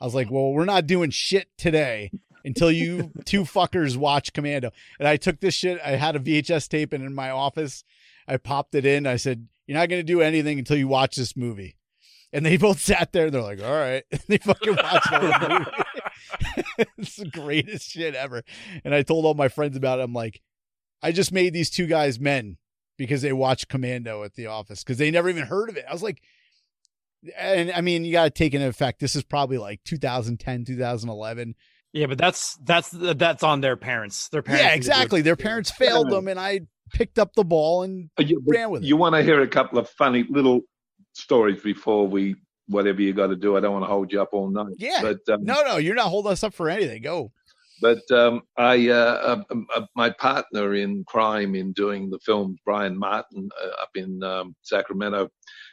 [0.00, 2.10] I was like, "Well, we're not doing shit today
[2.44, 5.80] until you two fuckers watch Commando." And I took this shit.
[5.84, 7.84] I had a VHS tape and in my office.
[8.26, 9.06] I popped it in.
[9.06, 11.76] I said, "You're not going to do anything until you watch this movie."
[12.34, 13.26] And they both sat there.
[13.26, 15.64] and They're like, "All right." they fucking watched the
[16.76, 16.86] movie.
[16.98, 18.42] it's the greatest shit ever.
[18.84, 20.02] And I told all my friends about it.
[20.02, 20.42] I'm like,
[21.00, 22.56] I just made these two guys men
[22.98, 25.84] because they watched Commando at the office because they never even heard of it.
[25.88, 26.22] I was like,
[27.38, 28.98] and I mean, you got to take into effect.
[29.00, 31.54] This is probably like 2010, 2011.
[31.92, 34.28] yeah, but that's that's that's on their parents.
[34.30, 34.62] Their parents.
[34.64, 34.94] Yeah, need to do it.
[34.94, 35.22] exactly.
[35.22, 36.62] Their parents failed them, and I
[36.92, 38.86] picked up the ball and you, ran with it.
[38.86, 40.62] you want to hear a couple of funny little
[41.14, 42.36] stories before we,
[42.68, 43.56] whatever you got to do.
[43.56, 44.74] I don't want to hold you up all night.
[44.78, 45.00] Yeah.
[45.02, 47.02] But um, no, no, you're not holding us up for anything.
[47.02, 47.32] Go.
[47.80, 52.96] But um, I, uh, uh, uh, my partner in crime in doing the film, Brian
[52.98, 55.28] Martin, uh, up in um, Sacramento,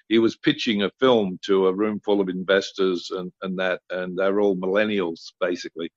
[0.09, 4.17] he was pitching a film to a room full of investors and, and that, and
[4.17, 5.89] they're all millennials basically.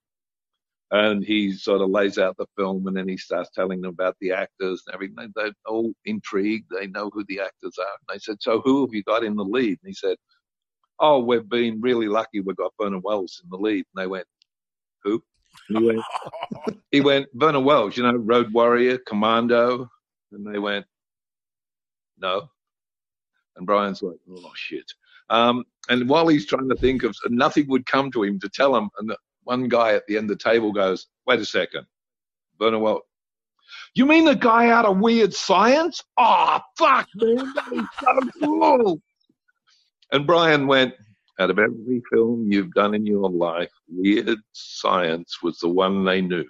[0.90, 4.16] And he sort of lays out the film, and then he starts telling them about
[4.20, 5.32] the actors and everything.
[5.35, 6.70] They're all intrigued.
[6.70, 7.97] They know who the actors are.
[8.09, 10.16] And I said, "So who have you got in the lead?" And he said,
[11.01, 12.40] "Oh, we've been really lucky.
[12.40, 14.27] We've got Vernon Wells in the lead." And they went,
[15.05, 15.23] "Who?"
[15.69, 16.02] And he went,
[16.90, 19.89] he went, Vernon Wells, you know, Road Warrior, Commando.
[20.32, 20.86] And they went,
[22.19, 22.48] no.
[23.56, 24.90] And Brian's like, oh, shit.
[25.31, 28.74] Um, and while he's trying to think of, nothing would come to him to tell
[28.74, 28.90] him.
[28.98, 31.87] And the, one guy at the end of the table goes, wait a second.
[32.59, 33.03] Vernon Wells,
[33.95, 36.03] you mean the guy out of Weird Science?
[36.19, 37.37] Oh, fuck, man.
[37.55, 39.01] That is so cool.
[40.12, 40.95] And Brian went,
[41.41, 46.21] out of every film you've done in your life, Weird Science was the one they
[46.21, 46.45] knew.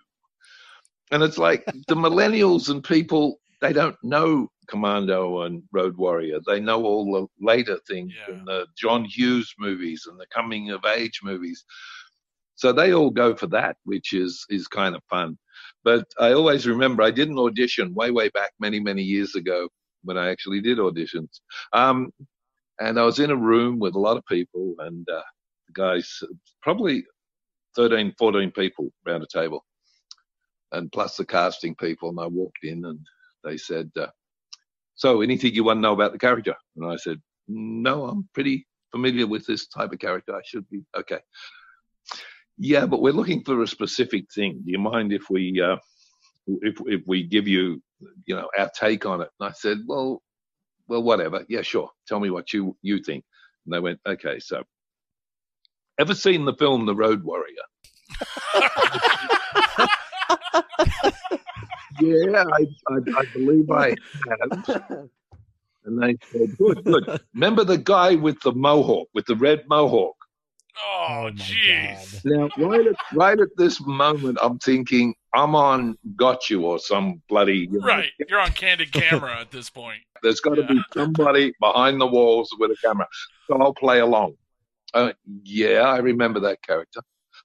[1.11, 6.39] And it's like the millennials and people, they don't know Commando and Road Warrior.
[6.47, 8.35] They know all the later things Yeah.
[8.35, 11.65] and the John Hughes movies and the coming of age movies.
[12.56, 15.39] So they all go for that, which is is kind of fun.
[15.85, 19.68] But I always remember I did an audition way, way back many, many years ago
[20.05, 21.40] when I actually did auditions.
[21.72, 22.12] Um,
[22.81, 25.22] And I was in a room with a lot of people, and uh,
[25.74, 26.22] guys,
[26.62, 27.05] probably
[27.76, 29.64] 13, 14 people around a table,
[30.72, 32.10] and plus the casting people.
[32.10, 33.01] And I walked in, and
[33.44, 34.09] they said, uh,
[34.97, 38.66] "So, anything you want to know about the character?" And I said, "No, I'm pretty
[38.93, 40.35] familiar with this type of character.
[40.36, 41.20] I should be okay."
[42.59, 44.62] Yeah, but we're looking for a specific thing.
[44.64, 45.76] Do you mind if we uh,
[46.47, 47.82] if if we give you
[48.26, 49.31] you know our take on it?
[49.40, 50.22] And I said, well,
[50.89, 51.44] well, whatever.
[51.48, 51.90] Yeah, sure.
[52.06, 53.24] Tell me what you you think.
[53.66, 54.39] And they went, okay.
[54.40, 54.62] So,
[55.98, 57.55] ever seen the film The Road Warrior?
[62.01, 63.94] yeah, I, I, I believe I
[64.40, 64.51] have.
[65.85, 67.20] And they said, good, good.
[67.35, 70.16] Remember the guy with the mohawk, with the red mohawk?
[70.82, 72.20] Oh, my jeez.
[72.24, 77.22] Now, right at, right at this moment, I'm thinking I'm on Got You or some
[77.28, 77.68] bloody.
[77.70, 78.10] You know, Right.
[78.28, 80.02] You're on candid camera at this point.
[80.22, 83.06] There's got to be somebody behind the walls with a camera.
[83.46, 84.34] So I'll play along.
[84.94, 87.01] Uh, yeah, I remember that character.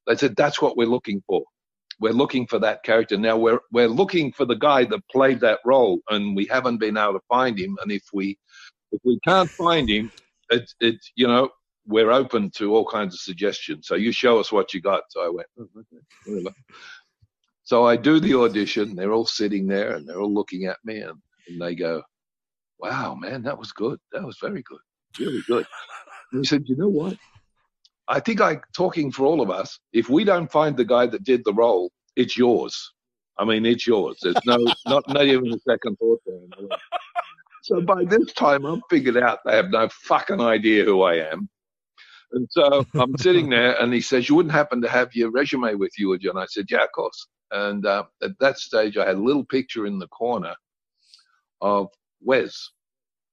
[0.07, 1.43] They said that's what we're looking for.
[1.99, 3.17] We're looking for that character.
[3.17, 6.95] Now we're we're looking for the guy that played that role, and we haven't been
[6.95, 7.77] able to find him.
[7.81, 8.37] And if we
[8.91, 10.11] if we can't find him,
[10.49, 11.49] it's it's you know
[11.89, 13.87] we're open to all kinds of suggestions.
[13.87, 15.03] So you show us what you got.
[15.09, 16.53] So I went, mm, okay.
[17.63, 18.95] So I do the audition.
[18.95, 22.01] They're all sitting there and they're all looking at me, and, and they go,
[22.79, 23.99] "Wow, man, that was good.
[24.11, 24.79] That was very good,
[25.19, 25.65] really good."
[26.31, 27.17] And he said, "You know what?
[28.07, 29.79] I think I talking for all of us.
[29.93, 32.91] If we don't find the guy that did the role, it's yours.
[33.37, 34.17] I mean, it's yours.
[34.21, 34.57] There's no
[34.87, 36.77] not not even a second thought there."
[37.61, 41.47] So by this time, I've figured out they have no fucking idea who I am.
[42.31, 45.75] And so I'm sitting there, and he says, "You wouldn't happen to have your resume
[45.75, 48.97] with you, would you?" And I said, "Yeah, of course." And uh, at that stage,
[48.97, 50.55] I had a little picture in the corner
[51.61, 51.87] of
[52.25, 52.55] Wez,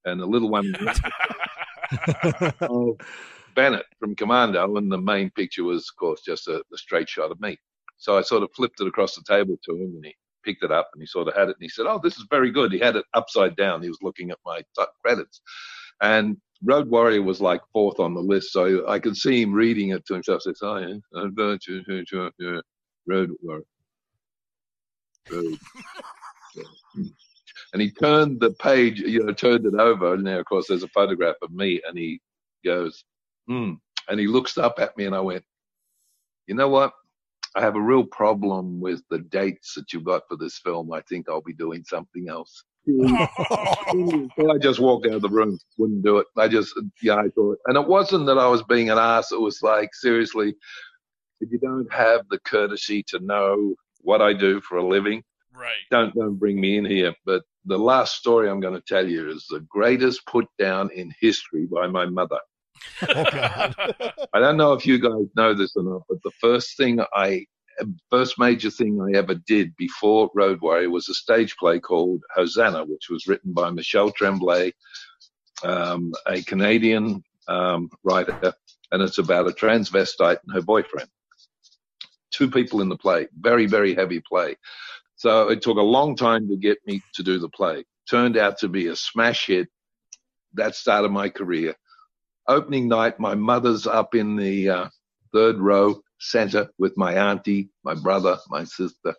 [0.05, 0.73] and a little one
[2.61, 2.97] of
[3.55, 7.31] Bennett from Commando, and the main picture was, of course, just a, a straight shot
[7.31, 7.57] of me.
[7.97, 10.71] So I sort of flipped it across the table to him, and he picked it
[10.71, 12.71] up, and he sort of had it, and he said, "Oh, this is very good."
[12.71, 13.83] He had it upside down.
[13.83, 14.63] He was looking at my
[15.03, 15.41] credits,
[16.01, 19.89] and Road Warrior was like fourth on the list, so I could see him reading
[19.89, 20.41] it to himself.
[20.41, 22.61] Says, "Oh yeah,
[23.05, 23.63] Road Warrior."
[25.31, 25.57] Road.
[27.73, 30.83] And he turned the page, you know, turned it over, and now, of course, there's
[30.83, 32.19] a photograph of me, and he
[32.63, 33.03] goes,
[33.47, 33.73] "Hmm,"
[34.07, 35.43] and he looks up at me, and I went,
[36.47, 36.93] "You know what?
[37.55, 40.91] I have a real problem with the dates that you've got for this film.
[40.91, 45.59] I think I'll be doing something else." So I just walked out of the room,
[45.77, 46.27] wouldn't do it.
[46.37, 49.31] I just, yeah, I thought, and it wasn't that I was being an ass.
[49.31, 50.55] It was like, seriously,
[51.41, 55.23] if you don't have the courtesy to know what I do for a living,
[55.53, 55.73] right.
[55.91, 57.13] don't don't bring me in here.
[57.25, 61.13] But the last story I'm going to tell you is the greatest put down in
[61.19, 62.39] history by my mother.
[63.01, 63.75] Oh God.
[64.33, 67.45] I don't know if you guys know this or not, but the first thing I,
[68.09, 72.85] first major thing I ever did before Road Warrior was a stage play called Hosanna,
[72.85, 74.73] which was written by Michel Tremblay,
[75.63, 78.53] um, a Canadian um, writer,
[78.91, 81.09] and it's about a transvestite and her boyfriend.
[82.31, 84.55] Two people in the play, very, very heavy play.
[85.15, 87.85] So it took a long time to get me to do the play.
[88.09, 89.67] Turned out to be a smash hit.
[90.53, 91.75] That started my career
[92.47, 94.89] opening night, my mother's up in the uh,
[95.33, 99.15] third row center with my auntie, my brother, my sister.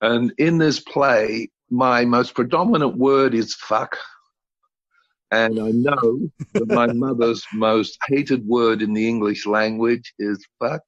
[0.00, 3.96] And in this play, my most predominant word is fuck.
[5.30, 10.82] And I know that my mother's most hated word in the English language is fuck.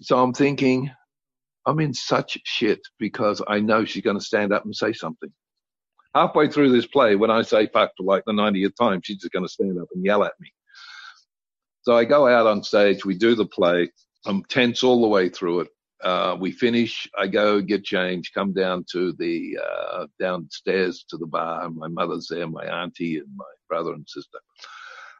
[0.00, 0.90] So I'm thinking,
[1.66, 5.30] I'm in such shit because I know she's going to stand up and say something
[6.14, 9.32] halfway through this play, when I say fuck for like the 90th time, she's just
[9.32, 10.52] going to stand up and yell at me.
[11.82, 13.90] So I go out on stage, we do the play.
[14.26, 15.68] I'm tense all the way through it.
[16.02, 17.08] Uh, we finish.
[17.18, 21.68] I go get changed, come down to the uh, downstairs to the bar.
[21.70, 24.38] My mother's there, my auntie, and my brother and sister.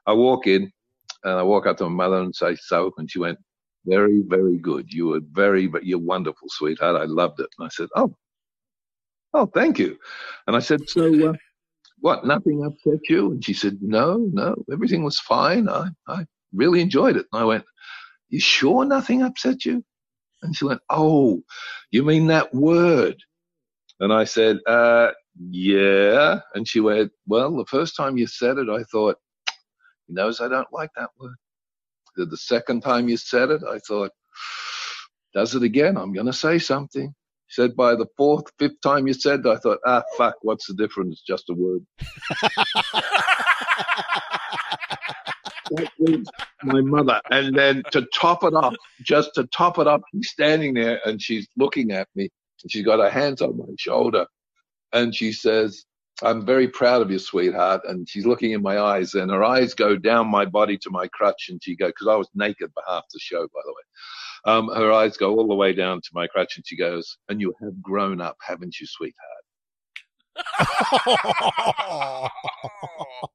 [0.07, 0.73] I walk in,
[1.25, 3.39] and I walk up to my mother and say, "So," and she went,
[3.87, 4.91] "Very, very good.
[4.93, 6.97] You were very, but you're wonderful, sweetheart.
[6.97, 8.15] I loved it." And I said, "Oh,
[9.33, 9.97] Oh, thank you.
[10.47, 11.35] And I said, so uh,
[12.01, 13.33] what, nothing upset you?
[13.33, 15.69] And she said, no, no, everything was fine.
[15.69, 16.25] I, I
[16.55, 17.27] really enjoyed it.
[17.33, 17.65] And I went,
[18.29, 19.85] you sure nothing upset you?
[20.43, 21.43] And she went, oh,
[21.91, 23.17] you mean that word?
[23.99, 26.41] And I said, uh, yeah.
[26.55, 29.17] And she went, well, the first time you said it, I thought,
[30.07, 31.35] he knows I don't like that word.
[32.17, 34.11] The second time you said it, I thought,
[35.35, 35.97] does it again?
[35.97, 37.15] I'm going to say something.
[37.47, 40.67] She said by the fourth, fifth time you said, it, I thought, ah, fuck, what's
[40.67, 41.23] the difference?
[41.27, 41.85] Just a word.
[46.65, 47.21] my mother.
[47.31, 51.21] And then to top it off, just to top it up, she's standing there and
[51.21, 52.29] she's looking at me.
[52.63, 54.27] And she's got her hands on my shoulder.
[54.93, 55.85] And she says,
[56.23, 57.83] I'm very proud of you, sweetheart.
[57.87, 61.09] And she's looking in my eyes, and her eyes go down my body to my
[61.09, 61.47] crutch.
[61.49, 63.83] And she goes, because I was naked for half the show, by the way.
[64.47, 67.41] Um, her eyes go all the way down to my crutch, and she goes, And
[67.41, 69.45] you have grown up, haven't you, sweetheart?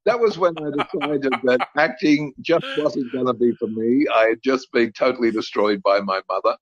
[0.05, 4.05] That was when I decided that acting just wasn't going to be for me.
[4.13, 6.57] I had just been totally destroyed by my mother.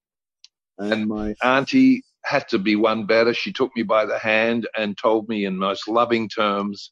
[0.79, 3.33] And my auntie had to be one better.
[3.33, 6.91] She took me by the hand and told me in most loving terms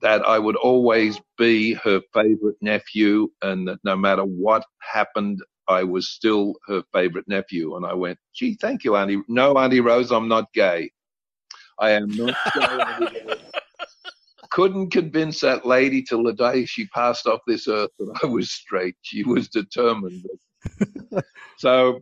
[0.00, 5.84] that I would always be her favorite nephew and that no matter what happened, I
[5.84, 7.76] was still her favorite nephew.
[7.76, 9.22] And I went, gee, thank you, Auntie.
[9.28, 10.90] No, Auntie Rose, I'm not gay.
[11.80, 12.36] I am not.
[14.50, 18.50] Couldn't convince that lady till the day she passed off this earth that I was
[18.50, 18.96] straight.
[19.02, 20.26] She was determined.
[21.58, 22.00] so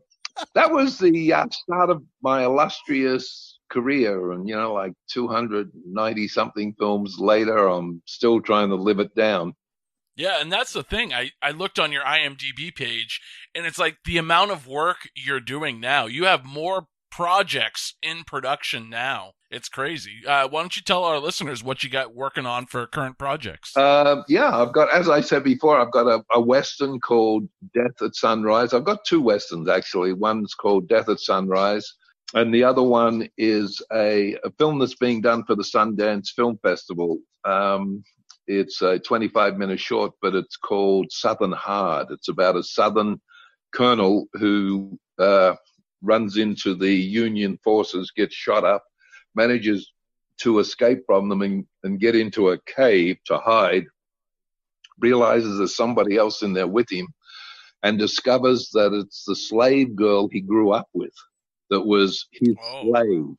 [0.55, 4.33] that was the uh, start of my illustrious career.
[4.33, 9.55] And, you know, like 290 something films later, I'm still trying to live it down.
[10.17, 11.13] Yeah, and that's the thing.
[11.15, 13.21] I, I looked on your IMDb page,
[13.55, 16.07] and it's like the amount of work you're doing now.
[16.07, 19.33] You have more projects in production now.
[19.51, 20.21] It's crazy.
[20.27, 23.75] Uh, why don't you tell our listeners what you got working on for current projects?
[23.77, 28.03] Uh, yeah, I've got, as I said before, I've got a, a, western called Death
[28.03, 28.75] at Sunrise.
[28.75, 30.13] I've got two westerns actually.
[30.13, 31.95] One's called Death at Sunrise,
[32.35, 36.59] and the other one is a, a film that's being done for the Sundance Film
[36.63, 37.19] Festival.
[37.45, 38.05] Um,
[38.47, 42.09] it's a 25 minute short, but it's called Southern Hard.
[42.11, 43.21] It's about a Southern
[43.75, 45.55] colonel who uh,
[46.03, 48.85] runs into the Union forces, gets shot up,
[49.35, 49.93] manages
[50.39, 53.85] to escape from them and, and get into a cave to hide,
[54.99, 57.09] realizes there's somebody else in there with him,
[57.83, 61.13] and discovers that it's the slave girl he grew up with
[61.71, 62.83] that was his oh.
[62.83, 63.35] slave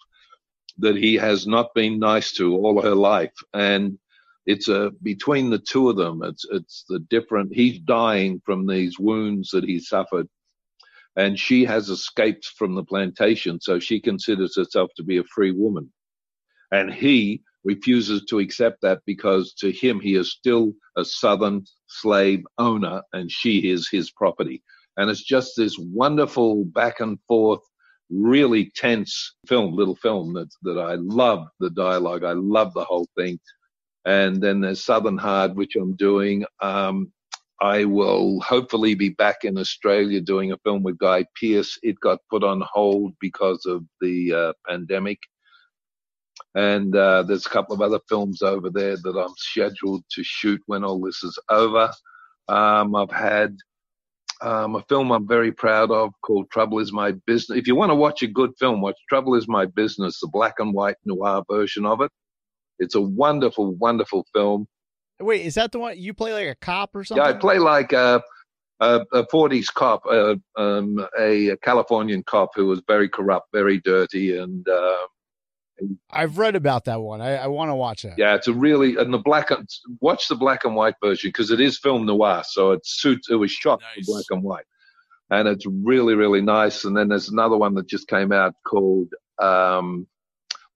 [0.78, 3.34] that he has not been nice to all her life.
[3.54, 3.98] And
[4.46, 8.98] it's a between the two of them, it's it's the different he's dying from these
[8.98, 10.28] wounds that he suffered
[11.16, 15.52] and she has escaped from the plantation, so she considers herself to be a free
[15.52, 15.92] woman.
[16.72, 22.44] And he refuses to accept that because to him he is still a southern slave
[22.58, 24.64] owner and she is his property.
[24.98, 27.62] And it's just this wonderful back and forth,
[28.10, 32.24] really tense film, little film that, that I love the dialogue.
[32.24, 33.40] I love the whole thing.
[34.06, 36.46] And then there's Southern Hard, which I'm doing.
[36.62, 37.12] Um,
[37.62, 41.78] I will hopefully be back in Australia doing a film with Guy Pearce.
[41.84, 45.20] It got put on hold because of the uh, pandemic.
[46.56, 50.62] And uh, there's a couple of other films over there that I'm scheduled to shoot
[50.68, 51.92] when all this is over.
[52.48, 53.58] Um, I've had
[54.42, 57.58] um, a film I'm very proud of called Trouble Is My Business.
[57.58, 60.56] If you want to watch a good film, watch Trouble Is My Business, the black
[60.60, 62.12] and white noir version of it.
[62.80, 64.68] It's a wonderful, wonderful film.
[65.20, 67.24] Wait, is that the one you play like a cop or something?
[67.24, 68.24] Yeah, I play like a
[68.80, 73.80] a, a 40s cop, uh, um, a, a, Californian cop who was very corrupt, very
[73.80, 74.68] dirty, and.
[74.68, 74.96] Uh,
[76.12, 77.22] I've read about that one.
[77.22, 78.16] I, I want to watch that.
[78.18, 79.68] Yeah, it's a really and the black and
[80.02, 83.30] watch the black and white version because it is film noir, so it suits.
[83.30, 83.98] It was shot nice.
[83.98, 84.66] in black and white,
[85.30, 86.84] and it's really really nice.
[86.84, 90.06] And then there's another one that just came out called um,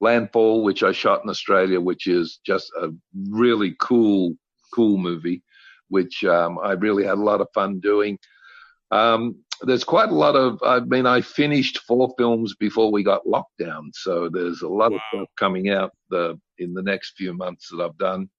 [0.03, 2.89] Landfall, which I shot in Australia, which is just a
[3.29, 4.35] really cool,
[4.73, 5.41] cool movie,
[5.87, 8.17] which um, I really had a lot of fun doing.
[8.91, 9.19] Um,
[9.61, 13.57] there's quite a lot of, I mean, I finished four films before we got locked
[13.57, 13.91] down.
[13.93, 14.97] So there's a lot wow.
[14.97, 18.29] of stuff coming out the, in the next few months that I've done.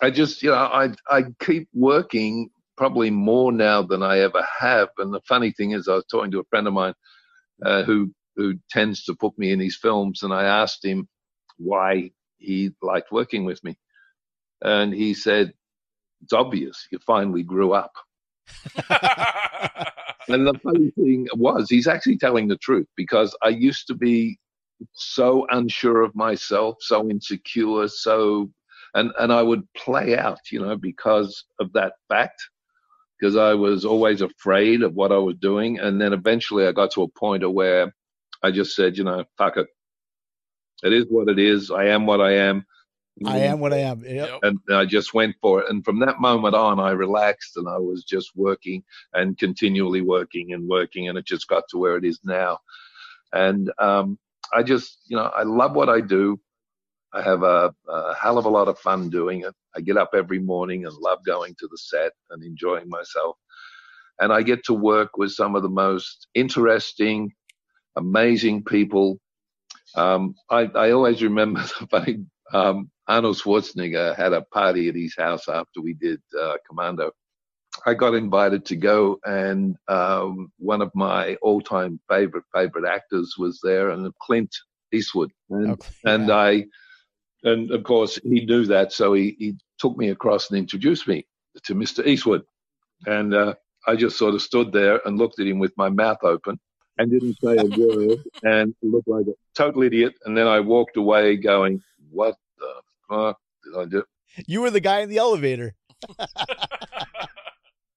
[0.00, 4.88] I just, you know, I, I keep working probably more now than I ever have.
[4.98, 6.94] And the funny thing is, I was talking to a friend of mine
[7.66, 11.08] uh, who who tends to put me in his films, and I asked him
[11.58, 13.76] why he liked working with me,
[14.62, 15.52] and he said,
[16.22, 16.86] "It's obvious.
[16.92, 17.92] You finally grew up."
[20.28, 24.38] and the funny thing was, he's actually telling the truth because I used to be
[24.94, 28.50] so unsure of myself, so insecure, so
[28.94, 32.40] and and I would play out, you know, because of that fact
[33.18, 35.78] because I was always afraid of what I was doing.
[35.80, 37.92] And then eventually I got to a point where
[38.42, 39.66] I just said, you know, fuck it.
[40.82, 41.70] It is what it is.
[41.70, 42.64] I am what I am.
[43.26, 44.04] I am what I am.
[44.04, 44.38] Yep.
[44.42, 45.70] And I just went for it.
[45.70, 50.52] And from that moment on, I relaxed and I was just working and continually working
[50.52, 51.08] and working.
[51.08, 52.58] And it just got to where it is now.
[53.32, 54.18] And um,
[54.54, 56.38] I just, you know, I love what I do.
[57.12, 59.54] I have a, a hell of a lot of fun doing it.
[59.74, 63.36] I get up every morning and love going to the set and enjoying myself.
[64.20, 67.32] And I get to work with some of the most interesting,
[67.98, 69.18] amazing people.
[69.94, 75.14] Um, I, I always remember the funny um, Arnold Schwarzenegger had a party at his
[75.16, 77.10] house after we did uh, Commando.
[77.86, 83.60] I got invited to go, and um, one of my all-time favorite favorite actors was
[83.62, 84.54] there, and Clint
[84.92, 85.90] Eastwood, and, Okay.
[86.04, 86.64] and I,
[87.44, 91.26] and of course he knew that, so he, he took me across and introduced me
[91.64, 92.04] to Mr.
[92.04, 92.42] Eastwood,
[93.06, 93.54] and uh,
[93.86, 96.58] I just sort of stood there and looked at him with my mouth open
[96.98, 100.96] and didn't say a word, and looked like a total idiot, and then I walked
[100.96, 102.74] away going, "What the
[103.08, 104.04] fuck did I do?"
[104.46, 105.74] You were the guy in the elevator.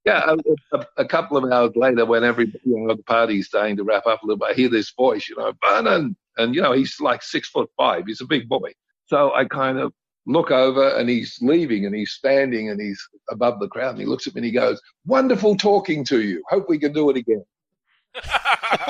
[0.03, 3.77] Yeah, a, a, a couple of hours later, when every you know the party's starting
[3.77, 6.61] to wrap up a little bit, I hear this voice, you know, Vernon, and you
[6.61, 8.05] know he's like six foot five.
[8.07, 8.73] He's a big boy.
[9.05, 9.93] So I kind of
[10.25, 12.99] look over, and he's leaving, and he's standing, and he's
[13.29, 16.43] above the crowd, and he looks at me, and he goes, "Wonderful talking to you.
[16.49, 17.45] Hope we can do it again."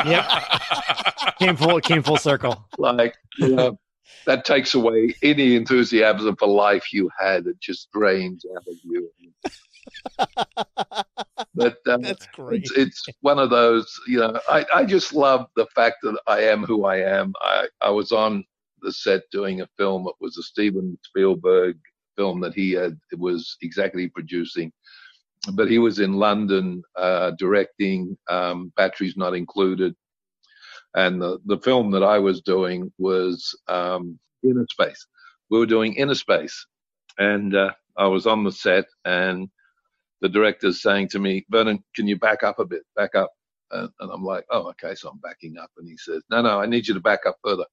[0.05, 0.29] Yep.
[1.39, 2.65] Came full came full circle.
[2.77, 3.79] Like, you know,
[4.25, 7.47] that takes away any enthusiasm for life you had.
[7.47, 9.09] It just drains out of you.
[11.55, 12.63] But uh, That's great.
[12.63, 16.41] it's it's one of those you know I, I just love the fact that I
[16.41, 18.43] am who I am I, I was on
[18.81, 21.77] the set doing a film it was a Steven Spielberg
[22.17, 24.71] film that he had was exactly producing
[25.53, 29.95] but he was in London uh, directing um, Batteries Not Included
[30.95, 35.05] and the, the film that I was doing was um, Innerspace
[35.51, 36.55] we were doing Innerspace
[37.19, 39.49] and uh, I was on the set and
[40.21, 42.81] the director's saying to me, Vernon, can you back up a bit?
[42.95, 43.31] Back up.
[43.71, 44.95] And, and I'm like, oh, okay.
[44.95, 45.69] So I'm backing up.
[45.77, 47.65] And he says, no, no, I need you to back up further.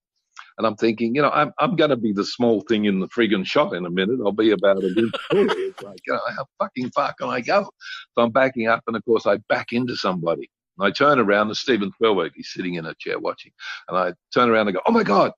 [0.56, 3.08] And I'm thinking, you know, I'm, I'm going to be the small thing in the
[3.08, 4.20] friggin' shot in a minute.
[4.24, 5.14] I'll be about inch.
[5.32, 7.68] It's like, you know, how fucking far can I go?
[8.14, 8.82] So I'm backing up.
[8.86, 10.50] And of course, I back into somebody.
[10.78, 13.52] And I turn around and Steven Spielberg, he's sitting in a chair watching.
[13.88, 15.32] And I turn around and go, oh my God,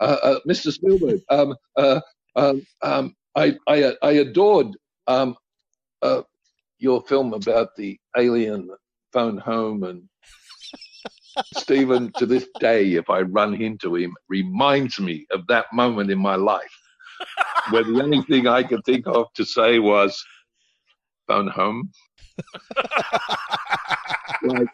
[0.00, 0.72] uh, uh, Mr.
[0.72, 2.00] Spielberg, um, uh,
[2.36, 4.76] um, um, I, I, I adored
[5.06, 5.36] um,
[6.02, 6.22] uh,
[6.78, 8.78] your film about the alien that
[9.12, 10.02] phoned home and
[11.56, 16.18] Steven to this day if I run into him reminds me of that moment in
[16.18, 16.76] my life
[17.70, 20.22] where the only thing I could think of to say was
[21.28, 21.90] phone home
[24.42, 24.68] like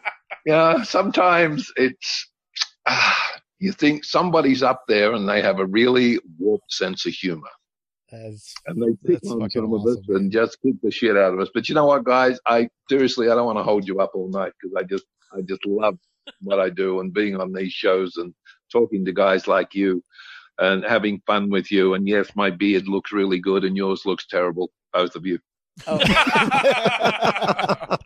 [0.45, 2.29] yeah sometimes it's
[2.87, 7.49] ah, you think somebody's up there and they have a really warped sense of humor
[8.11, 11.39] That's and they pick on some of us and just kick the shit out of
[11.39, 11.49] us.
[11.53, 12.39] But you know what, guys?
[12.47, 15.41] I seriously, I don't want to hold you up all night because I just, I
[15.41, 15.97] just love
[16.41, 18.33] what I do and being on these shows and
[18.71, 20.03] talking to guys like you
[20.57, 21.93] and having fun with you.
[21.93, 25.39] And yes, my beard looks really good and yours looks terrible, both of you.
[25.87, 25.97] oh.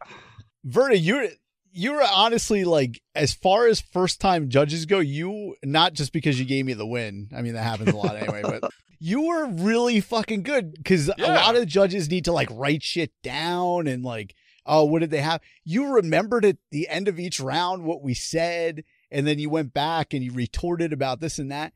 [0.64, 1.28] Verna, you're
[1.76, 6.40] you were honestly like as far as first time judges go, you not just because
[6.40, 7.30] you gave me the win.
[7.36, 8.64] I mean that happens a lot anyway, but
[9.00, 13.12] you were really fucking good because a lot of judges need to like write shit
[13.22, 14.34] down and like,
[14.65, 15.41] oh, what did they have?
[15.64, 19.73] You remembered at the end of each round what we said, and then you went
[19.73, 21.73] back and you retorted about this and that.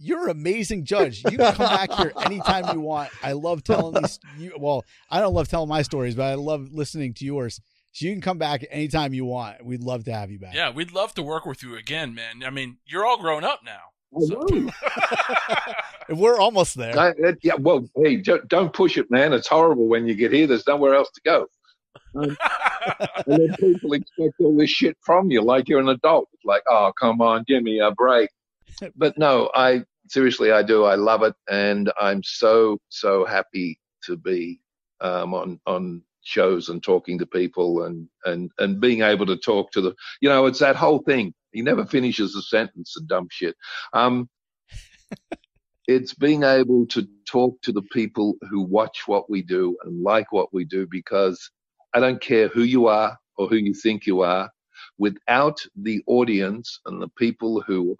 [0.00, 1.24] You're an amazing judge.
[1.24, 3.10] You can come back here anytime you want.
[3.22, 4.20] I love telling these.
[4.38, 7.60] You, well, I don't love telling my stories, but I love listening to yours.
[7.92, 9.64] So you can come back anytime you want.
[9.64, 10.54] We'd love to have you back.
[10.54, 12.44] yeah, we'd love to work with you again, man.
[12.46, 13.80] I mean, you're all grown up now.
[14.26, 14.46] So-
[16.10, 17.14] We're almost there.
[17.42, 19.32] Yeah, well, hey, don't, don't push it, man.
[19.32, 20.46] It's horrible when you get here.
[20.46, 21.46] There's nowhere else to go.
[22.14, 22.36] Um,
[23.26, 26.28] and then people expect all this shit from you like you're an adult.
[26.32, 28.30] It's like, oh, come on, give me a break.
[28.96, 30.84] But no, I seriously, I do.
[30.84, 34.60] I love it, and I'm so so happy to be
[35.00, 39.70] um, on on shows and talking to people and and and being able to talk
[39.72, 39.94] to the.
[40.20, 41.34] You know, it's that whole thing.
[41.52, 42.94] He never finishes a sentence.
[42.94, 43.56] The dumb shit.
[43.92, 44.28] Um,
[45.88, 50.32] it's being able to talk to the people who watch what we do and like
[50.32, 51.50] what we do because
[51.94, 54.50] I don't care who you are or who you think you are.
[54.98, 57.96] Without the audience and the people who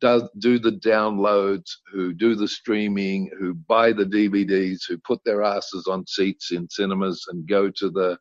[0.00, 5.42] does, do the downloads, who do the streaming, who buy the DVDs, who put their
[5.42, 8.18] asses on seats in cinemas and go to the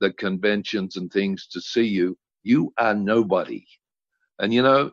[0.00, 3.64] the conventions and things to see you, you are nobody.
[4.38, 4.90] And you know,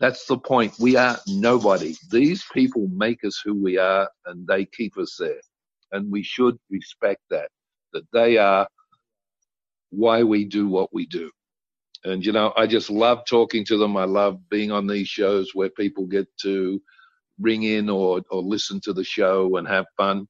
[0.00, 0.74] that's the point.
[0.80, 1.94] We are nobody.
[2.10, 5.40] These people make us who we are and they keep us there.
[5.92, 7.48] And we should respect that,
[7.92, 8.66] that they are
[9.94, 11.30] why we do what we do.
[12.04, 13.96] And, you know, I just love talking to them.
[13.96, 16.80] I love being on these shows where people get to
[17.40, 20.28] ring in or or listen to the show and have fun.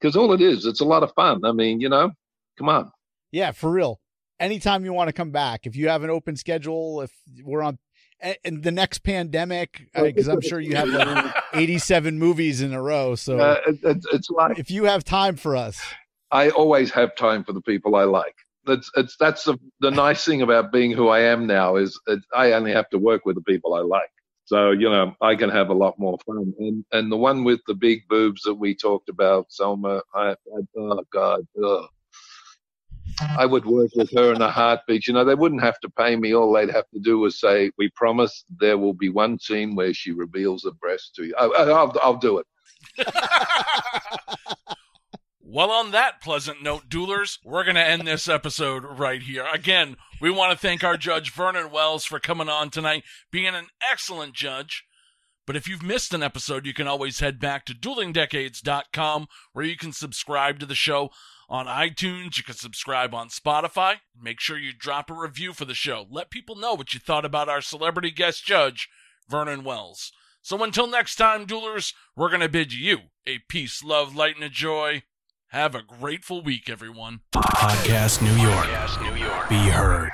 [0.00, 1.44] Because all it is, it's a lot of fun.
[1.44, 2.10] I mean, you know,
[2.56, 2.90] come on.
[3.32, 4.00] Yeah, for real.
[4.38, 7.12] Anytime you want to come back, if you have an open schedule, if
[7.42, 7.78] we're on
[8.44, 13.14] and the next pandemic, because I'm sure you have like 87 movies in a row.
[13.14, 15.80] So uh, it, it's like if you have time for us,
[16.30, 18.34] I always have time for the people I like.
[18.70, 21.98] That's it's that's the, the nice thing about being who I am now is
[22.32, 24.10] I only have to work with the people I like.
[24.44, 26.54] So you know I can have a lot more fun.
[26.60, 30.60] And and the one with the big boobs that we talked about, Salma, I, I
[30.78, 31.86] oh god, ugh.
[33.36, 35.06] I would work with her in a heartbeat.
[35.08, 36.32] You know, they wouldn't have to pay me.
[36.32, 39.92] All they'd have to do is say, "We promise there will be one scene where
[39.92, 42.46] she reveals a breast to you." I, will I'll do it.
[45.52, 49.44] well, on that pleasant note, duelers, we're going to end this episode right here.
[49.52, 53.02] Again, we want to thank our judge Vernon Wells for coming on tonight,
[53.32, 54.84] being an excellent judge.
[55.48, 59.76] But if you've missed an episode, you can always head back to duelingdecades.com where you
[59.76, 61.10] can subscribe to the show
[61.48, 62.38] on iTunes.
[62.38, 63.96] You can subscribe on Spotify.
[64.16, 66.06] Make sure you drop a review for the show.
[66.08, 68.88] Let people know what you thought about our celebrity guest judge,
[69.28, 70.12] Vernon Wells.
[70.42, 74.44] So until next time, duelers, we're going to bid you a peace, love, light, and
[74.44, 75.02] a joy.
[75.50, 77.22] Have a grateful week, everyone.
[77.34, 78.66] Podcast New York.
[78.66, 79.48] Podcast New York.
[79.48, 80.12] Be heard.